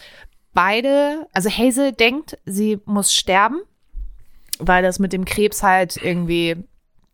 beide, 0.52 1.26
also 1.32 1.50
Hazel 1.50 1.92
denkt, 1.92 2.38
sie 2.44 2.80
muss 2.84 3.12
sterben, 3.12 3.60
weil 4.58 4.82
das 4.82 4.98
mit 4.98 5.12
dem 5.12 5.24
Krebs 5.24 5.62
halt 5.62 5.96
irgendwie 5.96 6.56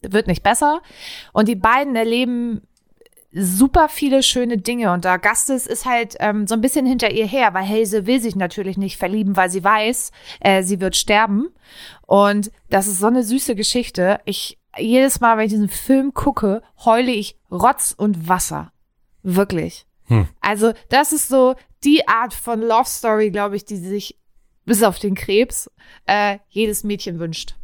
wird 0.03 0.27
nicht 0.27 0.43
besser. 0.43 0.83
Und 1.33 1.49
die 1.49 1.57
beiden 1.57 1.97
erleben 1.97 2.63
super 3.33 3.89
viele 3.89 4.23
schöne 4.23 4.59
Dinge. 4.59 4.93
Und 4.93 5.07
Augustus 5.07 5.67
ist 5.67 5.85
halt 5.85 6.17
ähm, 6.21 6.47
so 6.47 6.55
ein 6.55 6.61
bisschen 6.61 6.87
hinter 6.87 7.11
ihr 7.11 7.27
her, 7.27 7.55
weil 7.55 7.69
Hazel 7.69 8.07
will 8.07 8.21
sich 8.21 8.37
natürlich 8.37 8.79
nicht 8.79 8.97
verlieben, 8.97 9.37
weil 9.37 9.51
sie 9.51 9.63
weiß, 9.63 10.13
äh, 10.41 10.63
sie 10.63 10.81
wird 10.81 10.97
sterben. 10.97 11.49
Und 12.07 12.51
das 12.71 12.87
ist 12.87 12.99
so 12.99 13.07
eine 13.07 13.23
süße 13.23 13.55
Geschichte. 13.55 14.21
Ich 14.25 14.59
jedes 14.77 15.21
Mal, 15.21 15.37
wenn 15.37 15.47
ich 15.47 15.53
diesen 15.53 15.69
Film 15.69 16.15
gucke, 16.15 16.63
heule 16.85 17.11
ich 17.11 17.37
Rotz 17.51 17.95
und 17.97 18.29
Wasser. 18.29 18.73
Wirklich. 19.23 19.87
Hm. 20.05 20.29
Also, 20.41 20.73
das 20.89 21.13
ist 21.13 21.29
so 21.29 21.55
die 21.85 22.07
Art 22.09 22.35
von 22.35 22.61
Love 22.61 22.89
Story, 22.89 23.31
glaube 23.31 23.57
ich, 23.57 23.65
die 23.65 23.77
sich 23.77 24.19
bis 24.65 24.83
auf 24.83 24.99
den 24.99 25.15
Krebs 25.15 25.71
äh, 26.07 26.39
jedes 26.49 26.85
Mädchen 26.85 27.19
wünscht. 27.19 27.57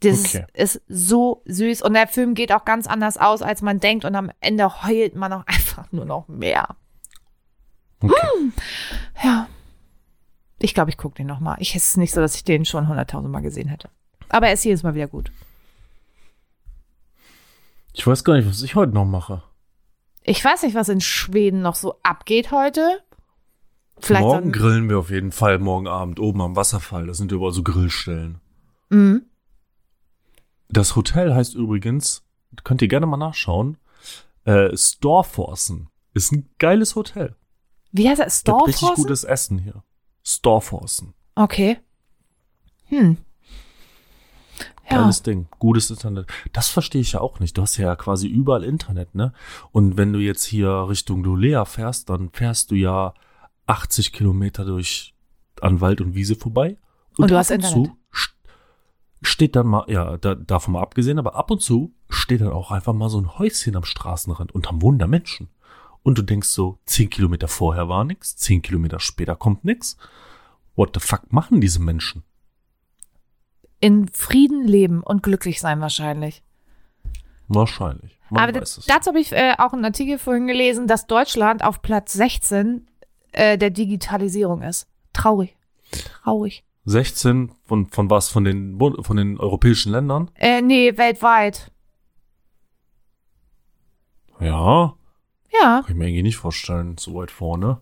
Das 0.00 0.24
Okay. 0.34 0.44
ist 0.52 0.82
so 0.88 1.42
süß 1.46 1.82
und 1.82 1.94
der 1.94 2.06
Film 2.06 2.34
geht 2.34 2.52
auch 2.52 2.64
ganz 2.64 2.86
anders 2.86 3.16
aus, 3.16 3.40
als 3.42 3.62
man 3.62 3.80
denkt 3.80 4.04
und 4.04 4.14
am 4.14 4.30
Ende 4.40 4.82
heult 4.84 5.14
man 5.16 5.32
auch 5.32 5.44
einfach 5.46 5.90
nur 5.92 6.04
noch 6.04 6.28
mehr. 6.28 6.76
Okay. 8.00 8.14
Ja. 9.24 9.48
Ich 10.58 10.74
glaube, 10.74 10.90
ich 10.90 10.96
gucke 10.96 11.16
den 11.16 11.26
noch 11.26 11.40
mal. 11.40 11.56
Ich 11.60 11.74
es 11.74 11.88
ist 11.88 11.96
nicht 11.96 12.12
so, 12.12 12.20
dass 12.20 12.34
ich 12.34 12.44
den 12.44 12.64
schon 12.64 12.88
hunderttausend 12.88 13.32
Mal 13.32 13.40
gesehen 13.40 13.68
hätte. 13.68 13.88
Aber 14.28 14.46
er 14.48 14.52
ist 14.54 14.64
jedes 14.64 14.82
Mal 14.82 14.94
wieder 14.94 15.06
gut. 15.08 15.30
Ich 17.92 18.06
weiß 18.06 18.24
gar 18.24 18.34
nicht, 18.36 18.48
was 18.48 18.62
ich 18.62 18.74
heute 18.74 18.92
noch 18.92 19.04
mache. 19.06 19.42
Ich 20.22 20.44
weiß 20.44 20.62
nicht, 20.62 20.74
was 20.74 20.88
in 20.88 21.00
Schweden 21.00 21.62
noch 21.62 21.74
so 21.76 21.94
abgeht 22.02 22.50
heute. 22.50 23.00
Vielleicht 23.98 24.22
morgen 24.22 24.52
grillen 24.52 24.88
wir 24.90 24.98
auf 24.98 25.10
jeden 25.10 25.32
Fall, 25.32 25.58
morgen 25.58 25.86
Abend, 25.88 26.20
oben 26.20 26.42
am 26.42 26.56
Wasserfall. 26.56 27.06
Da 27.06 27.14
sind 27.14 27.32
überall 27.32 27.52
so 27.52 27.62
Grillstellen. 27.62 28.40
Mhm. 28.90 29.22
Das 30.68 30.96
Hotel 30.96 31.34
heißt 31.34 31.54
übrigens, 31.54 32.24
könnt 32.64 32.82
ihr 32.82 32.88
gerne 32.88 33.06
mal 33.06 33.16
nachschauen, 33.16 33.78
äh, 34.44 34.76
Storforsen. 34.76 35.88
Ist 36.14 36.32
ein 36.32 36.48
geiles 36.58 36.94
Hotel. 36.96 37.36
Wie 37.92 38.08
heißt 38.08 38.20
das? 38.20 38.44
Gibt 38.44 38.56
richtig 38.58 38.76
Storforsen? 38.78 39.04
gutes 39.04 39.24
Essen 39.24 39.58
hier. 39.58 39.82
Storforsen. 40.24 41.14
Okay. 41.34 41.78
Hm. 42.86 43.18
Ja. 44.90 45.02
Geiles 45.02 45.22
Ding. 45.22 45.48
Gutes 45.58 45.90
Internet. 45.90 46.26
Das 46.52 46.68
verstehe 46.68 47.00
ich 47.00 47.12
ja 47.12 47.20
auch 47.20 47.40
nicht. 47.40 47.58
Du 47.58 47.62
hast 47.62 47.76
ja 47.76 47.96
quasi 47.96 48.28
überall 48.28 48.64
Internet, 48.64 49.14
ne? 49.14 49.32
Und 49.72 49.96
wenn 49.96 50.12
du 50.12 50.20
jetzt 50.20 50.44
hier 50.44 50.88
Richtung 50.88 51.24
Lolea 51.24 51.64
fährst, 51.64 52.08
dann 52.08 52.30
fährst 52.30 52.70
du 52.70 52.76
ja 52.76 53.14
80 53.66 54.12
Kilometer 54.12 54.64
durch 54.64 55.14
an 55.60 55.80
Wald 55.80 56.00
und 56.00 56.14
Wiese 56.14 56.36
vorbei. 56.36 56.78
Und 57.16 57.30
du 57.30 57.36
hast 57.36 57.50
und 57.50 57.56
Internet. 57.56 57.86
Zu 57.88 57.96
steht 59.22 59.56
dann 59.56 59.66
mal, 59.66 59.84
ja, 59.88 60.16
da, 60.18 60.34
davon 60.34 60.74
mal 60.74 60.82
abgesehen, 60.82 61.18
aber 61.18 61.34
ab 61.34 61.50
und 61.50 61.62
zu 61.62 61.94
steht 62.08 62.40
dann 62.40 62.52
auch 62.52 62.70
einfach 62.70 62.92
mal 62.92 63.08
so 63.08 63.18
ein 63.20 63.38
Häuschen 63.38 63.76
am 63.76 63.84
Straßenrand 63.84 64.54
und 64.54 64.68
am 64.68 64.82
Wunder 64.82 65.06
Menschen. 65.06 65.48
Und 66.02 66.18
du 66.18 66.22
denkst 66.22 66.48
so, 66.48 66.78
10 66.86 67.10
Kilometer 67.10 67.48
vorher 67.48 67.88
war 67.88 68.04
nix, 68.04 68.36
10 68.36 68.62
Kilometer 68.62 69.00
später 69.00 69.34
kommt 69.34 69.64
nix. 69.64 69.96
What 70.76 70.90
the 70.94 71.00
fuck 71.00 71.32
machen 71.32 71.60
diese 71.60 71.80
Menschen? 71.80 72.22
In 73.80 74.08
Frieden 74.08 74.66
leben 74.66 75.02
und 75.02 75.22
glücklich 75.22 75.60
sein 75.60 75.80
wahrscheinlich. 75.80 76.42
Wahrscheinlich. 77.48 78.18
Man 78.30 78.42
Aber 78.42 78.52
dazu 78.52 78.82
habe 78.88 79.20
ich 79.20 79.32
äh, 79.32 79.54
auch 79.58 79.72
einen 79.72 79.84
Artikel 79.84 80.18
vorhin 80.18 80.46
gelesen, 80.46 80.86
dass 80.86 81.06
Deutschland 81.06 81.64
auf 81.64 81.82
Platz 81.82 82.12
16 82.12 82.86
äh, 83.32 83.58
der 83.58 83.70
Digitalisierung 83.70 84.62
ist. 84.62 84.88
Traurig. 85.12 85.56
Traurig. 86.22 86.64
16 86.86 87.52
von, 87.64 87.86
von 87.88 88.08
was? 88.10 88.28
Von 88.30 88.44
den, 88.44 88.78
von 88.78 89.16
den 89.16 89.38
europäischen 89.38 89.92
Ländern? 89.92 90.30
Äh, 90.36 90.62
nee, 90.62 90.96
weltweit. 90.96 91.70
Ja, 94.40 94.94
Ja, 95.60 95.82
kann 95.82 95.84
ich 95.88 95.94
mir 95.94 96.06
irgendwie 96.08 96.22
nicht 96.22 96.36
vorstellen, 96.36 96.96
so 96.98 97.14
weit 97.14 97.30
vorne. 97.30 97.80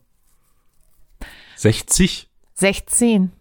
60? 1.56 2.30
16. 2.54 3.32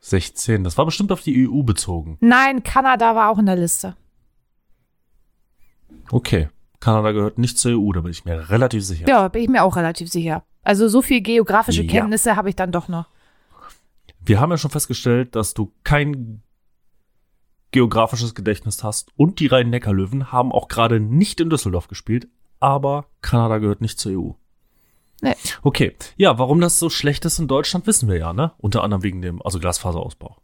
16, 0.00 0.64
das 0.64 0.76
war 0.78 0.86
bestimmt 0.86 1.12
auf 1.12 1.20
die 1.22 1.48
EU 1.48 1.62
bezogen. 1.62 2.16
Nein, 2.20 2.62
Kanada 2.62 3.14
war 3.14 3.30
auch 3.30 3.38
in 3.38 3.46
der 3.46 3.56
Liste. 3.56 3.96
Okay. 6.10 6.48
Kanada 6.80 7.12
gehört 7.12 7.38
nicht 7.38 7.58
zur 7.58 7.72
EU, 7.78 7.92
da 7.92 8.00
bin 8.00 8.10
ich 8.10 8.24
mir 8.24 8.48
relativ 8.48 8.84
sicher. 8.84 9.06
Ja, 9.06 9.28
bin 9.28 9.42
ich 9.42 9.48
mir 9.48 9.62
auch 9.62 9.76
relativ 9.76 10.10
sicher. 10.10 10.42
Also 10.62 10.88
so 10.88 11.02
viel 11.02 11.20
geografische 11.20 11.82
Ja. 11.82 11.90
Kenntnisse 11.90 12.36
habe 12.36 12.48
ich 12.48 12.56
dann 12.56 12.72
doch 12.72 12.88
noch. 12.88 13.06
Wir 14.24 14.40
haben 14.40 14.50
ja 14.50 14.58
schon 14.58 14.70
festgestellt, 14.70 15.34
dass 15.34 15.54
du 15.54 15.72
kein 15.84 16.42
geografisches 17.72 18.34
Gedächtnis 18.34 18.82
hast 18.82 19.10
und 19.16 19.38
die 19.40 19.46
Rhein-Neckar-Löwen 19.46 20.32
haben 20.32 20.52
auch 20.52 20.68
gerade 20.68 20.98
nicht 21.00 21.40
in 21.40 21.50
Düsseldorf 21.50 21.88
gespielt, 21.88 22.28
aber 22.58 23.06
Kanada 23.22 23.58
gehört 23.58 23.80
nicht 23.80 23.98
zur 23.98 24.12
EU. 24.12 24.30
Nee. 25.22 25.34
Okay, 25.62 25.94
ja, 26.16 26.38
warum 26.38 26.60
das 26.60 26.78
so 26.78 26.90
schlecht 26.90 27.24
ist 27.26 27.38
in 27.38 27.46
Deutschland, 27.46 27.86
wissen 27.86 28.08
wir 28.08 28.16
ja, 28.16 28.32
ne? 28.32 28.52
Unter 28.58 28.82
anderem 28.82 29.02
wegen 29.02 29.22
dem, 29.22 29.40
also 29.42 29.60
Glasfaserausbau. 29.60 30.36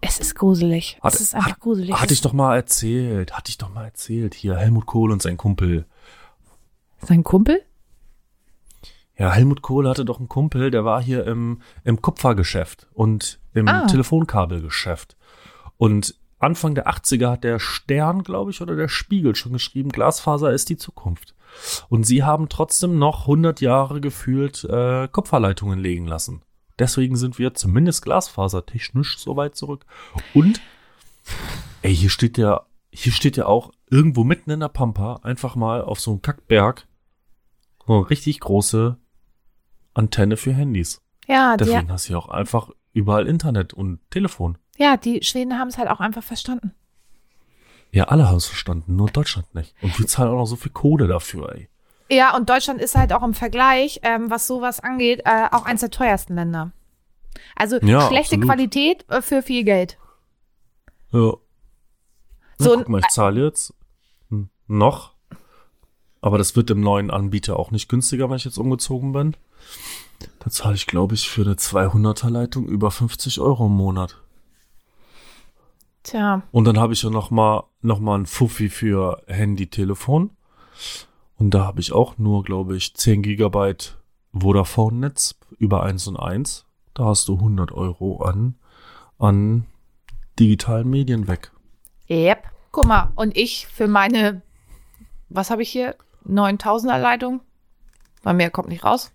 Es 0.00 0.18
ist 0.18 0.34
gruselig. 0.34 0.98
Hatte- 1.02 1.16
es 1.16 1.22
ist 1.22 1.34
einfach 1.34 1.52
hat- 1.52 1.60
gruselig. 1.60 1.94
Hatte 1.94 2.12
ich 2.12 2.20
doch 2.20 2.32
mal 2.32 2.56
erzählt, 2.56 3.32
hatte 3.36 3.50
ich 3.50 3.58
doch 3.58 3.72
mal 3.72 3.84
erzählt. 3.84 4.34
Hier 4.34 4.56
Helmut 4.56 4.86
Kohl 4.86 5.12
und 5.12 5.22
sein 5.22 5.36
Kumpel. 5.36 5.86
Sein 7.00 7.22
Kumpel? 7.24 7.62
Ja, 9.16 9.30
Helmut 9.30 9.62
Kohl 9.62 9.88
hatte 9.88 10.04
doch 10.04 10.18
einen 10.18 10.28
Kumpel, 10.28 10.70
der 10.70 10.84
war 10.84 11.02
hier 11.02 11.24
im, 11.26 11.60
im 11.84 12.02
Kupfergeschäft 12.02 12.88
und 12.92 13.38
im 13.52 13.68
Ah. 13.68 13.86
Telefonkabelgeschäft. 13.86 15.16
Und 15.76 16.16
Anfang 16.40 16.74
der 16.74 16.88
80er 16.88 17.30
hat 17.30 17.44
der 17.44 17.58
Stern, 17.58 18.22
glaube 18.22 18.50
ich, 18.50 18.60
oder 18.60 18.74
der 18.76 18.88
Spiegel 18.88 19.34
schon 19.36 19.52
geschrieben, 19.52 19.90
Glasfaser 19.90 20.52
ist 20.52 20.68
die 20.68 20.76
Zukunft. 20.76 21.34
Und 21.88 22.04
sie 22.04 22.24
haben 22.24 22.48
trotzdem 22.48 22.98
noch 22.98 23.22
100 23.22 23.60
Jahre 23.60 24.00
gefühlt 24.00 24.64
äh, 24.64 25.06
Kupferleitungen 25.08 25.78
legen 25.78 26.06
lassen. 26.06 26.42
Deswegen 26.80 27.14
sind 27.14 27.38
wir 27.38 27.54
zumindest 27.54 28.02
glasfasertechnisch 28.02 29.18
so 29.18 29.36
weit 29.36 29.54
zurück. 29.54 29.86
Und, 30.34 30.60
ey, 31.82 31.94
hier 31.94 32.10
steht 32.10 32.36
ja, 32.36 32.66
hier 32.90 33.12
steht 33.12 33.36
ja 33.36 33.46
auch 33.46 33.70
irgendwo 33.88 34.24
mitten 34.24 34.50
in 34.50 34.60
der 34.60 34.68
Pampa 34.68 35.20
einfach 35.22 35.54
mal 35.54 35.82
auf 35.82 36.00
so 36.00 36.10
einem 36.10 36.22
Kackberg 36.22 36.88
so 37.86 37.92
eine 37.94 38.10
richtig 38.10 38.40
große 38.40 38.96
Antenne 39.94 40.36
für 40.36 40.52
Handys. 40.52 41.00
Ja, 41.26 41.56
Deswegen 41.56 41.90
hast 41.90 42.08
du 42.08 42.12
ja 42.12 42.18
auch 42.18 42.28
einfach 42.28 42.70
überall 42.92 43.26
Internet 43.26 43.72
und 43.72 43.98
Telefon. 44.10 44.58
ja, 44.76 44.96
die 44.96 45.22
Schweden 45.22 45.58
haben 45.58 45.68
es 45.68 45.78
halt 45.78 45.88
auch 45.88 46.00
einfach 46.00 46.22
verstanden. 46.22 46.72
Ja, 47.92 48.04
alle 48.04 48.26
haben 48.28 48.36
es 48.36 48.46
verstanden, 48.46 48.96
nur 48.96 49.08
Deutschland 49.08 49.54
nicht. 49.54 49.74
Und 49.80 49.96
wir 49.98 50.06
zahlen 50.06 50.30
auch 50.30 50.36
noch 50.38 50.46
so 50.46 50.56
viel 50.56 50.72
Kohle 50.72 51.06
dafür, 51.06 51.54
ey. 51.54 51.68
Ja, 52.10 52.36
und 52.36 52.50
Deutschland 52.50 52.80
ist 52.82 52.96
halt 52.96 53.12
auch 53.12 53.22
im 53.22 53.34
Vergleich, 53.34 54.00
ähm, 54.02 54.30
was 54.30 54.46
sowas 54.46 54.80
angeht, 54.80 55.22
äh, 55.24 55.46
auch 55.52 55.64
eins 55.64 55.80
der 55.80 55.90
teuersten 55.90 56.34
Länder. 56.34 56.72
Also 57.56 57.76
Ja, 57.78 58.06
schlechte 58.08 58.34
absolut. 58.36 58.44
Qualität 58.46 59.04
äh, 59.08 59.22
für 59.22 59.42
viel 59.42 59.64
Geld. 59.64 59.96
Ja. 61.12 61.18
So, 61.20 61.40
So, 62.58 62.76
guck 62.78 62.88
mal, 62.88 62.98
ich 63.00 63.08
zahle 63.08 63.44
jetzt 63.46 63.72
hm, 64.28 64.50
noch. 64.66 65.13
Aber 66.24 66.38
das 66.38 66.56
wird 66.56 66.70
dem 66.70 66.80
neuen 66.80 67.10
Anbieter 67.10 67.58
auch 67.58 67.70
nicht 67.70 67.86
günstiger, 67.86 68.30
wenn 68.30 68.38
ich 68.38 68.46
jetzt 68.46 68.56
umgezogen 68.56 69.12
bin. 69.12 69.36
Da 70.38 70.48
zahle 70.48 70.74
ich, 70.74 70.86
glaube 70.86 71.12
ich, 71.12 71.28
für 71.28 71.42
eine 71.42 71.56
200er 71.56 72.30
Leitung 72.30 72.66
über 72.66 72.90
50 72.90 73.40
Euro 73.40 73.66
im 73.66 73.72
Monat. 73.72 74.22
Tja, 76.02 76.42
Und 76.50 76.64
dann 76.64 76.78
habe 76.78 76.94
ich 76.94 77.02
ja 77.02 77.10
noch 77.10 77.30
mal, 77.30 77.64
noch 77.82 78.00
mal 78.00 78.18
ein 78.18 78.24
Fuffi 78.24 78.70
für 78.70 79.22
Handy, 79.26 79.66
Telefon. 79.66 80.30
Und 81.36 81.50
da 81.50 81.66
habe 81.66 81.82
ich 81.82 81.92
auch 81.92 82.16
nur, 82.16 82.42
glaube 82.42 82.74
ich, 82.74 82.94
10 82.94 83.20
Gigabyte 83.20 83.98
Vodafone-Netz 84.32 85.34
über 85.58 85.82
1 85.82 86.06
und 86.06 86.16
1. 86.16 86.64
Da 86.94 87.04
hast 87.04 87.28
du 87.28 87.34
100 87.34 87.70
Euro 87.70 88.22
an, 88.22 88.54
an 89.18 89.66
digitalen 90.40 90.88
Medien 90.88 91.28
weg. 91.28 91.52
yep. 92.08 92.44
Guck 92.72 92.86
mal, 92.86 93.12
und 93.14 93.36
ich 93.36 93.66
für 93.66 93.88
meine, 93.88 94.40
was 95.28 95.50
habe 95.50 95.60
ich 95.60 95.68
hier? 95.68 95.96
9000er 96.28 96.98
Leitung. 96.98 97.40
Bei 98.22 98.32
mir 98.32 98.50
kommt 98.50 98.68
nicht 98.68 98.84
raus. 98.84 99.12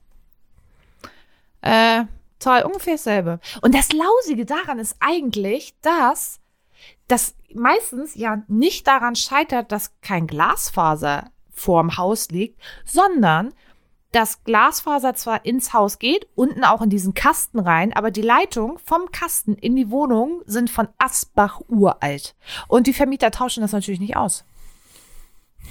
Äh, 1.62 2.06
zahl 2.40 2.64
ungefähr 2.64 2.94
dasselbe. 2.94 3.40
Und 3.62 3.76
das 3.76 3.92
Lausige 3.92 4.46
daran 4.46 4.80
ist 4.80 4.96
eigentlich, 5.00 5.76
dass 5.82 6.40
das 7.08 7.36
meistens 7.54 8.16
ja 8.16 8.44
nicht 8.48 8.88
daran 8.88 9.16
scheitert, 9.16 9.72
dass 9.72 10.00
kein 10.02 10.28
Glasfaser 10.28 11.32
vorm 11.52 11.98
Haus 11.98 12.30
liegt, 12.30 12.62
sondern 12.86 13.54
dass 14.12 14.44
Glasfaser 14.44 15.14
zwar 15.14 15.46
ins 15.46 15.74
Haus 15.74 16.00
geht, 16.00 16.28
unten 16.34 16.64
auch 16.64 16.82
in 16.82 16.90
diesen 16.90 17.14
Kasten 17.14 17.60
rein, 17.60 17.94
aber 17.94 18.10
die 18.10 18.24
Leitung 18.24 18.80
vom 18.80 19.12
Kasten 19.12 19.54
in 19.54 19.76
die 19.76 19.92
Wohnung 19.92 20.42
sind 20.46 20.70
von 20.70 20.88
Asbach 20.98 21.62
uralt. 21.68 22.36
Und 22.68 22.88
die 22.88 22.94
Vermieter 22.94 23.30
tauschen 23.30 23.62
das 23.62 23.72
natürlich 23.72 24.00
nicht 24.00 24.18
aus. 24.18 24.46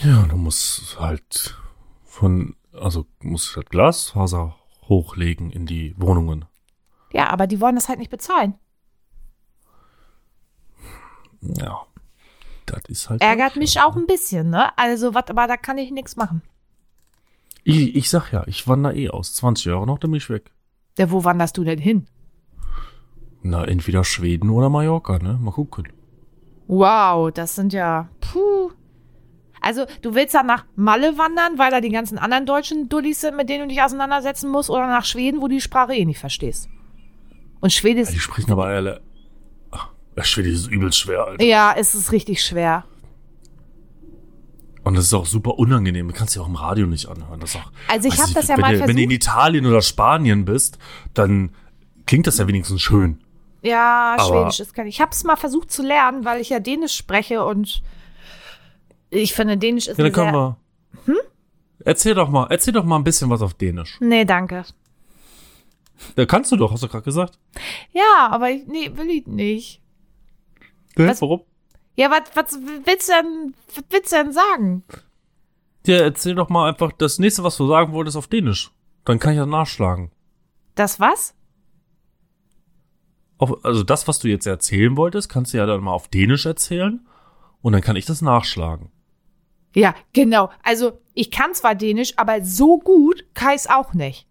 Ja, 0.03 0.23
du 0.23 0.37
musst 0.37 0.99
halt 1.01 1.57
von, 2.05 2.57
also 2.73 3.07
musst 3.23 3.57
halt 3.57 3.71
Glasfaser 3.71 4.57
hochlegen 4.89 5.51
in 5.51 5.67
die 5.67 5.95
Wohnungen. 5.99 6.45
Ja, 7.13 7.31
aber 7.31 7.47
die 7.47 7.61
wollen 7.61 7.75
das 7.75 7.89
halt 7.89 7.99
nicht 7.99 8.11
bezahlen. 8.11 8.55
Ja. 11.41 11.83
Das 12.67 12.83
ist 12.89 13.09
halt. 13.09 13.23
Ärgert 13.23 13.57
mich 13.57 13.81
auch 13.81 13.97
ein 13.97 14.07
bisschen, 14.07 14.51
ne? 14.51 14.77
Also, 14.77 15.15
was, 15.15 15.25
aber 15.29 15.47
da 15.47 15.57
kann 15.57 15.79
ich 15.79 15.91
nichts 15.91 16.17
machen. 16.17 16.43
Ich, 17.65 17.97
ich 17.97 18.11
sag 18.11 18.31
ja, 18.33 18.45
ich 18.47 18.69
wandere 18.69 18.95
eh 18.95 19.11
aus. 19.11 19.35
20 19.35 19.67
Jahre 19.67 19.87
noch, 19.87 19.99
dann 19.99 20.11
bin 20.11 20.19
ich 20.19 20.31
weg. 20.31 20.53
Ja, 20.99 21.11
wo 21.11 21.25
wanderst 21.25 21.57
du 21.57 21.65
denn 21.65 21.79
hin? 21.79 22.07
Na, 23.43 23.65
entweder 23.65 24.05
Schweden 24.05 24.51
oder 24.51 24.69
Mallorca, 24.69 25.19
ne? 25.19 25.39
Mal 25.41 25.53
gucken. 25.53 25.89
Wow, 26.67 27.33
das 27.33 27.55
sind 27.55 27.73
ja. 27.73 28.09
Puh. 28.21 28.73
Also, 29.61 29.87
du 30.03 30.15
willst 30.15 30.35
dann 30.35 30.47
nach 30.47 30.65
Malle 30.77 31.19
wandern, 31.19 31.59
weil 31.59 31.71
da 31.71 31.81
die 31.81 31.91
ganzen 31.91 32.19
anderen 32.19 32.47
deutschen 32.47 32.89
Dullis 32.89 33.21
sind, 33.21 33.37
mit 33.37 33.49
denen 33.49 33.63
du 33.63 33.69
dich 33.75 33.83
auseinandersetzen 33.83 34.51
musst, 34.51 34.71
oder 34.71 34.87
nach 34.87 35.05
Schweden, 35.05 35.41
wo 35.41 35.49
du 35.49 35.55
die 35.55 35.61
Sprache 35.61 35.95
eh 35.95 36.05
nicht 36.05 36.19
verstehst. 36.21 36.69
Und 37.61 37.73
Ja, 37.73 37.79
Schwedisch, 37.81 38.09
die 38.11 38.19
sprechen 38.21 38.53
aber 38.53 38.67
alle. 38.67 39.01
Ach, 39.71 39.89
ja, 40.17 40.23
Schwedisch 40.25 40.53
ist 40.55 40.67
übelst 40.69 40.99
schwer, 40.99 41.25
Alter. 41.27 41.45
ja, 41.45 41.75
es 41.77 41.95
ist 41.95 42.13
richtig 42.13 42.43
schwer. 42.45 42.85
Und 44.85 44.95
das 44.97 45.05
ist 45.05 45.15
auch 45.15 45.27
super 45.27 45.59
unangenehm. 45.59 46.09
Du 46.09 46.15
kannst 46.15 46.35
ja 46.35 46.41
auch 46.43 46.49
im 46.49 46.55
Radio 46.55 46.87
nicht 46.87 47.07
anhören. 47.09 47.41
Das 47.41 47.57
auch, 47.57 47.71
Also 47.89 48.09
ich 48.09 48.15
weiß 48.15 48.21
hab 48.21 48.27
nicht, 48.29 48.39
das 48.39 48.49
ja 48.49 48.55
wenn 48.57 48.61
mal 48.63 48.73
du, 48.75 48.81
Wenn 48.87 48.97
du 48.97 49.03
in 49.03 49.11
versucht. 49.11 49.13
Italien 49.29 49.67
oder 49.67 49.83
Spanien 49.83 50.45
bist, 50.45 50.79
dann 51.15 51.51
klingt 52.07 52.27
das 52.27 52.39
ja 52.39 52.47
wenigstens 52.49 52.81
schön. 52.81 53.19
Ja, 53.61 54.17
Aber- 54.19 54.23
Schwedisch 54.45 54.61
ist 54.61 54.73
kein. 54.75 54.87
Ich 54.87 55.01
habe 55.01 55.11
es 55.11 55.25
mal 55.25 55.37
versucht 55.37 55.71
zu 55.71 55.83
lernen, 55.83 56.25
weil 56.25 56.41
ich 56.41 56.49
ja 56.49 56.61
Dänisch 56.61 56.95
spreche 56.97 57.45
und 57.45 57.83
ich 59.11 59.35
finde, 59.35 59.57
Dänisch 59.57 59.89
ist 59.89 59.99
Ja, 59.99 60.05
dann 60.05 60.13
können 60.13 60.33
wir. 60.33 60.57
Hm? 61.07 61.17
Erzähl 61.85 62.15
doch 62.15 62.29
mal, 62.29 62.47
erzähl 62.51 62.73
doch 62.73 62.85
mal 62.85 62.97
ein 62.97 63.05
bisschen 63.05 63.31
was 63.31 63.43
auf 63.43 63.55
Dänisch. 63.55 63.99
Nee, 64.01 64.25
danke. 64.25 64.65
Da 66.17 66.27
kannst 66.27 66.53
du 66.53 66.57
doch, 66.57 66.73
hast 66.73 66.83
du 66.83 66.89
gerade 66.89 67.05
gesagt. 67.05 67.39
Ja, 67.93 68.29
aber 68.31 68.51
ich, 68.51 68.67
nee, 68.67 68.91
will 68.95 69.11
ich 69.11 69.27
nicht. 69.27 69.81
Ne? 70.97 71.09
Was? 71.09 71.23
Warum? 71.23 71.43
Ja, 71.97 72.11
was, 72.11 72.23
was 72.35 72.59
willst 72.85 73.09
du 73.09 73.13
denn, 73.13 73.55
was 73.75 73.85
willst 73.91 74.13
du 74.13 74.17
denn 74.17 74.33
sagen? 74.33 74.85
Ja, 75.87 75.97
erzähl 75.97 76.35
doch 76.35 76.49
mal 76.49 76.69
einfach 76.69 76.93
das 76.93 77.19
nächste, 77.19 77.43
was 77.45 77.57
du 77.57 77.67
sagen 77.67 77.93
wolltest, 77.93 78.17
auf 78.17 78.29
Dänisch. 78.29 78.71
Dann 79.05 79.19
kann 79.19 79.33
ich 79.33 79.39
das 79.39 79.49
nachschlagen. 79.49 80.11
Das 80.75 81.01
was? 81.01 81.35
Auf, 83.39 83.65
also 83.65 83.83
das, 83.83 84.07
was 84.07 84.19
du 84.19 84.29
jetzt 84.29 84.47
erzählen 84.47 84.97
wolltest, 84.97 85.29
kannst 85.29 85.55
du 85.55 85.59
ja 85.59 85.67
dann 85.67 85.83
mal 85.83 85.93
auf 85.93 86.09
Dänisch 86.09 86.47
erzählen. 86.47 87.07
Und 87.63 87.73
dann 87.73 87.83
kann 87.83 87.97
ich 87.97 88.07
das 88.07 88.23
nachschlagen. 88.23 88.91
Ja, 89.75 89.95
genau. 90.13 90.51
Also, 90.63 90.99
ich 91.15 91.31
kann 91.31 91.55
zwar 91.55 91.75
Dänisch, 91.75 92.15
aber 92.17 92.45
so 92.45 92.79
gut 92.79 93.25
kann 93.35 93.51
ich 93.51 93.63
es 93.63 93.71
auch 93.71 93.95
nicht. 93.95 94.29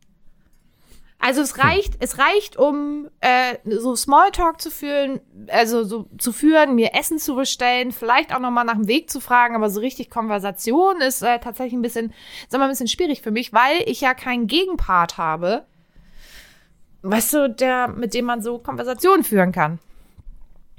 Also 1.19 1.41
es 1.41 1.57
reicht, 1.57 1.95
es 1.99 2.19
reicht, 2.19 2.57
um 2.57 3.09
äh, 3.21 3.57
so 3.65 3.95
Smalltalk 3.95 4.61
zu 4.61 4.69
führen, 4.69 5.19
also 5.47 5.83
so 5.83 6.07
zu 6.19 6.31
führen, 6.31 6.75
mir 6.75 6.93
Essen 6.93 7.17
zu 7.17 7.35
bestellen, 7.35 7.91
vielleicht 7.91 8.35
auch 8.35 8.39
noch 8.39 8.51
mal 8.51 8.63
nach 8.63 8.75
dem 8.75 8.87
Weg 8.87 9.09
zu 9.09 9.19
fragen, 9.19 9.55
aber 9.55 9.71
so 9.71 9.79
richtig 9.79 10.11
Konversation 10.11 11.01
ist 11.01 11.23
äh, 11.23 11.39
tatsächlich 11.39 11.73
ein 11.73 11.81
bisschen, 11.81 12.13
sag 12.49 12.59
mal, 12.59 12.65
ein 12.65 12.71
bisschen 12.71 12.87
schwierig 12.87 13.23
für 13.23 13.31
mich, 13.31 13.51
weil 13.51 13.81
ich 13.87 13.99
ja 13.99 14.13
keinen 14.13 14.45
Gegenpart 14.45 15.17
habe, 15.17 15.65
weißt 17.01 17.33
du, 17.33 17.49
der, 17.49 17.87
mit 17.87 18.13
dem 18.13 18.25
man 18.25 18.43
so 18.43 18.59
Konversationen 18.59 19.23
führen 19.23 19.51
kann. 19.51 19.79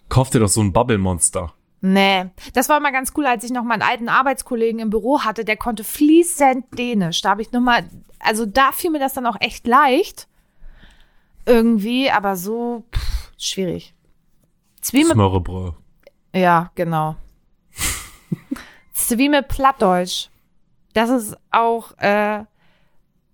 Kauf 0.09 0.30
dir 0.30 0.38
doch 0.38 0.48
so 0.48 0.61
ein 0.61 0.72
Bubble-Monster. 0.72 1.52
Nee, 1.80 2.26
das 2.54 2.68
war 2.68 2.80
mal 2.80 2.90
ganz 2.90 3.12
cool, 3.16 3.26
als 3.26 3.44
ich 3.44 3.52
noch 3.52 3.62
meinen 3.62 3.82
alten 3.82 4.08
Arbeitskollegen 4.08 4.80
im 4.80 4.90
Büro 4.90 5.20
hatte, 5.20 5.44
der 5.44 5.56
konnte 5.56 5.84
fließend 5.84 6.66
Dänisch. 6.76 7.20
Da 7.20 7.30
habe 7.30 7.42
ich 7.42 7.52
noch 7.52 7.60
mal, 7.60 7.88
also 8.18 8.46
da 8.46 8.72
fiel 8.72 8.90
mir 8.90 8.98
das 8.98 9.14
dann 9.14 9.26
auch 9.26 9.36
echt 9.40 9.66
leicht. 9.66 10.26
Irgendwie, 11.46 12.10
aber 12.10 12.36
so 12.36 12.84
pff, 12.94 13.32
schwierig. 13.38 13.94
Zwiebel, 14.80 15.12
Smörrebröt. 15.12 15.74
ja, 16.34 16.70
genau. 16.74 17.16
Zwiebel 18.92 19.42
Plattdeutsch. 19.42 20.28
Das 20.94 21.10
ist 21.10 21.36
auch, 21.50 21.96
äh, 21.98 22.44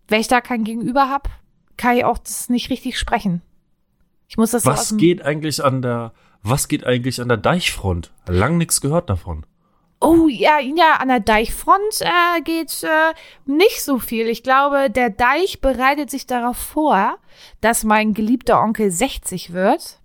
wenn 0.09 0.21
ich 0.21 0.29
da 0.29 0.41
kein 0.41 0.65
Gegenüber 0.65 1.09
hab, 1.09 1.29
kann 1.77 1.97
ich 1.97 2.05
auch 2.05 2.19
das 2.19 2.49
nicht 2.51 2.71
richtig 2.71 2.99
sprechen. 2.99 3.43
Ich 4.29 4.37
muss 4.37 4.51
das 4.51 4.65
so 4.65 4.71
Was 4.71 4.89
dem 4.91 4.99
geht 4.99 5.23
eigentlich 5.23 5.65
an 5.65 5.83
der, 5.83 6.13
was 6.45 6.69
geht 6.69 6.87
eigentlich 6.87 7.21
an 7.21 7.29
der 7.29 7.39
Deichfront? 7.39 8.13
Lang 8.27 8.59
nichts 8.59 8.81
gehört 8.81 9.11
davon. 9.11 9.45
Oh 10.01 10.29
ja, 10.29 10.59
ja, 10.61 10.97
an 10.99 11.09
der 11.09 11.21
Deichfront 11.21 12.01
äh, 12.01 12.43
geht 12.43 12.83
äh, 12.83 13.15
nicht 13.47 13.83
so 13.83 13.99
viel. 13.99 14.29
Ich 14.29 14.43
glaube, 14.43 14.91
der 14.91 15.09
Deich 15.09 15.63
bereitet 15.63 16.11
sich 16.11 16.27
darauf 16.27 16.59
vor, 16.59 17.17
dass 17.63 17.85
mein 17.85 18.13
geliebter 18.13 18.61
Onkel 18.61 18.91
60 18.91 19.55
wird. 19.55 20.01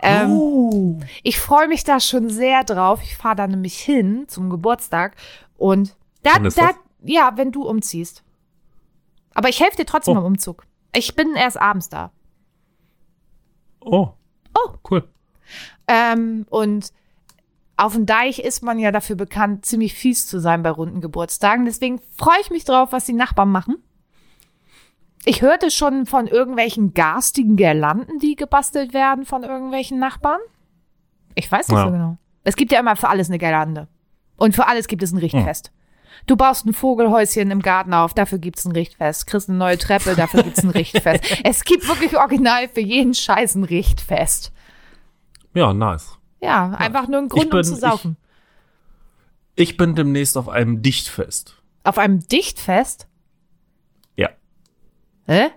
Ähm, 0.00 0.30
oh. 0.32 1.00
Ich 1.22 1.38
freue 1.38 1.68
mich 1.68 1.84
da 1.84 2.00
schon 2.00 2.30
sehr 2.30 2.64
drauf. 2.64 3.00
Ich 3.02 3.16
fahre 3.16 3.36
da 3.36 3.46
nämlich 3.46 3.78
hin 3.78 4.24
zum 4.28 4.48
Geburtstag 4.48 5.16
und 5.58 5.94
da, 6.22 6.38
da, 6.38 6.70
ja, 7.02 7.32
wenn 7.36 7.52
du 7.52 7.64
umziehst. 7.68 8.22
Aber 9.34 9.48
ich 9.50 9.60
helfe 9.60 9.76
dir 9.76 9.86
trotzdem 9.86 10.12
Oh. 10.12 10.20
beim 10.20 10.26
Umzug. 10.26 10.64
Ich 10.94 11.14
bin 11.14 11.34
erst 11.34 11.60
abends 11.60 11.88
da. 11.90 12.12
Oh. 13.80 14.10
Oh. 14.54 14.70
Cool. 14.88 15.06
Ähm, 15.88 16.46
und 16.50 16.92
auf 17.76 17.94
dem 17.94 18.06
Deich 18.06 18.38
ist 18.40 18.62
man 18.62 18.78
ja 18.78 18.92
dafür 18.92 19.16
bekannt, 19.16 19.64
ziemlich 19.64 19.94
fies 19.94 20.26
zu 20.26 20.38
sein 20.40 20.62
bei 20.62 20.70
runden 20.70 21.00
Geburtstagen. 21.00 21.64
Deswegen 21.64 22.00
freue 22.16 22.40
ich 22.40 22.50
mich 22.50 22.64
drauf, 22.64 22.92
was 22.92 23.06
die 23.06 23.12
Nachbarn 23.12 23.50
machen. 23.50 23.76
Ich 25.24 25.42
hörte 25.42 25.70
schon 25.70 26.06
von 26.06 26.26
irgendwelchen 26.26 26.94
garstigen 26.94 27.56
Girlanden, 27.56 28.18
die 28.18 28.36
gebastelt 28.36 28.94
werden 28.94 29.24
von 29.26 29.42
irgendwelchen 29.42 29.98
Nachbarn. 29.98 30.40
Ich 31.34 31.50
weiß 31.50 31.68
nicht 31.68 31.76
Ja. 31.78 31.84
so 31.86 31.90
genau. 31.92 32.18
Es 32.44 32.56
gibt 32.56 32.72
ja 32.72 32.80
immer 32.80 32.96
für 32.96 33.08
alles 33.08 33.28
eine 33.28 33.38
Girlande. 33.38 33.88
Und 34.36 34.54
für 34.54 34.66
alles 34.66 34.86
gibt 34.88 35.02
es 35.02 35.12
ein 35.12 35.18
Richtfest. 35.18 35.72
Du 36.26 36.36
baust 36.36 36.64
ein 36.66 36.72
Vogelhäuschen 36.72 37.50
im 37.50 37.60
Garten 37.60 37.92
auf, 37.94 38.14
dafür 38.14 38.38
gibt's 38.38 38.64
ein 38.64 38.72
Richtfest. 38.72 39.26
Kriegst 39.26 39.48
eine 39.48 39.58
neue 39.58 39.78
Treppe, 39.78 40.14
dafür 40.16 40.42
gibt's 40.42 40.62
ein 40.64 40.70
Richtfest. 40.70 41.22
Es 41.44 41.64
gibt 41.64 41.86
wirklich 41.88 42.16
original 42.16 42.68
für 42.68 42.80
jeden 42.80 43.14
Scheiß 43.14 43.54
ein 43.56 43.64
Richtfest. 43.64 44.52
Ja, 45.58 45.72
nice. 45.74 46.16
Ja, 46.40 46.70
einfach 46.70 47.08
nur 47.08 47.18
ein 47.18 47.28
Grund, 47.28 47.50
bin- 47.50 47.58
um 47.58 47.64
zu 47.64 47.74
saufen. 47.74 48.16
Ich 49.56 49.76
bin 49.76 49.96
demnächst 49.96 50.36
auf 50.36 50.48
einem 50.48 50.82
Dichtfest. 50.82 51.60
Auf 51.82 51.98
einem 51.98 52.20
Dichtfest? 52.28 53.08
Ja. 54.14 54.28
Hä? 55.26 55.48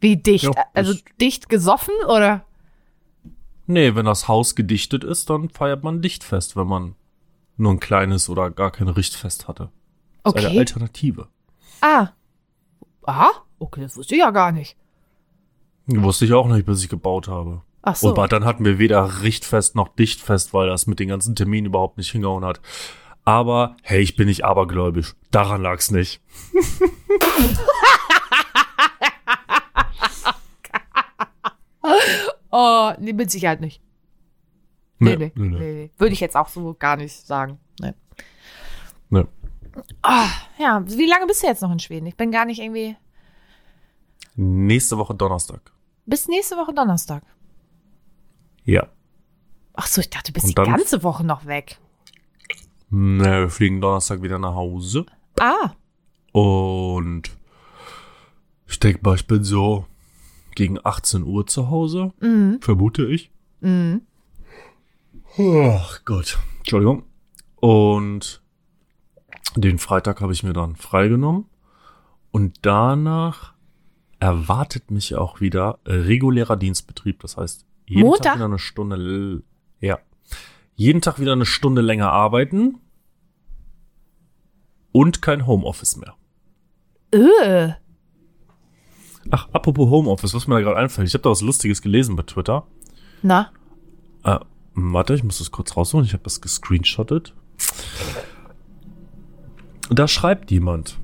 Wie 0.00 0.16
dicht? 0.16 0.44
Ja, 0.44 0.52
also 0.74 0.92
ich- 0.92 1.04
dicht 1.20 1.48
gesoffen 1.48 1.94
oder? 2.06 2.44
Nee, 3.66 3.94
wenn 3.94 4.04
das 4.04 4.28
Haus 4.28 4.54
gedichtet 4.54 5.02
ist, 5.02 5.30
dann 5.30 5.48
feiert 5.48 5.82
man 5.82 6.02
Dichtfest, 6.02 6.56
wenn 6.56 6.66
man 6.66 6.94
nur 7.56 7.72
ein 7.72 7.80
kleines 7.80 8.28
oder 8.28 8.50
gar 8.50 8.70
kein 8.70 8.88
Richtfest 8.88 9.48
hatte. 9.48 9.70
Das 10.24 10.34
ist 10.34 10.38
eine 10.40 10.48
Okay. 10.48 10.58
Alternative. 10.58 11.28
Ah. 11.80 12.08
Aha. 13.04 13.30
Okay, 13.58 13.80
das 13.80 13.96
wusste 13.96 14.14
ich 14.14 14.20
ja 14.20 14.30
gar 14.30 14.52
nicht. 14.52 14.76
Wusste 15.88 16.26
ich 16.26 16.32
auch 16.32 16.48
nicht, 16.48 16.66
bis 16.66 16.82
ich 16.82 16.88
gebaut 16.88 17.28
habe. 17.28 17.62
Ach 17.82 17.96
so. 17.96 18.10
Aber 18.10 18.28
dann 18.28 18.44
hatten 18.44 18.64
wir 18.64 18.78
weder 18.78 19.22
Richtfest 19.22 19.74
noch 19.74 19.88
Dichtfest, 19.88 20.52
weil 20.52 20.68
das 20.68 20.86
mit 20.86 21.00
den 21.00 21.08
ganzen 21.08 21.34
Terminen 21.34 21.66
überhaupt 21.66 21.96
nicht 21.96 22.10
hingehauen 22.10 22.44
hat. 22.44 22.60
Aber, 23.24 23.76
hey, 23.82 24.00
ich 24.00 24.16
bin 24.16 24.26
nicht 24.26 24.44
abergläubisch. 24.44 25.14
Daran 25.30 25.62
lag's 25.62 25.90
nicht. 25.90 26.20
Oh, 32.50 32.92
nee, 32.98 33.12
mit 33.12 33.30
Sicherheit 33.30 33.60
nicht. 33.60 33.82
Nee, 34.98 35.16
nee, 35.16 35.32
nee, 35.34 35.48
nee. 35.48 35.58
nee. 35.58 35.90
Würde 35.96 36.12
ich 36.12 36.20
jetzt 36.20 36.36
auch 36.36 36.48
so 36.48 36.74
gar 36.74 36.96
nicht 36.96 37.14
sagen. 37.14 37.58
Nee. 37.80 37.92
nee. 39.10 39.24
Ah, 40.02 40.28
ja, 40.58 40.82
wie 40.86 41.06
lange 41.06 41.26
bist 41.26 41.42
du 41.42 41.46
jetzt 41.46 41.62
noch 41.62 41.70
in 41.70 41.78
Schweden? 41.78 42.06
Ich 42.06 42.16
bin 42.16 42.32
gar 42.32 42.46
nicht 42.46 42.60
irgendwie. 42.60 42.96
Nächste 44.34 44.98
Woche 44.98 45.14
Donnerstag. 45.14 45.72
Bis 46.08 46.26
nächste 46.28 46.56
Woche 46.56 46.72
Donnerstag. 46.74 47.22
Ja. 48.64 48.86
Ach 49.74 49.86
so, 49.86 50.00
ich 50.00 50.10
dachte, 50.10 50.32
du 50.32 50.40
bist 50.40 50.48
die 50.48 50.54
ganze 50.54 51.02
Woche 51.02 51.24
noch 51.24 51.46
weg. 51.46 51.78
Nee, 52.90 53.24
wir 53.24 53.50
fliegen 53.50 53.80
Donnerstag 53.80 54.22
wieder 54.22 54.38
nach 54.38 54.54
Hause. 54.54 55.04
Ah, 55.38 55.72
Und 56.32 57.30
ich 58.66 58.80
denke 58.80 59.00
mal, 59.02 59.14
ich 59.14 59.26
bin 59.26 59.44
so 59.44 59.86
gegen 60.54 60.78
18 60.82 61.22
Uhr 61.22 61.46
zu 61.46 61.70
Hause. 61.70 62.12
Vermute 62.60 63.06
ich. 63.06 63.30
mhm. 63.60 64.02
Ach 65.38 66.04
Gott. 66.04 66.38
Entschuldigung. 66.58 67.04
Und 67.56 68.42
den 69.56 69.78
Freitag 69.78 70.20
habe 70.20 70.32
ich 70.32 70.42
mir 70.42 70.52
dann 70.54 70.74
freigenommen. 70.74 71.44
Und 72.32 72.56
danach 72.62 73.54
erwartet 74.20 74.90
mich 74.90 75.14
auch 75.14 75.40
wieder 75.40 75.78
regulärer 75.86 76.56
Dienstbetrieb. 76.56 77.20
Das 77.20 77.36
heißt, 77.36 77.66
jeden 77.86 78.02
Montag? 78.02 78.22
Tag 78.24 78.34
wieder 78.36 78.44
eine 78.46 78.58
Stunde, 78.58 79.42
ja, 79.80 79.98
jeden 80.74 81.00
Tag 81.00 81.18
wieder 81.18 81.32
eine 81.32 81.46
Stunde 81.46 81.82
länger 81.82 82.10
arbeiten 82.12 82.78
und 84.92 85.22
kein 85.22 85.46
Homeoffice 85.46 85.96
mehr. 85.96 86.14
Öh. 87.14 87.72
Ach, 89.30 89.48
apropos 89.52 89.90
Homeoffice, 89.90 90.34
was 90.34 90.46
mir 90.46 90.54
da 90.56 90.60
gerade 90.60 90.76
einfällt. 90.78 91.06
Ich 91.08 91.14
habe 91.14 91.22
da 91.22 91.30
was 91.30 91.40
Lustiges 91.42 91.82
gelesen 91.82 92.16
bei 92.16 92.22
Twitter. 92.22 92.66
Na, 93.22 93.50
Äh, 94.24 94.38
warte, 94.74 95.14
ich 95.14 95.22
muss 95.24 95.38
das 95.38 95.50
kurz 95.50 95.76
rausholen. 95.76 96.06
Ich 96.06 96.12
habe 96.12 96.22
das 96.24 96.40
gescreenshottet. 96.40 97.34
Da 99.90 100.08
schreibt 100.08 100.50
jemand. 100.50 100.98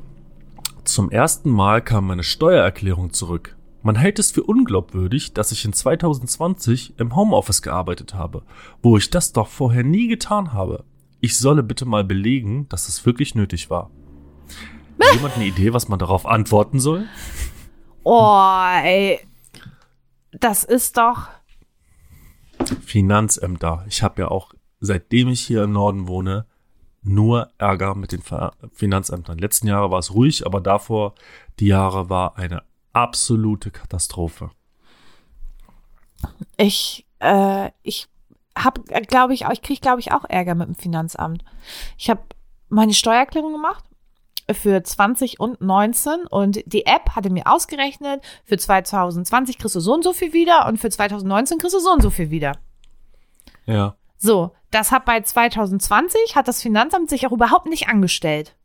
Zum 0.84 1.10
ersten 1.10 1.50
Mal 1.50 1.80
kam 1.80 2.06
meine 2.06 2.22
Steuererklärung 2.22 3.12
zurück. 3.14 3.56
Man 3.82 3.96
hält 3.96 4.18
es 4.18 4.30
für 4.30 4.42
unglaubwürdig, 4.42 5.32
dass 5.32 5.50
ich 5.50 5.64
in 5.64 5.72
2020 5.72 6.98
im 6.98 7.16
Homeoffice 7.16 7.62
gearbeitet 7.62 8.14
habe, 8.14 8.42
wo 8.82 8.98
ich 8.98 9.08
das 9.08 9.32
doch 9.32 9.48
vorher 9.48 9.82
nie 9.82 10.08
getan 10.08 10.52
habe. 10.52 10.84
Ich 11.20 11.38
solle 11.38 11.62
bitte 11.62 11.86
mal 11.86 12.04
belegen, 12.04 12.68
dass 12.68 12.88
es 12.88 13.06
wirklich 13.06 13.34
nötig 13.34 13.70
war. 13.70 13.90
Hat 15.00 15.14
Jemand 15.14 15.36
eine 15.36 15.46
Idee, 15.46 15.72
was 15.72 15.88
man 15.88 15.98
darauf 15.98 16.26
antworten 16.26 16.80
soll? 16.80 17.06
oh, 18.02 18.62
ey. 18.82 19.20
Das 20.32 20.64
ist 20.64 20.98
doch. 20.98 21.28
Finanzämter. 22.84 23.86
Ich 23.88 24.02
habe 24.02 24.22
ja 24.22 24.28
auch, 24.28 24.52
seitdem 24.80 25.28
ich 25.28 25.40
hier 25.40 25.64
im 25.64 25.72
Norden 25.72 26.08
wohne, 26.08 26.46
nur 27.04 27.50
Ärger 27.58 27.94
mit 27.94 28.12
den 28.12 28.22
Finanzämtern. 28.72 29.38
Letzten 29.38 29.66
Jahre 29.68 29.90
war 29.90 29.98
es 29.98 30.12
ruhig, 30.14 30.46
aber 30.46 30.60
davor 30.60 31.14
die 31.60 31.66
Jahre 31.66 32.08
war 32.10 32.36
eine 32.36 32.62
absolute 32.92 33.70
Katastrophe. 33.70 34.50
Ich, 36.56 37.06
äh, 37.20 37.70
ich 37.82 38.08
hab, 38.56 38.84
glaube 39.08 39.34
ich, 39.34 39.46
auch- 39.46 39.52
ich 39.52 39.62
kriege, 39.62 39.80
glaube 39.80 40.00
ich, 40.00 40.12
auch 40.12 40.24
Ärger 40.28 40.54
mit 40.54 40.68
dem 40.68 40.74
Finanzamt. 40.76 41.44
Ich 41.98 42.08
habe 42.08 42.22
meine 42.68 42.94
Steuererklärung 42.94 43.52
gemacht 43.52 43.84
für 44.52 44.82
20 44.82 45.40
und 45.40 45.60
19 45.60 46.26
und 46.28 46.60
die 46.66 46.86
App 46.86 47.10
hatte 47.16 47.30
mir 47.30 47.46
ausgerechnet, 47.46 48.22
für 48.44 48.58
2020 48.58 49.58
kriegst 49.58 49.74
du 49.74 49.80
so 49.80 49.92
und 49.94 50.04
so 50.04 50.12
viel 50.12 50.32
wieder 50.32 50.66
und 50.66 50.78
für 50.78 50.90
2019 50.90 51.58
kriegst 51.58 51.74
du 51.74 51.80
so 51.80 51.90
und 51.92 52.02
so 52.02 52.10
viel 52.10 52.30
wieder. 52.30 52.52
Ja. 53.66 53.96
So, 54.24 54.52
das 54.70 54.90
hat 54.90 55.04
bei 55.04 55.20
2020 55.20 56.34
hat 56.34 56.48
das 56.48 56.62
Finanzamt 56.62 57.10
sich 57.10 57.26
auch 57.26 57.32
überhaupt 57.32 57.66
nicht 57.66 57.88
angestellt. 57.88 58.56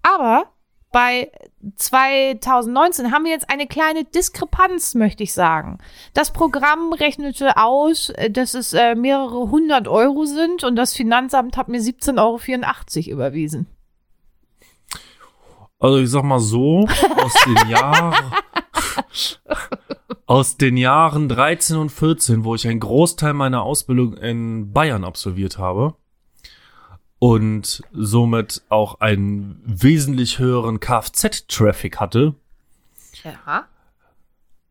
Aber 0.00 0.44
bei 0.92 1.32
2019 1.74 3.10
haben 3.10 3.24
wir 3.24 3.32
jetzt 3.32 3.50
eine 3.50 3.66
kleine 3.66 4.04
Diskrepanz, 4.04 4.94
möchte 4.94 5.24
ich 5.24 5.34
sagen. 5.34 5.78
Das 6.14 6.32
Programm 6.32 6.92
rechnete 6.92 7.56
aus, 7.56 8.10
äh, 8.10 8.30
dass 8.30 8.54
es 8.54 8.72
äh, 8.72 8.94
mehrere 8.94 9.50
hundert 9.50 9.88
Euro 9.88 10.24
sind 10.24 10.62
und 10.62 10.76
das 10.76 10.94
Finanzamt 10.94 11.56
hat 11.56 11.66
mir 11.66 11.80
17,84 11.80 12.18
Euro 13.08 13.10
überwiesen. 13.10 13.66
Also 15.80 15.98
ich 15.98 16.10
sag 16.10 16.22
mal 16.22 16.38
so, 16.38 16.86
aus 17.16 17.34
den 17.44 17.68
Jahren 17.70 18.14
aus 20.26 20.56
den 20.56 20.76
Jahren 20.76 21.28
13 21.28 21.76
und 21.76 21.90
14, 21.90 22.44
wo 22.44 22.54
ich 22.54 22.66
einen 22.66 22.80
Großteil 22.80 23.34
meiner 23.34 23.62
Ausbildung 23.62 24.14
in 24.16 24.72
Bayern 24.72 25.04
absolviert 25.04 25.58
habe 25.58 25.94
und 27.18 27.82
somit 27.92 28.62
auch 28.68 29.00
einen 29.00 29.60
wesentlich 29.64 30.38
höheren 30.38 30.80
Kfz-Traffic 30.80 31.98
hatte, 32.00 32.34
Ja. 33.24 33.66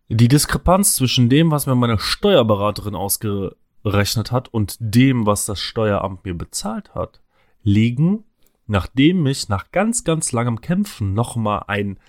die 0.07 0.27
Diskrepanz 0.27 0.95
zwischen 0.95 1.29
dem, 1.29 1.51
was 1.51 1.67
mir 1.67 1.75
meine 1.75 1.99
Steuerberaterin 1.99 2.95
ausgerechnet 2.95 4.31
hat 4.31 4.47
und 4.47 4.77
dem, 4.79 5.25
was 5.25 5.45
das 5.45 5.59
Steueramt 5.59 6.25
mir 6.25 6.33
bezahlt 6.35 6.95
hat, 6.95 7.21
liegen, 7.61 8.23
nachdem 8.65 9.25
ich 9.27 9.49
nach 9.49 9.71
ganz, 9.71 10.03
ganz 10.03 10.31
langem 10.31 10.61
Kämpfen 10.61 11.13
nochmal 11.13 11.65
ein, 11.67 11.99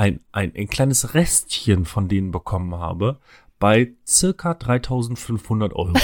ein, 0.00 0.20
ein, 0.32 0.54
ein 0.56 0.66
kleines 0.66 1.12
Restchen 1.12 1.84
von 1.84 2.08
denen 2.08 2.30
bekommen 2.30 2.74
habe, 2.74 3.20
bei 3.58 3.92
circa 4.06 4.54
3500 4.54 5.74
Euro. 5.74 5.92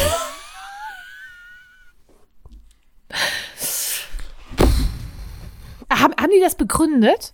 Haben, 5.89 6.15
haben 6.21 6.31
die 6.31 6.41
das 6.41 6.57
begründet? 6.57 7.33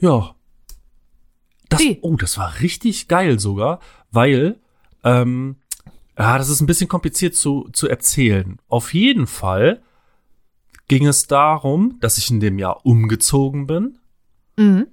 Ja. 0.00 0.34
Das, 1.70 1.80
Wie? 1.80 1.98
oh, 2.02 2.16
das 2.16 2.36
war 2.36 2.60
richtig 2.60 3.08
geil 3.08 3.38
sogar, 3.38 3.80
weil, 4.10 4.60
ähm, 5.02 5.56
ja, 6.18 6.36
das 6.36 6.50
ist 6.50 6.60
ein 6.60 6.66
bisschen 6.66 6.88
kompliziert 6.88 7.34
zu, 7.36 7.70
zu 7.72 7.88
erzählen. 7.88 8.58
Auf 8.68 8.92
jeden 8.92 9.26
Fall 9.26 9.82
ging 10.88 11.06
es 11.06 11.26
darum, 11.26 11.98
dass 12.00 12.18
ich 12.18 12.30
in 12.30 12.40
dem 12.40 12.58
Jahr 12.58 12.84
umgezogen 12.84 13.66
bin 13.66 13.98
Mhm. 14.56 14.88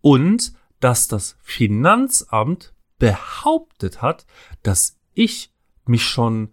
und 0.00 0.52
dass 0.80 1.06
das 1.06 1.36
Finanzamt 1.42 2.72
behauptet 2.98 4.02
hat, 4.02 4.26
dass 4.62 4.98
ich 5.14 5.52
mich 5.86 6.04
schon, 6.04 6.52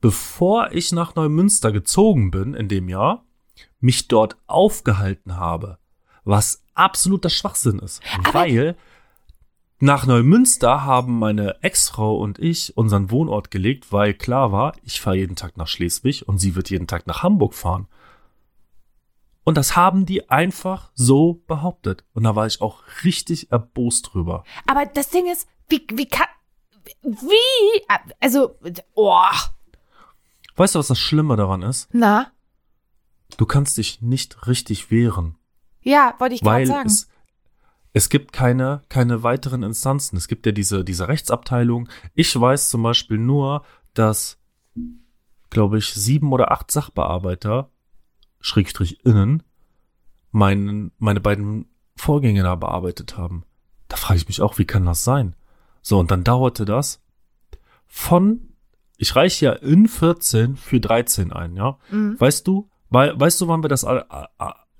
bevor 0.00 0.72
ich 0.72 0.92
nach 0.92 1.14
Neumünster 1.14 1.72
gezogen 1.72 2.30
bin 2.30 2.54
in 2.54 2.68
dem 2.68 2.88
Jahr, 2.88 3.24
mich 3.80 4.08
dort 4.08 4.36
aufgehalten 4.46 5.36
habe, 5.36 5.78
was 6.24 6.62
absoluter 6.74 7.30
Schwachsinn 7.30 7.78
ist, 7.78 8.00
weil 8.32 8.76
Nach 9.84 10.06
Neumünster 10.06 10.84
haben 10.84 11.18
meine 11.18 11.60
Ex-Frau 11.64 12.16
und 12.16 12.38
ich 12.38 12.76
unseren 12.76 13.10
Wohnort 13.10 13.50
gelegt, 13.50 13.90
weil 13.90 14.14
klar 14.14 14.52
war, 14.52 14.74
ich 14.84 15.00
fahre 15.00 15.16
jeden 15.16 15.34
Tag 15.34 15.56
nach 15.56 15.66
Schleswig 15.66 16.28
und 16.28 16.38
sie 16.38 16.54
wird 16.54 16.70
jeden 16.70 16.86
Tag 16.86 17.08
nach 17.08 17.24
Hamburg 17.24 17.52
fahren. 17.52 17.88
Und 19.44 19.56
das 19.56 19.74
haben 19.76 20.06
die 20.06 20.30
einfach 20.30 20.92
so 20.94 21.42
behauptet. 21.46 22.04
Und 22.12 22.22
da 22.24 22.36
war 22.36 22.46
ich 22.46 22.60
auch 22.60 22.82
richtig 23.04 23.50
erbost 23.50 24.10
drüber. 24.12 24.44
Aber 24.66 24.86
das 24.86 25.10
Ding 25.10 25.30
ist, 25.30 25.48
wie, 25.68 25.84
wie 25.92 26.06
kann, 26.06 26.28
wie, 27.02 27.82
also, 28.20 28.56
oh, 28.94 29.18
Weißt 30.56 30.74
du, 30.74 30.78
was 30.78 30.88
das 30.88 30.98
Schlimme 30.98 31.36
daran 31.36 31.62
ist? 31.62 31.88
na, 31.92 32.30
Du 33.38 33.46
kannst 33.46 33.78
dich 33.78 34.02
nicht 34.02 34.46
richtig 34.46 34.90
wehren, 34.90 35.38
ja, 35.80 36.14
wollte 36.18 36.34
ich 36.34 36.42
gerade 36.42 36.66
sagen. 36.66 36.86
es, 36.86 37.08
es 37.94 38.10
gibt 38.10 38.32
keine, 38.34 38.82
keine 38.90 39.22
weiteren 39.22 39.62
Instanzen. 39.62 40.16
Es 40.18 40.28
gibt 40.28 40.44
ja 40.44 40.52
diese, 40.52 40.84
diese 40.84 41.08
Rechtsabteilung. 41.08 41.88
Ich 42.14 42.38
weiß 42.38 42.68
zum 42.68 42.82
Beispiel 42.82 43.16
nur, 43.16 43.64
dass, 43.94 44.38
glaube 45.48 45.78
ich, 45.78 45.86
sieben 45.94 46.30
oder 46.32 46.52
acht 46.52 46.70
Sachbearbeiter, 46.70 47.70
Schrägstrich 48.42 49.04
innen, 49.04 49.42
meinen, 50.30 50.92
meine 50.98 51.20
beiden 51.20 51.66
Vorgänge 51.96 52.42
da 52.42 52.54
bearbeitet 52.54 53.16
haben. 53.16 53.44
Da 53.88 53.96
frage 53.96 54.18
ich 54.18 54.28
mich 54.28 54.42
auch, 54.42 54.58
wie 54.58 54.64
kann 54.64 54.84
das 54.84 55.04
sein? 55.04 55.34
So, 55.80 55.98
und 55.98 56.10
dann 56.10 56.24
dauerte 56.24 56.64
das 56.64 57.02
von, 57.86 58.54
ich 58.96 59.16
reiche 59.16 59.46
ja 59.46 59.52
in 59.52 59.88
14 59.88 60.56
für 60.56 60.80
13 60.80 61.32
ein, 61.32 61.56
ja. 61.56 61.78
Mhm. 61.90 62.18
Weißt 62.18 62.46
du, 62.46 62.70
weil, 62.88 63.18
weißt 63.18 63.40
du, 63.40 63.48
wann 63.48 63.62
wir 63.62 63.68
das, 63.68 63.84
äh, 63.84 64.02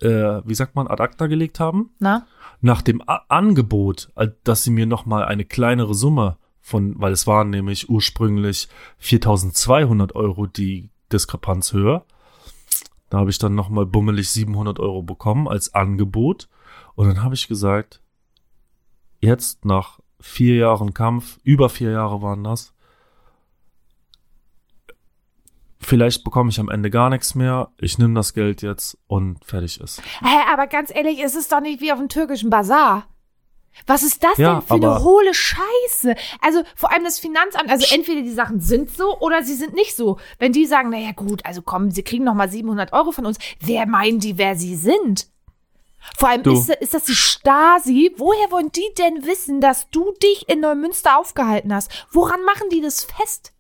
äh, 0.01 0.43
wie 0.45 0.55
sagt 0.55 0.75
man, 0.75 0.87
ad 0.87 1.03
acta 1.03 1.27
gelegt 1.27 1.61
haben? 1.61 1.91
Na? 1.99 2.27
Nach 2.61 2.83
dem 2.83 3.03
A 3.07 3.25
Angebot, 3.29 4.11
äh, 4.17 4.29
dass 4.45 4.65
sie 4.65 4.71
mir 4.71 4.87
noch 4.87 5.07
mal 5.07 5.25
eine 5.25 5.45
kleinere 5.45 5.95
Summe 5.95 6.39
von, 6.61 6.95
weil 7.01 7.13
es 7.13 7.27
waren 7.27 7.51
nämlich 7.51 7.91
ursprünglich 7.91 8.69
4.200 9.03 10.15
Euro 10.15 10.47
die 10.47 10.91
Diskrepanzhöhe. 11.13 12.03
Da 13.13 13.19
habe 13.19 13.29
ich 13.29 13.37
dann 13.37 13.55
noch 13.55 13.69
mal 13.69 13.85
bummelig 13.85 14.31
700 14.31 14.81
Euro 14.81 15.03
bekommen 15.03 15.47
als 15.47 15.75
Angebot. 15.75 16.49
Und 16.95 17.09
dann 17.09 17.23
habe 17.23 17.35
ich 17.35 17.47
gesagt, 17.47 18.01
jetzt 19.21 19.67
nach 19.67 20.01
vier 20.19 20.57
Jahren 20.57 20.95
Kampf, 20.95 21.39
über 21.43 21.69
vier 21.69 21.91
Jahre 21.91 22.23
waren 22.23 22.43
das, 22.43 22.73
vielleicht 25.79 26.25
bekomme 26.25 26.49
ich 26.49 26.59
am 26.59 26.71
Ende 26.71 26.89
gar 26.89 27.11
nichts 27.11 27.35
mehr. 27.35 27.69
Ich 27.77 27.99
nehme 27.99 28.15
das 28.15 28.33
Geld 28.33 28.63
jetzt 28.63 28.97
und 29.09 29.45
fertig 29.45 29.79
ist. 29.79 30.01
Hä, 30.23 30.51
aber 30.51 30.67
ganz 30.67 30.91
ehrlich, 30.91 31.23
es 31.23 31.35
ist 31.35 31.53
doch 31.53 31.61
nicht 31.61 31.83
wie 31.83 31.93
auf 31.93 31.99
dem 31.99 32.09
türkischen 32.09 32.49
Bazar. 32.49 33.12
Was 33.87 34.03
ist 34.03 34.23
das 34.23 34.39
Ja, 34.39 34.55
denn 34.55 34.63
für 34.63 34.75
eine 34.75 35.03
hohle 35.03 35.35
Scheiße? 35.35 36.15
Also 36.41 36.63
vor 36.77 36.93
allem 36.93 37.05
das 37.05 37.19
Finanzamt, 37.19 37.71
also 37.71 37.95
entweder 37.95 38.23
die 38.23 38.33
Sachen 38.33 38.61
sind 38.61 38.91
so 38.91 39.19
oder 39.19 39.43
sie 39.43 39.55
sind 39.55 39.75
nicht 39.75 39.97
so. 39.97 40.19
Wenn 40.39 40.53
die 40.53 40.67
sagen, 40.67 40.91
naja 40.91 41.13
gut, 41.13 41.45
also 41.45 41.63
komm, 41.63 41.91
sie 41.91 42.03
kriegen 42.03 42.25
noch 42.25 42.35
mal 42.35 42.49
700 42.49 42.93
Euro 42.93 43.13
von 43.13 43.27
uns, 43.27 43.39
wer 43.61 43.87
meinen 43.87 44.21
die, 44.21 44.39
wer 44.39 44.57
sie 44.57 44.77
sind? 44.77 45.29
Vor 46.19 46.29
allem 46.29 46.43
ist, 46.43 46.69
ist 46.69 46.95
das 46.95 47.05
die 47.05 47.15
Stasi? 47.15 48.13
Woher 48.17 48.51
wollen 48.51 48.73
die 48.73 48.89
denn 48.99 49.25
wissen, 49.25 49.61
dass 49.61 49.89
du 49.91 50.13
dich 50.23 50.49
in 50.49 50.61
Neumünster 50.61 51.19
aufgehalten 51.19 51.73
hast? 51.73 51.91
Woran 52.11 52.43
machen 52.45 52.69
die 52.71 52.81
das 52.81 53.05
fest? 53.05 53.53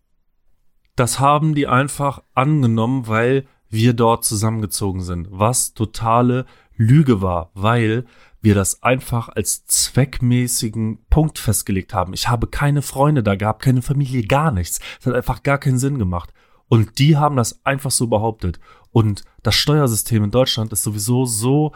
Das 0.96 1.20
haben 1.20 1.54
die 1.54 1.66
einfach 1.66 2.22
angenommen, 2.34 3.06
weil 3.06 3.46
wir 3.68 3.94
dort 3.94 4.24
zusammengezogen 4.24 5.02
sind. 5.02 5.28
Was 5.30 5.72
totale 5.72 6.46
Lüge 6.76 7.22
war, 7.22 7.50
weil 7.54 8.06
wir 8.43 8.55
das 8.57 8.82
einfach 8.82 9.28
als 9.28 9.64
zweckmäßigen 9.66 11.07
Punkt 11.09 11.38
festgelegt 11.38 11.95
haben. 11.95 12.12
Ich 12.12 12.28
habe 12.28 12.49
keine 12.49 12.82
Freunde 12.82 13.22
da 13.22 13.36
gehabt, 13.36 13.62
keine 13.62 13.82
Familie, 13.82 14.22
gar 14.24 14.51
nichts. 14.51 14.80
Das 14.99 15.07
hat 15.07 15.14
einfach 15.14 15.43
gar 15.43 15.59
keinen 15.59 15.78
Sinn 15.78 15.99
gemacht. 15.99 16.34
Und 16.68 16.99
die 16.99 17.16
haben 17.16 17.36
das 17.36 17.64
einfach 17.64 17.90
so 17.90 18.09
behauptet. 18.09 18.59
Und 18.90 19.24
das 19.43 19.55
Steuersystem 19.55 20.24
in 20.24 20.30
Deutschland 20.30 20.72
ist 20.72 20.82
sowieso 20.82 21.24
so 21.24 21.72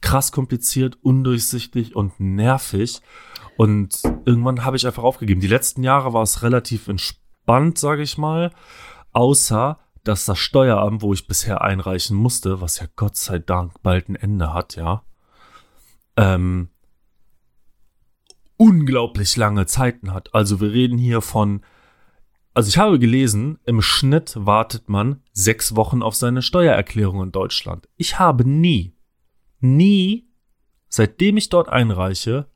krass 0.00 0.32
kompliziert, 0.32 0.98
undurchsichtig 1.02 1.94
und 1.94 2.18
nervig. 2.18 3.02
Und 3.56 4.00
irgendwann 4.24 4.64
habe 4.64 4.76
ich 4.76 4.86
einfach 4.86 5.02
aufgegeben. 5.02 5.40
Die 5.40 5.46
letzten 5.48 5.82
Jahre 5.82 6.12
war 6.12 6.22
es 6.22 6.42
relativ 6.42 6.88
entspannt, 6.88 7.78
sage 7.78 8.02
ich 8.02 8.16
mal. 8.18 8.52
Außer, 9.12 9.78
dass 10.04 10.24
das 10.24 10.38
Steueramt, 10.38 11.02
wo 11.02 11.12
ich 11.12 11.26
bisher 11.26 11.62
einreichen 11.62 12.16
musste, 12.16 12.60
was 12.60 12.78
ja 12.78 12.86
Gott 12.96 13.16
sei 13.16 13.38
Dank 13.38 13.82
bald 13.82 14.08
ein 14.08 14.16
Ende 14.16 14.54
hat, 14.54 14.76
ja, 14.76 15.02
ähm, 16.16 16.68
unglaublich 18.56 19.36
lange 19.36 19.66
Zeiten 19.66 20.12
hat. 20.12 20.34
Also 20.34 20.60
wir 20.60 20.72
reden 20.72 20.98
hier 20.98 21.20
von, 21.20 21.62
also 22.54 22.68
ich 22.68 22.78
habe 22.78 22.98
gelesen, 22.98 23.58
im 23.64 23.82
Schnitt 23.82 24.34
wartet 24.36 24.88
man 24.88 25.22
sechs 25.32 25.76
Wochen 25.76 26.02
auf 26.02 26.14
seine 26.14 26.42
Steuererklärung 26.42 27.22
in 27.22 27.32
Deutschland. 27.32 27.88
Ich 27.96 28.18
habe 28.18 28.48
nie, 28.48 28.94
nie, 29.60 30.28
seitdem 30.88 31.36
ich 31.36 31.48
dort 31.48 31.68
einreiche, 31.68 32.46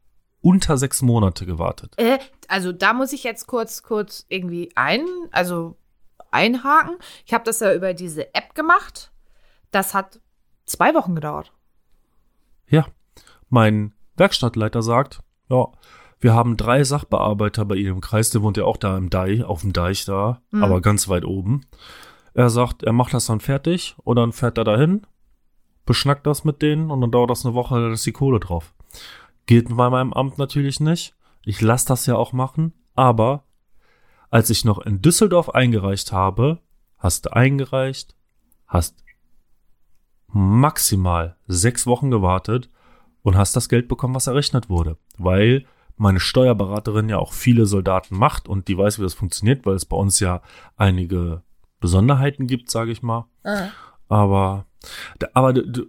unter 0.41 0.79
sechs 0.79 1.03
Monate 1.03 1.45
gewartet. 1.45 1.95
Äh, 1.99 2.19
also 2.49 2.73
da 2.73 2.95
muss 2.95 3.13
ich 3.13 3.25
jetzt 3.25 3.47
kurz, 3.47 3.83
kurz 3.83 4.25
irgendwie 4.29 4.71
ein, 4.75 5.05
also 5.33 5.77
einhaken. 6.31 6.97
Ich 7.27 7.35
habe 7.35 7.45
das 7.45 7.61
ja 7.61 7.75
über 7.75 7.93
diese 7.93 8.35
App 8.35 8.55
gemacht. 8.55 9.13
Das 9.71 9.93
hat 9.93 10.21
zwei 10.65 10.95
Wochen 10.95 11.15
gedauert. 11.15 11.53
Ja, 12.69 12.87
mein 13.51 13.93
Werkstattleiter 14.17 14.83
sagt, 14.83 15.21
ja, 15.49 15.69
wir 16.21 16.35
haben 16.35 16.57
drei 16.57 16.85
Sachbearbeiter 16.85 17.65
bei 17.65 17.77
Ihnen 17.77 17.95
im 17.95 18.01
Kreis, 18.01 18.31
der 18.31 18.43
wohnt 18.43 18.57
ja 18.57 18.65
auch 18.65 18.77
da 18.77 18.97
im 18.97 19.11
Deich, 19.11 19.43
auf 19.45 19.63
dem 19.63 19.73
Deich 19.73 20.05
da, 20.05 20.41
Mhm. 20.51 20.63
aber 20.65 20.81
ganz 20.81 21.09
weit 21.09 21.25
oben. 21.25 21.67
Er 22.35 22.51
sagt, 22.51 22.83
er 22.83 22.93
macht 22.93 23.13
das 23.15 23.27
dann 23.27 23.41
fertig 23.41 23.97
und 24.05 24.17
dann 24.17 24.33
fährt 24.33 24.59
er 24.59 24.65
dahin, 24.65 25.07
beschnackt 25.87 26.27
das 26.27 26.45
mit 26.45 26.63
denen 26.63 26.91
und 26.91 27.01
dann 27.01 27.11
dauert 27.11 27.31
das 27.31 27.45
eine 27.45 27.55
Woche, 27.55 27.81
dann 27.81 27.93
ist 27.93 28.07
die 28.07 28.13
Kohle 28.13 28.39
drauf. 28.39 28.73
Geht 29.47 29.75
bei 29.75 29.91
meinem 29.91 30.13
Amt 30.13 30.39
natürlich 30.39 30.79
nicht. 30.79 31.15
Ich 31.45 31.61
lasse 31.61 31.89
das 31.89 32.07
ja 32.07 32.17
auch 32.17 32.33
machen, 32.33 32.73
aber 32.95 33.45
als 34.31 34.51
ich 34.51 34.65
noch 34.65 34.79
in 34.79 35.03
Düsseldorf 35.03 35.49
eingereicht 35.51 36.13
habe, 36.13 36.59
hast 36.99 37.27
du 37.27 37.33
eingereicht, 37.33 38.15
hast 38.69 39.03
maximal 40.29 41.37
sechs 41.47 41.87
Wochen 41.87 42.11
gewartet 42.11 42.71
und 43.23 43.37
hast 43.37 43.57
das 43.57 43.69
Geld 43.69 43.89
bekommen, 43.89 44.15
was 44.15 44.27
errechnet 44.27 44.69
wurde. 44.69 44.97
Weil 45.19 45.67
meine 45.97 46.21
Steuerberaterin 46.21 47.09
ja 47.09 47.19
auch 47.19 47.33
viele 47.33 47.67
Soldaten 47.67 48.17
macht 48.17 48.49
und 48.49 48.69
die 48.69 48.79
weiß, 48.79 48.99
wie 48.99 49.03
das 49.03 49.15
funktioniert, 49.15 49.67
weil 49.67 49.75
es 49.75 49.85
bei 49.85 49.97
uns 49.97 50.19
ja 50.21 50.41
einige 50.77 51.43
Besonderheiten 51.81 52.47
gibt, 52.47 52.71
sage 52.71 52.91
ich 52.93 53.03
mal. 53.03 53.27
Aber, 54.09 54.67
da- 55.19 55.29
aber 55.35 55.53
du- 55.53 55.67
du- 55.67 55.87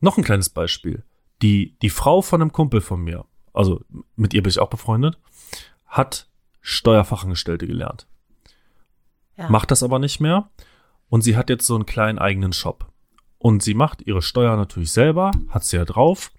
noch 0.00 0.18
ein 0.18 0.24
kleines 0.24 0.48
Beispiel. 0.50 1.04
Die, 1.42 1.76
die 1.82 1.90
Frau 1.90 2.22
von 2.22 2.40
einem 2.42 2.52
Kumpel 2.52 2.80
von 2.80 3.00
mir, 3.02 3.24
also 3.52 3.80
mit 4.16 4.34
ihr 4.34 4.42
bin 4.42 4.50
ich 4.50 4.58
auch 4.58 4.70
befreundet, 4.70 5.18
hat 5.86 6.28
Steuerfachangestellte 6.60 7.66
gelernt. 7.66 8.06
Ja. 9.36 9.48
Macht 9.50 9.70
das 9.70 9.82
aber 9.82 9.98
nicht 9.98 10.18
mehr. 10.20 10.50
Und 11.08 11.22
sie 11.22 11.36
hat 11.36 11.48
jetzt 11.50 11.66
so 11.66 11.74
einen 11.76 11.86
kleinen 11.86 12.18
eigenen 12.18 12.52
Shop. 12.52 12.90
Und 13.38 13.62
sie 13.62 13.74
macht 13.74 14.02
ihre 14.06 14.22
Steuer 14.22 14.56
natürlich 14.56 14.92
selber, 14.92 15.30
hat 15.48 15.64
sie 15.64 15.76
ja 15.76 15.84
drauf. 15.84 16.32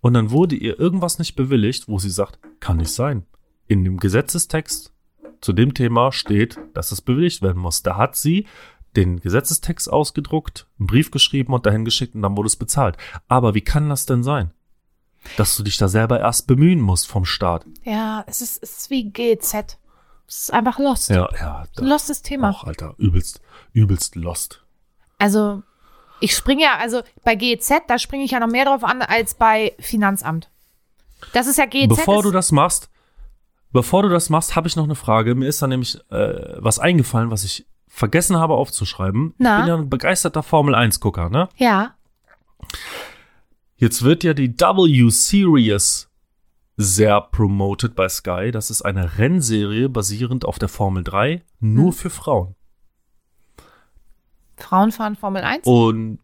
Und 0.00 0.14
dann 0.14 0.30
wurde 0.30 0.56
ihr 0.56 0.78
irgendwas 0.78 1.18
nicht 1.18 1.36
bewilligt, 1.36 1.88
wo 1.88 1.98
sie 1.98 2.10
sagt, 2.10 2.38
kann 2.60 2.78
nicht 2.78 2.92
sein. 2.92 3.24
In 3.68 3.84
dem 3.84 3.98
Gesetzestext 3.98 4.92
zu 5.40 5.52
dem 5.52 5.74
Thema 5.74 6.12
steht, 6.12 6.58
dass 6.74 6.92
es 6.92 7.00
bewilligt 7.00 7.42
werden 7.42 7.62
muss. 7.62 7.82
Da 7.82 7.96
hat 7.96 8.16
sie 8.16 8.46
den 8.96 9.20
Gesetzestext 9.20 9.90
ausgedruckt, 9.90 10.66
einen 10.78 10.86
Brief 10.86 11.10
geschrieben 11.10 11.52
und 11.52 11.66
dahin 11.66 11.84
geschickt 11.84 12.14
und 12.14 12.22
dann 12.22 12.36
wurde 12.36 12.48
es 12.48 12.56
bezahlt. 12.56 12.96
Aber 13.28 13.54
wie 13.54 13.60
kann 13.60 13.88
das 13.88 14.06
denn 14.06 14.22
sein? 14.22 14.52
Dass 15.36 15.56
du 15.56 15.62
dich 15.62 15.76
da 15.76 15.88
selber 15.88 16.20
erst 16.20 16.46
bemühen 16.46 16.80
musst 16.80 17.06
vom 17.06 17.24
Staat. 17.24 17.64
Ja, 17.84 18.24
es 18.26 18.40
ist, 18.40 18.62
es 18.62 18.78
ist 18.78 18.90
wie 18.90 19.10
GZ. 19.10 19.78
Es 20.26 20.44
ist 20.44 20.52
einfach 20.52 20.78
lost. 20.78 21.10
Ja, 21.10 21.28
ja. 21.38 21.64
Lostes 21.78 22.22
Thema. 22.22 22.50
Auch, 22.50 22.64
Alter, 22.64 22.94
übelst, 22.98 23.40
übelst 23.72 24.16
lost. 24.16 24.64
Also, 25.18 25.62
ich 26.22 26.34
springe 26.34 26.62
ja, 26.62 26.78
also 26.78 27.02
bei 27.24 27.34
GEZ, 27.34 27.70
da 27.88 27.98
springe 27.98 28.24
ich 28.24 28.30
ja 28.30 28.40
noch 28.40 28.48
mehr 28.48 28.64
drauf 28.64 28.84
an 28.84 29.02
als 29.02 29.34
bei 29.34 29.74
Finanzamt. 29.78 30.50
Das 31.32 31.46
ist 31.46 31.58
ja 31.58 31.66
GEZ. 31.66 31.88
Bevor 31.88 32.22
du 32.22 32.30
das 32.30 32.52
machst, 32.52 32.90
bevor 33.72 34.02
du 34.02 34.08
das 34.08 34.30
machst, 34.30 34.56
habe 34.56 34.68
ich 34.68 34.76
noch 34.76 34.84
eine 34.84 34.94
Frage. 34.94 35.34
Mir 35.34 35.48
ist 35.48 35.60
da 35.62 35.66
nämlich 35.66 35.98
äh, 36.10 36.56
was 36.58 36.78
eingefallen, 36.78 37.30
was 37.30 37.44
ich 37.44 37.66
vergessen 37.88 38.36
habe 38.38 38.54
aufzuschreiben. 38.54 39.34
Na? 39.38 39.58
Ich 39.58 39.64
bin 39.64 39.68
ja 39.68 39.76
ein 39.76 39.90
begeisterter 39.90 40.42
Formel 40.42 40.74
1 40.74 41.00
Gucker, 41.00 41.28
ne? 41.28 41.48
Ja. 41.56 41.94
Jetzt 43.76 44.02
wird 44.02 44.24
ja 44.24 44.32
die 44.34 44.50
W 44.58 45.10
Series 45.10 46.08
sehr 46.76 47.20
promoted 47.20 47.94
bei 47.94 48.08
Sky. 48.08 48.50
Das 48.50 48.70
ist 48.70 48.82
eine 48.82 49.18
Rennserie 49.18 49.88
basierend 49.88 50.44
auf 50.44 50.58
der 50.58 50.68
Formel 50.68 51.04
3, 51.04 51.42
nur 51.60 51.86
Hm. 51.86 51.92
für 51.92 52.10
Frauen. 52.10 52.54
Frauen 54.62 54.92
fahren 54.92 55.16
Formel 55.16 55.42
1. 55.42 55.66
Und 55.66 56.18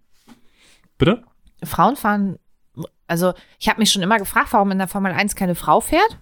bitte? 0.97 1.25
Frauen 1.65 1.97
fahren, 1.97 2.39
also 3.07 3.35
ich 3.59 3.69
habe 3.69 3.81
mich 3.81 3.91
schon 3.91 4.03
immer 4.03 4.19
gefragt, 4.19 4.49
warum 4.53 4.71
in 4.71 4.79
der 4.79 4.89
Formel 4.89 5.13
1 5.13 5.35
keine 5.35 5.55
Frau 5.55 5.81
fährt. 5.81 6.19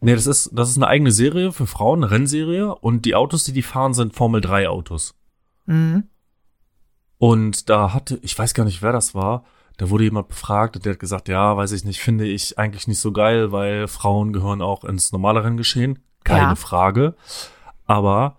Nee, 0.00 0.14
das 0.14 0.26
ist, 0.26 0.50
das 0.52 0.70
ist 0.70 0.76
eine 0.76 0.86
eigene 0.86 1.10
Serie 1.10 1.50
für 1.52 1.66
Frauen, 1.66 2.04
eine 2.04 2.12
Rennserie. 2.12 2.72
Und 2.74 3.04
die 3.04 3.14
Autos, 3.16 3.44
die 3.44 3.52
die 3.52 3.62
fahren, 3.62 3.94
sind 3.94 4.14
Formel 4.14 4.40
3 4.40 4.68
Autos. 4.68 5.14
Mhm. 5.66 6.04
Und 7.18 7.68
da 7.68 7.92
hatte, 7.92 8.18
ich 8.22 8.38
weiß 8.38 8.54
gar 8.54 8.64
nicht, 8.64 8.80
wer 8.80 8.92
das 8.92 9.14
war, 9.14 9.44
da 9.76 9.90
wurde 9.90 10.04
jemand 10.04 10.28
befragt 10.28 10.76
und 10.76 10.84
der 10.84 10.92
hat 10.92 11.00
gesagt, 11.00 11.28
ja, 11.28 11.56
weiß 11.56 11.72
ich 11.72 11.84
nicht, 11.84 12.00
finde 12.00 12.26
ich 12.26 12.58
eigentlich 12.58 12.86
nicht 12.86 13.00
so 13.00 13.12
geil, 13.12 13.50
weil 13.52 13.88
Frauen 13.88 14.32
gehören 14.32 14.62
auch 14.62 14.84
ins 14.84 15.10
normale 15.12 15.42
Renngeschehen. 15.42 15.98
Keine 16.24 16.40
Ja. 16.50 16.54
Frage. 16.54 17.14
Aber 17.86 18.38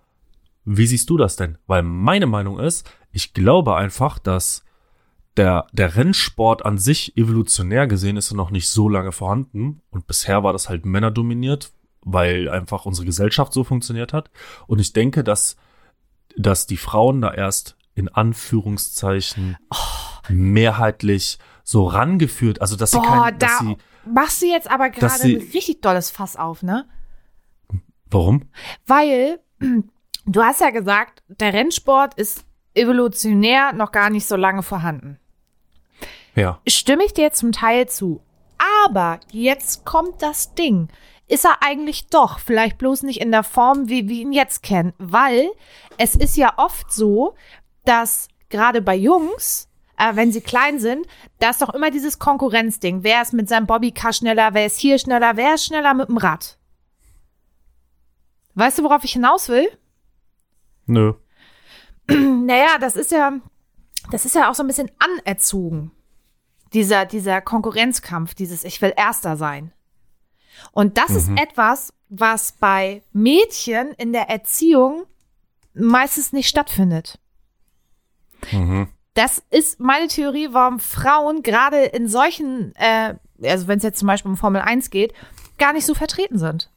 wie 0.64 0.86
siehst 0.86 1.08
du 1.10 1.16
das 1.16 1.36
denn? 1.36 1.58
Weil 1.66 1.82
meine 1.82 2.26
Meinung 2.26 2.58
ist, 2.58 2.88
ich 3.12 3.32
glaube 3.34 3.76
einfach, 3.76 4.18
dass 4.18 4.64
der, 5.36 5.66
der 5.72 5.96
Rennsport 5.96 6.64
an 6.64 6.76
sich 6.78 7.16
evolutionär 7.16 7.86
gesehen 7.86 8.16
ist 8.16 8.32
noch 8.32 8.50
nicht 8.50 8.68
so 8.68 8.88
lange 8.88 9.12
vorhanden. 9.12 9.80
Und 9.90 10.06
bisher 10.06 10.42
war 10.42 10.52
das 10.52 10.68
halt 10.68 10.84
männerdominiert, 10.84 11.72
weil 12.02 12.48
einfach 12.48 12.84
unsere 12.84 13.06
Gesellschaft 13.06 13.52
so 13.52 13.64
funktioniert 13.64 14.12
hat. 14.12 14.30
Und 14.66 14.80
ich 14.80 14.92
denke, 14.92 15.24
dass, 15.24 15.56
dass 16.36 16.66
die 16.66 16.76
Frauen 16.76 17.20
da 17.20 17.32
erst 17.32 17.76
in 17.94 18.08
Anführungszeichen 18.08 19.56
mehrheitlich 20.28 21.38
so 21.64 21.86
rangeführt, 21.86 22.60
also 22.60 22.76
dass 22.76 22.90
sie 22.92 22.98
Boah, 22.98 23.06
kein, 23.24 23.38
dass 23.38 23.58
da 23.58 23.64
sie, 23.64 23.76
machst 24.12 24.42
du 24.42 24.46
jetzt 24.46 24.70
aber 24.70 24.90
gerade 24.90 25.12
ein 25.14 25.18
sie- 25.20 25.36
richtig 25.36 25.80
dolles 25.82 26.10
Fass 26.10 26.36
auf, 26.36 26.62
ne? 26.62 26.88
warum? 28.10 28.48
Weil 28.86 29.38
du 30.26 30.42
hast 30.42 30.60
ja 30.60 30.70
gesagt, 30.70 31.22
der 31.28 31.52
Rennsport 31.52 32.14
ist 32.14 32.44
evolutionär 32.74 33.72
noch 33.72 33.92
gar 33.92 34.10
nicht 34.10 34.26
so 34.26 34.36
lange 34.36 34.62
vorhanden. 34.62 35.18
Ja. 36.34 36.60
Stimme 36.66 37.04
ich 37.04 37.12
dir 37.12 37.32
zum 37.32 37.52
Teil 37.52 37.88
zu. 37.88 38.22
Aber 38.86 39.20
jetzt 39.32 39.84
kommt 39.84 40.22
das 40.22 40.54
Ding. 40.54 40.88
Ist 41.26 41.44
er 41.44 41.62
eigentlich 41.62 42.08
doch, 42.08 42.38
vielleicht 42.40 42.78
bloß 42.78 43.04
nicht 43.04 43.20
in 43.20 43.30
der 43.30 43.44
Form, 43.44 43.88
wie 43.88 44.08
wir 44.08 44.22
ihn 44.22 44.32
jetzt 44.32 44.62
kennen, 44.62 44.92
weil 44.98 45.48
es 45.96 46.14
ist 46.14 46.36
ja 46.36 46.54
oft 46.56 46.92
so, 46.92 47.34
dass 47.84 48.28
gerade 48.48 48.82
bei 48.82 48.96
Jungs, 48.96 49.68
äh, 49.96 50.16
wenn 50.16 50.32
sie 50.32 50.40
klein 50.40 50.80
sind, 50.80 51.06
da 51.38 51.50
ist 51.50 51.62
doch 51.62 51.72
immer 51.72 51.90
dieses 51.90 52.18
Konkurrenzding. 52.18 53.04
Wer 53.04 53.22
ist 53.22 53.32
mit 53.32 53.48
seinem 53.48 53.66
Bobbycar 53.66 54.12
schneller, 54.12 54.54
wer 54.54 54.66
ist 54.66 54.78
hier 54.78 54.98
schneller, 54.98 55.36
wer 55.36 55.54
ist 55.54 55.66
schneller 55.66 55.94
mit 55.94 56.08
dem 56.08 56.16
Rad? 56.16 56.58
Weißt 58.54 58.78
du, 58.78 58.82
worauf 58.82 59.04
ich 59.04 59.12
hinaus 59.12 59.48
will? 59.48 59.68
Nö. 60.90 61.14
Naja, 62.10 62.78
das 62.80 62.96
ist 62.96 63.12
ja, 63.12 63.32
das 64.10 64.24
ist 64.24 64.34
ja 64.34 64.50
auch 64.50 64.54
so 64.54 64.64
ein 64.64 64.66
bisschen 64.66 64.90
anerzogen. 64.98 65.92
Dieser, 66.72 67.06
dieser 67.06 67.40
Konkurrenzkampf, 67.40 68.34
dieses 68.34 68.64
Ich 68.64 68.82
will 68.82 68.92
Erster 68.96 69.36
sein. 69.36 69.72
Und 70.72 70.98
das 70.98 71.10
ist 71.10 71.30
etwas, 71.36 71.92
was 72.08 72.52
bei 72.52 73.02
Mädchen 73.12 73.92
in 73.92 74.12
der 74.12 74.28
Erziehung 74.28 75.04
meistens 75.74 76.32
nicht 76.32 76.48
stattfindet. 76.48 77.20
Mhm. 78.50 78.88
Das 79.14 79.42
ist 79.50 79.80
meine 79.80 80.08
Theorie, 80.08 80.48
warum 80.50 80.80
Frauen 80.80 81.42
gerade 81.42 81.84
in 81.84 82.08
solchen, 82.08 82.74
äh, 82.74 83.14
also 83.42 83.68
wenn 83.68 83.78
es 83.78 83.84
jetzt 83.84 84.00
zum 84.00 84.06
Beispiel 84.06 84.30
um 84.30 84.36
Formel 84.36 84.60
1 84.60 84.90
geht, 84.90 85.14
gar 85.58 85.72
nicht 85.72 85.86
so 85.86 85.94
vertreten 85.94 86.38
sind. 86.38 86.70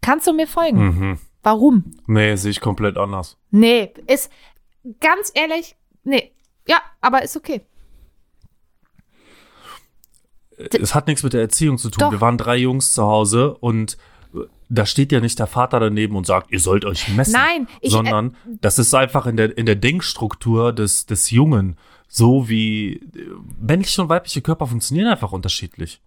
Kannst 0.00 0.26
du 0.26 0.32
mir 0.32 0.46
folgen? 0.46 0.84
Mhm. 0.84 1.18
Warum? 1.44 1.84
Nee, 2.06 2.34
sehe 2.36 2.50
ich 2.50 2.60
komplett 2.60 2.96
anders. 2.98 3.36
Nee, 3.50 3.92
ist 4.08 4.30
ganz 5.00 5.30
ehrlich, 5.34 5.76
nee. 6.02 6.32
Ja, 6.66 6.78
aber 7.00 7.22
ist 7.22 7.36
okay. 7.36 7.60
Es 10.56 10.94
hat 10.94 11.06
nichts 11.08 11.22
mit 11.22 11.32
der 11.32 11.40
Erziehung 11.40 11.78
zu 11.78 11.90
tun. 11.90 12.00
Doch. 12.00 12.10
Wir 12.12 12.20
waren 12.20 12.38
drei 12.38 12.56
Jungs 12.56 12.92
zu 12.94 13.02
Hause 13.02 13.54
und 13.54 13.96
äh, 14.34 14.38
da 14.68 14.86
steht 14.86 15.10
ja 15.12 15.20
nicht 15.20 15.38
der 15.38 15.46
Vater 15.48 15.80
daneben 15.80 16.16
und 16.16 16.26
sagt, 16.26 16.50
ihr 16.52 16.60
sollt 16.60 16.84
euch 16.84 17.08
messen. 17.08 17.32
Nein, 17.32 17.68
ich- 17.80 17.88
äh, 17.88 17.90
sondern 17.90 18.36
das 18.60 18.78
ist 18.78 18.94
einfach 18.94 19.26
in 19.26 19.36
der, 19.36 19.56
in 19.58 19.66
der 19.66 19.76
Denkstruktur 19.76 20.72
des, 20.72 21.06
des 21.06 21.30
Jungen. 21.30 21.76
So 22.08 22.48
wie 22.48 22.94
äh, 22.94 23.00
männliche 23.60 24.00
und 24.02 24.08
weibliche 24.08 24.42
Körper 24.42 24.66
funktionieren 24.68 25.08
einfach 25.08 25.32
unterschiedlich. 25.32 26.00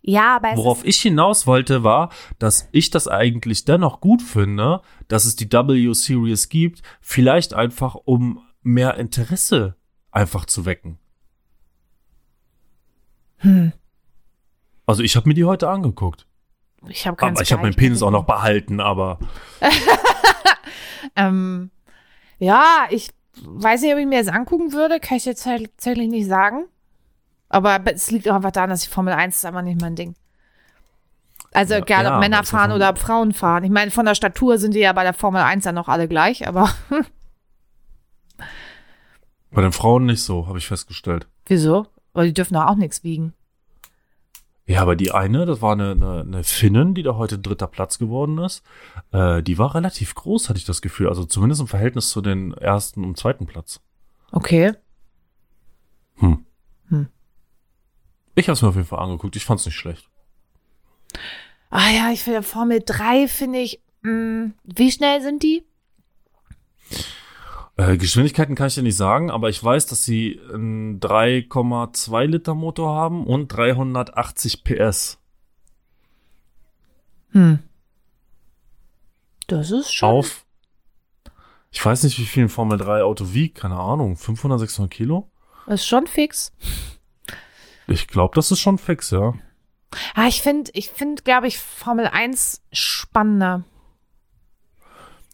Ja, 0.00 0.36
aber 0.36 0.56
Worauf 0.56 0.84
ich 0.84 1.00
hinaus 1.00 1.46
wollte, 1.46 1.84
war, 1.84 2.10
dass 2.38 2.68
ich 2.72 2.90
das 2.90 3.08
eigentlich 3.08 3.64
dennoch 3.64 4.00
gut 4.00 4.22
finde, 4.22 4.80
dass 5.08 5.24
es 5.24 5.36
die 5.36 5.50
W-Series 5.50 6.48
gibt, 6.48 6.82
vielleicht 7.00 7.54
einfach 7.54 7.94
um 7.94 8.42
mehr 8.62 8.96
Interesse 8.96 9.76
einfach 10.10 10.46
zu 10.46 10.64
wecken. 10.64 10.98
Hm. 13.38 13.72
Also 14.86 15.02
ich 15.02 15.16
habe 15.16 15.28
mir 15.28 15.34
die 15.34 15.44
heute 15.44 15.68
angeguckt. 15.68 16.26
ich 16.88 17.06
habe 17.06 17.16
ganz 17.16 17.38
Aber 17.38 17.42
ich 17.42 17.52
habe 17.52 17.62
meinen 17.62 17.74
Penis 17.74 18.02
auch 18.02 18.10
noch 18.10 18.24
behalten, 18.24 18.80
aber 18.80 19.18
Ähm, 21.16 21.70
ja, 22.38 22.86
ich 22.90 23.10
weiß 23.42 23.82
nicht, 23.82 23.92
ob 23.92 23.98
ich 23.98 24.06
mir 24.06 24.22
das 24.22 24.32
angucken 24.32 24.72
würde, 24.72 25.00
kann 25.00 25.16
ich 25.16 25.24
jetzt 25.24 25.44
tatsächlich 25.44 26.08
nicht 26.08 26.26
sagen. 26.26 26.66
Aber 27.48 27.80
es 27.86 28.10
liegt 28.10 28.28
auch 28.28 28.34
einfach 28.34 28.50
daran, 28.50 28.70
dass 28.70 28.82
ich 28.82 28.88
Formel 28.88 29.14
1 29.14 29.36
ist 29.36 29.44
einfach 29.44 29.62
nicht 29.62 29.80
mein 29.80 29.96
Ding. 29.96 30.14
Also 31.52 31.74
Ja, 31.74 31.80
egal, 31.80 32.04
ja, 32.04 32.14
ob 32.14 32.20
Männer 32.20 32.44
fahren 32.44 32.72
oder 32.72 32.90
ob 32.90 32.98
Frauen 32.98 33.32
fahren. 33.32 33.64
Ich 33.64 33.70
meine, 33.70 33.90
von 33.90 34.04
der 34.04 34.14
Statur 34.14 34.58
sind 34.58 34.74
die 34.74 34.80
ja 34.80 34.92
bei 34.92 35.02
der 35.02 35.14
Formel 35.14 35.40
1 35.40 35.64
dann 35.64 35.74
noch 35.74 35.88
alle 35.88 36.06
gleich, 36.08 36.46
aber 36.46 36.70
bei 39.50 39.62
den 39.62 39.72
Frauen 39.72 40.06
nicht 40.06 40.22
so, 40.22 40.46
habe 40.46 40.58
ich 40.58 40.66
festgestellt. 40.66 41.26
wieso? 41.46 41.86
Weil 42.12 42.26
die 42.26 42.34
dürfen 42.34 42.54
doch 42.54 42.66
auch 42.66 42.74
nichts 42.74 43.04
wiegen. 43.04 43.32
Ja, 44.66 44.82
aber 44.82 44.96
die 44.96 45.12
eine, 45.12 45.46
das 45.46 45.62
war 45.62 45.72
eine, 45.72 45.92
eine, 45.92 46.20
eine 46.20 46.44
Finnin, 46.44 46.92
die 46.92 47.02
da 47.02 47.16
heute 47.16 47.38
dritter 47.38 47.66
Platz 47.66 47.98
geworden 47.98 48.36
ist. 48.36 48.62
Äh, 49.12 49.42
die 49.42 49.56
war 49.56 49.74
relativ 49.74 50.14
groß, 50.14 50.50
hatte 50.50 50.58
ich 50.58 50.66
das 50.66 50.82
Gefühl. 50.82 51.08
Also 51.08 51.24
zumindest 51.24 51.62
im 51.62 51.68
Verhältnis 51.68 52.10
zu 52.10 52.20
den 52.20 52.52
ersten 52.52 53.02
und 53.02 53.16
zweiten 53.16 53.46
Platz. 53.46 53.80
Okay. 54.30 54.74
Hm. 56.16 56.44
Hm. 56.88 57.08
Ich 58.38 58.48
habe 58.48 58.54
es 58.54 58.62
mir 58.62 58.68
auf 58.68 58.76
jeden 58.76 58.86
Fall 58.86 59.00
angeguckt. 59.00 59.34
Ich 59.34 59.44
fand 59.44 59.58
es 59.58 59.66
nicht 59.66 59.74
schlecht. 59.74 60.08
Ah 61.70 61.90
ja, 61.90 62.12
ich 62.12 62.22
finde 62.22 62.42
Formel 62.44 62.80
3 62.84 63.26
finde 63.26 63.58
ich, 63.58 63.80
mh, 64.02 64.52
wie 64.62 64.92
schnell 64.92 65.20
sind 65.20 65.42
die? 65.42 65.64
Äh, 67.76 67.96
Geschwindigkeiten 67.96 68.54
kann 68.54 68.68
ich 68.68 68.76
dir 68.76 68.82
nicht 68.82 68.96
sagen, 68.96 69.30
aber 69.30 69.48
ich 69.48 69.62
weiß, 69.62 69.86
dass 69.86 70.04
sie 70.04 70.40
einen 70.52 71.00
3,2 71.00 72.24
Liter 72.26 72.54
Motor 72.54 72.94
haben 72.94 73.26
und 73.26 73.48
380 73.48 74.62
PS. 74.62 75.18
Hm. 77.30 77.58
Das 79.48 79.72
ist 79.72 79.92
schon. 79.92 80.08
Auf. 80.10 80.44
Ich 81.70 81.84
weiß 81.84 82.04
nicht, 82.04 82.18
wie 82.18 82.24
viel 82.24 82.44
ein 82.44 82.48
Formel 82.48 82.78
3 82.78 83.02
Auto 83.02 83.32
wiegt. 83.32 83.58
Keine 83.58 83.76
Ahnung. 83.76 84.16
500, 84.16 84.60
600 84.60 84.90
Kilo? 84.90 85.28
Ist 85.66 85.86
schon 85.86 86.06
fix. 86.06 86.52
Ich 87.88 88.06
glaube, 88.06 88.34
das 88.34 88.50
ist 88.50 88.60
schon 88.60 88.78
fix, 88.78 89.10
ja. 89.10 89.34
Ah, 90.14 90.26
ich 90.26 90.42
finde, 90.42 90.70
ich 90.74 90.90
finde, 90.90 91.22
glaube 91.22 91.48
ich, 91.48 91.58
Formel 91.58 92.06
1 92.06 92.62
spannender. 92.70 93.64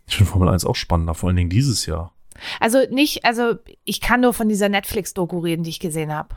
Ich 0.07 0.16
finde 0.16 0.30
Formel 0.30 0.48
1 0.48 0.64
auch 0.64 0.76
spannender, 0.76 1.14
vor 1.14 1.28
allen 1.28 1.36
Dingen 1.36 1.50
dieses 1.50 1.86
Jahr. 1.86 2.12
Also 2.61 2.78
nicht, 2.90 3.24
also 3.24 3.55
ich 3.84 4.00
kann 4.00 4.20
nur 4.20 4.34
von 4.34 4.48
dieser 4.48 4.68
Netflix-Doku 4.68 5.38
reden, 5.40 5.64
die 5.64 5.70
ich 5.70 5.80
gesehen 5.80 6.12
habe. 6.12 6.36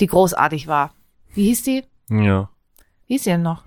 Die 0.00 0.06
großartig 0.06 0.66
war. 0.66 0.94
Wie 1.32 1.44
hieß 1.44 1.62
die? 1.62 1.84
Ja. 2.08 2.50
Wie 3.06 3.14
hieß 3.14 3.24
die 3.24 3.30
denn 3.30 3.42
noch? 3.42 3.64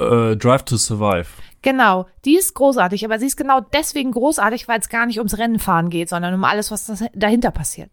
Äh, 0.00 0.36
Drive 0.36 0.64
to 0.64 0.76
Survive. 0.76 1.28
Genau, 1.62 2.06
die 2.24 2.36
ist 2.36 2.54
großartig, 2.54 3.04
aber 3.04 3.18
sie 3.18 3.26
ist 3.26 3.36
genau 3.36 3.60
deswegen 3.60 4.10
großartig, 4.10 4.66
weil 4.66 4.80
es 4.80 4.88
gar 4.88 5.06
nicht 5.06 5.18
ums 5.18 5.38
Rennenfahren 5.38 5.90
geht, 5.90 6.08
sondern 6.08 6.34
um 6.34 6.44
alles, 6.44 6.70
was 6.70 7.04
dahinter 7.14 7.52
passiert. 7.52 7.90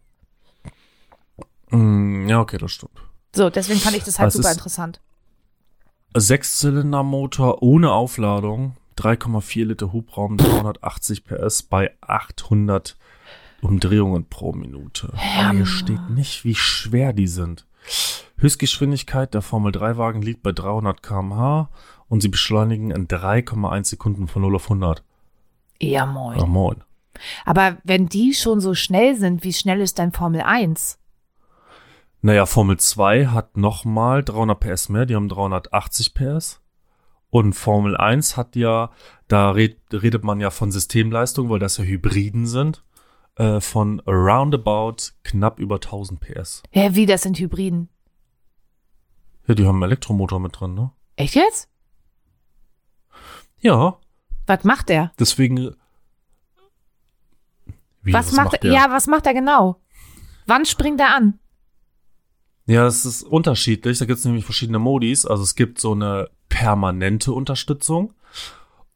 Mm, 1.72 2.28
ja, 2.28 2.40
okay, 2.40 2.58
das 2.58 2.70
stimmt. 2.72 2.92
So, 3.34 3.50
deswegen 3.50 3.80
fand 3.80 3.96
ich 3.96 4.04
das 4.04 4.18
halt 4.18 4.28
Das 4.28 4.34
super 4.34 4.50
ist- 4.50 4.56
interessant. 4.56 5.00
Sechszylindermotor 6.14 7.62
ohne 7.62 7.92
Aufladung, 7.92 8.76
3,4 8.96 9.64
Liter 9.64 9.92
Hubraum, 9.92 10.36
380 10.36 11.24
PS 11.24 11.62
bei 11.62 11.90
800 12.02 12.96
Umdrehungen 13.62 14.26
pro 14.28 14.52
Minute. 14.52 15.12
Aber 15.38 15.52
hier 15.56 15.66
steht 15.66 16.10
nicht, 16.10 16.44
wie 16.44 16.54
schwer 16.54 17.12
die 17.12 17.26
sind. 17.28 17.66
Höchstgeschwindigkeit 18.38 19.34
der 19.34 19.42
Formel 19.42 19.72
3 19.72 19.96
Wagen 19.96 20.20
liegt 20.22 20.42
bei 20.42 20.52
300 20.52 21.02
km/h 21.02 21.70
und 22.08 22.20
sie 22.20 22.28
beschleunigen 22.28 22.90
in 22.90 23.08
3,1 23.08 23.84
Sekunden 23.88 24.28
von 24.28 24.42
0 24.42 24.56
auf 24.56 24.64
100. 24.68 25.02
Ja, 25.80 26.06
moin. 26.06 26.38
Ja, 26.38 26.46
moin. 26.46 26.84
Aber 27.44 27.78
wenn 27.84 28.08
die 28.08 28.34
schon 28.34 28.60
so 28.60 28.74
schnell 28.74 29.16
sind, 29.16 29.44
wie 29.44 29.52
schnell 29.52 29.80
ist 29.80 29.98
denn 29.98 30.12
Formel 30.12 30.42
1? 30.42 30.98
Naja, 32.24 32.46
Formel 32.46 32.78
2 32.78 33.26
hat 33.26 33.56
nochmal 33.56 34.22
300 34.22 34.58
PS 34.60 34.88
mehr, 34.88 35.06
die 35.06 35.16
haben 35.16 35.28
380 35.28 36.14
PS. 36.14 36.60
Und 37.30 37.54
Formel 37.54 37.96
1 37.96 38.36
hat 38.36 38.54
ja, 38.54 38.90
da 39.26 39.50
red, 39.50 39.78
redet 39.92 40.22
man 40.22 40.38
ja 40.38 40.50
von 40.50 40.70
Systemleistung, 40.70 41.50
weil 41.50 41.58
das 41.58 41.78
ja 41.78 41.84
Hybriden 41.84 42.46
sind, 42.46 42.84
äh, 43.36 43.60
von 43.60 44.00
roundabout 44.06 45.12
knapp 45.24 45.58
über 45.58 45.76
1000 45.76 46.20
PS. 46.20 46.62
Ja, 46.72 46.94
wie, 46.94 47.06
das 47.06 47.22
sind 47.22 47.38
Hybriden. 47.40 47.88
Ja, 49.48 49.54
die 49.54 49.66
haben 49.66 49.76
einen 49.76 49.90
Elektromotor 49.90 50.38
mit 50.38 50.60
drin, 50.60 50.74
ne? 50.74 50.92
Echt 51.16 51.34
jetzt? 51.34 51.68
Ja, 53.58 53.98
Was 54.46 54.62
macht 54.62 54.90
er? 54.90 55.12
deswegen. 55.18 55.74
Wie, 58.02 58.12
was, 58.12 58.32
macht, 58.32 58.64
er? 58.64 58.72
Ja, 58.72 58.90
was 58.90 59.06
macht 59.06 59.26
er 59.26 59.34
genau? 59.34 59.80
Wann 60.46 60.66
springt 60.66 61.00
er 61.00 61.14
an? 61.14 61.38
Ja, 62.66 62.86
es 62.86 63.04
ist 63.04 63.22
unterschiedlich. 63.24 63.98
Da 63.98 64.04
gibt 64.04 64.18
es 64.18 64.24
nämlich 64.24 64.44
verschiedene 64.44 64.78
Modis. 64.78 65.26
Also 65.26 65.42
es 65.42 65.54
gibt 65.54 65.78
so 65.80 65.92
eine 65.92 66.28
permanente 66.48 67.32
Unterstützung. 67.32 68.14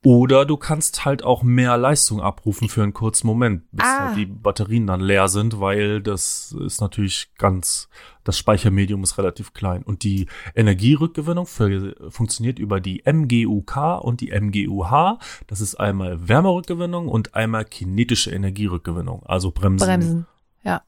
Oder 0.04 0.44
du 0.44 0.56
kannst 0.56 1.04
halt 1.04 1.24
auch 1.24 1.42
mehr 1.42 1.76
Leistung 1.76 2.20
abrufen 2.20 2.68
für 2.68 2.84
einen 2.84 2.92
kurzen 2.92 3.26
Moment, 3.26 3.64
bis 3.72 3.84
Ah. 3.84 4.06
halt 4.08 4.16
die 4.16 4.26
Batterien 4.26 4.86
dann 4.86 5.00
leer 5.00 5.26
sind, 5.26 5.58
weil 5.58 6.00
das 6.00 6.54
ist 6.64 6.80
natürlich 6.80 7.34
ganz, 7.38 7.88
das 8.22 8.38
Speichermedium 8.38 9.02
ist 9.02 9.18
relativ 9.18 9.52
klein. 9.52 9.82
Und 9.82 10.04
die 10.04 10.28
Energierückgewinnung 10.54 11.46
für, 11.46 11.96
funktioniert 12.10 12.60
über 12.60 12.78
die 12.78 13.02
MGUK 13.04 13.98
und 14.00 14.20
die 14.20 14.30
MGUH. 14.30 15.18
Das 15.48 15.60
ist 15.60 15.74
einmal 15.74 16.28
Wärmerückgewinnung 16.28 17.08
und 17.08 17.34
einmal 17.34 17.64
kinetische 17.64 18.30
Energierückgewinnung, 18.30 19.24
also 19.26 19.50
Bremsen. 19.50 19.86
Bremsen. 19.88 20.26
Ja. 20.62 20.82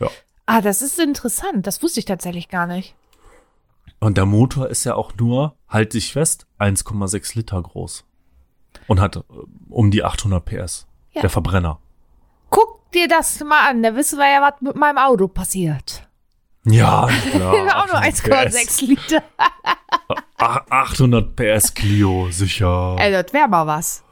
Ja. 0.00 0.08
Ah, 0.52 0.60
das 0.60 0.82
ist 0.82 0.98
interessant. 0.98 1.64
Das 1.68 1.80
wusste 1.80 2.00
ich 2.00 2.06
tatsächlich 2.06 2.48
gar 2.48 2.66
nicht. 2.66 2.96
Und 4.00 4.16
der 4.16 4.26
Motor 4.26 4.68
ist 4.68 4.82
ja 4.82 4.96
auch 4.96 5.12
nur, 5.16 5.54
halt 5.68 5.94
dich 5.94 6.12
fest, 6.12 6.48
1,6 6.58 7.36
Liter 7.36 7.62
groß. 7.62 8.04
Und 8.88 8.98
hat 8.98 9.14
äh, 9.14 9.20
um 9.68 9.92
die 9.92 10.02
800 10.02 10.44
PS. 10.44 10.88
Ja. 11.12 11.20
Der 11.20 11.30
Verbrenner. 11.30 11.78
Guck 12.48 12.90
dir 12.90 13.06
das 13.06 13.38
mal 13.44 13.70
an. 13.70 13.84
Da 13.84 13.94
wissen 13.94 14.18
wir 14.18 14.28
ja, 14.28 14.42
was 14.42 14.60
mit 14.60 14.74
meinem 14.74 14.98
Auto 14.98 15.28
passiert. 15.28 16.08
Ja, 16.64 17.08
klar. 17.30 17.82
auch 17.82 17.86
nur 17.86 17.98
1,6 18.00 18.86
Liter. 18.86 19.22
Ach, 20.38 20.62
800 20.68 21.36
PS 21.36 21.74
Clio, 21.74 22.28
sicher. 22.32 22.96
Ey, 22.98 23.12
das 23.12 23.32
wäre 23.32 23.46
mal 23.46 23.68
was. 23.68 24.02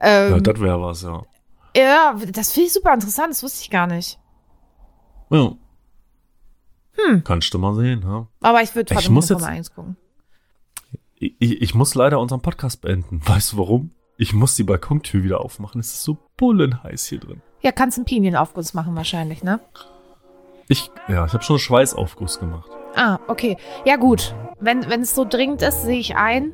ja, 0.00 0.28
Ähm, 0.28 0.42
das 0.44 0.60
wäre 0.60 0.80
was, 0.80 1.02
ja. 1.02 1.22
ja, 1.76 2.14
das 2.30 2.52
finde 2.52 2.68
ich 2.68 2.72
super 2.72 2.94
interessant. 2.94 3.30
Das 3.30 3.42
wusste 3.42 3.62
ich 3.62 3.70
gar 3.70 3.88
nicht. 3.88 4.16
ja. 5.30 5.50
Hm. 6.96 7.24
Kannst 7.24 7.52
du 7.54 7.58
mal 7.58 7.74
sehen, 7.74 8.02
ja. 8.04 8.26
Aber 8.40 8.62
ich 8.62 8.74
würde 8.74 8.90
Ich 8.92 8.96
trotzdem 8.96 9.14
muss 9.14 9.30
noch 9.30 9.38
jetzt- 9.38 9.46
mal 9.46 9.52
eins 9.52 9.74
gucken. 9.74 9.96
Ich, 11.16 11.34
ich, 11.38 11.62
ich 11.62 11.74
muss 11.74 11.94
leider 11.94 12.18
unseren 12.20 12.40
Podcast 12.42 12.80
beenden. 12.82 13.20
Weißt 13.24 13.52
du 13.52 13.58
warum? 13.58 13.90
Ich 14.18 14.32
muss 14.34 14.56
die 14.56 14.64
Balkontür 14.64 15.22
wieder 15.22 15.40
aufmachen. 15.40 15.80
Es 15.80 15.92
ist 15.92 16.02
so 16.02 16.18
bullenheiß 16.36 17.06
hier 17.06 17.18
drin. 17.20 17.40
Ja, 17.62 17.72
kannst 17.72 17.96
einen 17.98 18.04
Pinienaufguss 18.04 18.74
machen 18.74 18.94
wahrscheinlich, 18.96 19.42
ne? 19.42 19.60
Ich, 20.68 20.90
ja, 21.08 21.24
ich 21.26 21.32
habe 21.32 21.42
schon 21.42 21.54
einen 21.54 21.60
Schweißaufguss 21.60 22.38
gemacht. 22.40 22.68
Ah, 22.94 23.18
okay. 23.28 23.56
Ja, 23.84 23.96
gut. 23.96 24.34
Wenn, 24.60 24.88
wenn 24.90 25.02
es 25.02 25.14
so 25.14 25.24
dringend 25.24 25.62
ist, 25.62 25.82
sehe 25.82 25.98
ich 25.98 26.16
ein. 26.16 26.52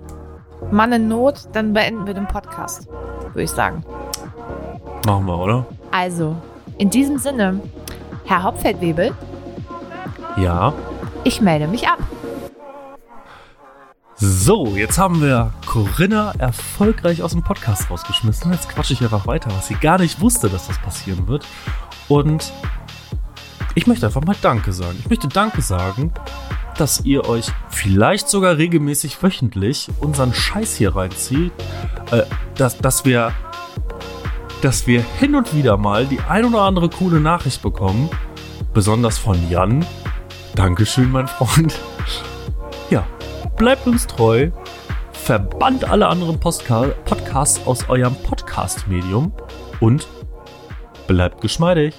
Mann 0.70 0.92
in 0.92 1.08
Not, 1.08 1.48
dann 1.52 1.72
beenden 1.72 2.06
wir 2.06 2.14
den 2.14 2.26
Podcast, 2.28 2.88
würde 2.88 3.42
ich 3.42 3.50
sagen. 3.50 3.84
Machen 5.06 5.26
wir, 5.26 5.38
oder? 5.38 5.66
Also, 5.90 6.36
in 6.78 6.90
diesem 6.90 7.18
Sinne, 7.18 7.60
Herr 8.24 8.42
Hauptfeldwebel, 8.42 9.12
Ja. 10.40 10.72
ich 11.24 11.40
melde 11.40 11.66
mich 11.68 11.88
ab. 11.88 11.98
So, 14.14 14.74
jetzt 14.76 14.98
haben 14.98 15.22
wir 15.22 15.52
Corinna 15.66 16.32
erfolgreich 16.38 17.22
aus 17.22 17.32
dem 17.32 17.42
Podcast 17.44 17.88
rausgeschmissen. 17.90 18.52
Jetzt 18.52 18.68
quatsche 18.68 18.92
ich 18.92 19.02
einfach 19.02 19.26
weiter, 19.26 19.50
was 19.50 19.68
sie 19.68 19.74
gar 19.74 19.98
nicht 19.98 20.20
wusste, 20.20 20.48
dass 20.48 20.66
das 20.66 20.78
passieren 20.78 21.28
wird. 21.28 21.46
Und 22.08 22.52
ich 23.74 23.86
möchte 23.86 24.06
einfach 24.06 24.24
mal 24.24 24.34
Danke 24.42 24.72
sagen. 24.72 24.96
Ich 24.98 25.08
möchte 25.08 25.28
Danke 25.28 25.62
sagen, 25.62 26.12
dass 26.76 27.04
ihr 27.04 27.28
euch 27.28 27.46
vielleicht 27.68 28.28
sogar 28.28 28.56
regelmäßig 28.56 29.22
wöchentlich 29.22 29.88
unseren 30.00 30.34
Scheiß 30.34 30.74
hier 30.74 30.96
reinzieht. 30.96 31.52
Äh, 32.10 32.22
dass, 32.56 32.78
dass 32.78 33.04
wir 33.04 33.32
dass 34.62 34.86
wir 34.88 35.04
hin 35.20 35.36
und 35.36 35.54
wieder 35.54 35.76
mal 35.76 36.06
die 36.06 36.20
ein 36.20 36.44
oder 36.44 36.62
andere 36.62 36.88
coole 36.88 37.20
Nachricht 37.20 37.62
bekommen. 37.62 38.10
Besonders 38.74 39.18
von 39.18 39.48
Jan. 39.48 39.86
Dankeschön, 40.58 41.12
mein 41.12 41.28
Freund. 41.28 41.78
Ja, 42.90 43.06
bleibt 43.56 43.86
uns 43.86 44.08
treu. 44.08 44.50
Verbannt 45.12 45.88
alle 45.88 46.08
anderen 46.08 46.40
Postka 46.40 46.88
Podcasts 47.04 47.64
aus 47.64 47.88
eurem 47.88 48.16
Podcast-Medium 48.24 49.32
und 49.78 50.08
bleibt 51.06 51.42
geschmeidig. 51.42 51.94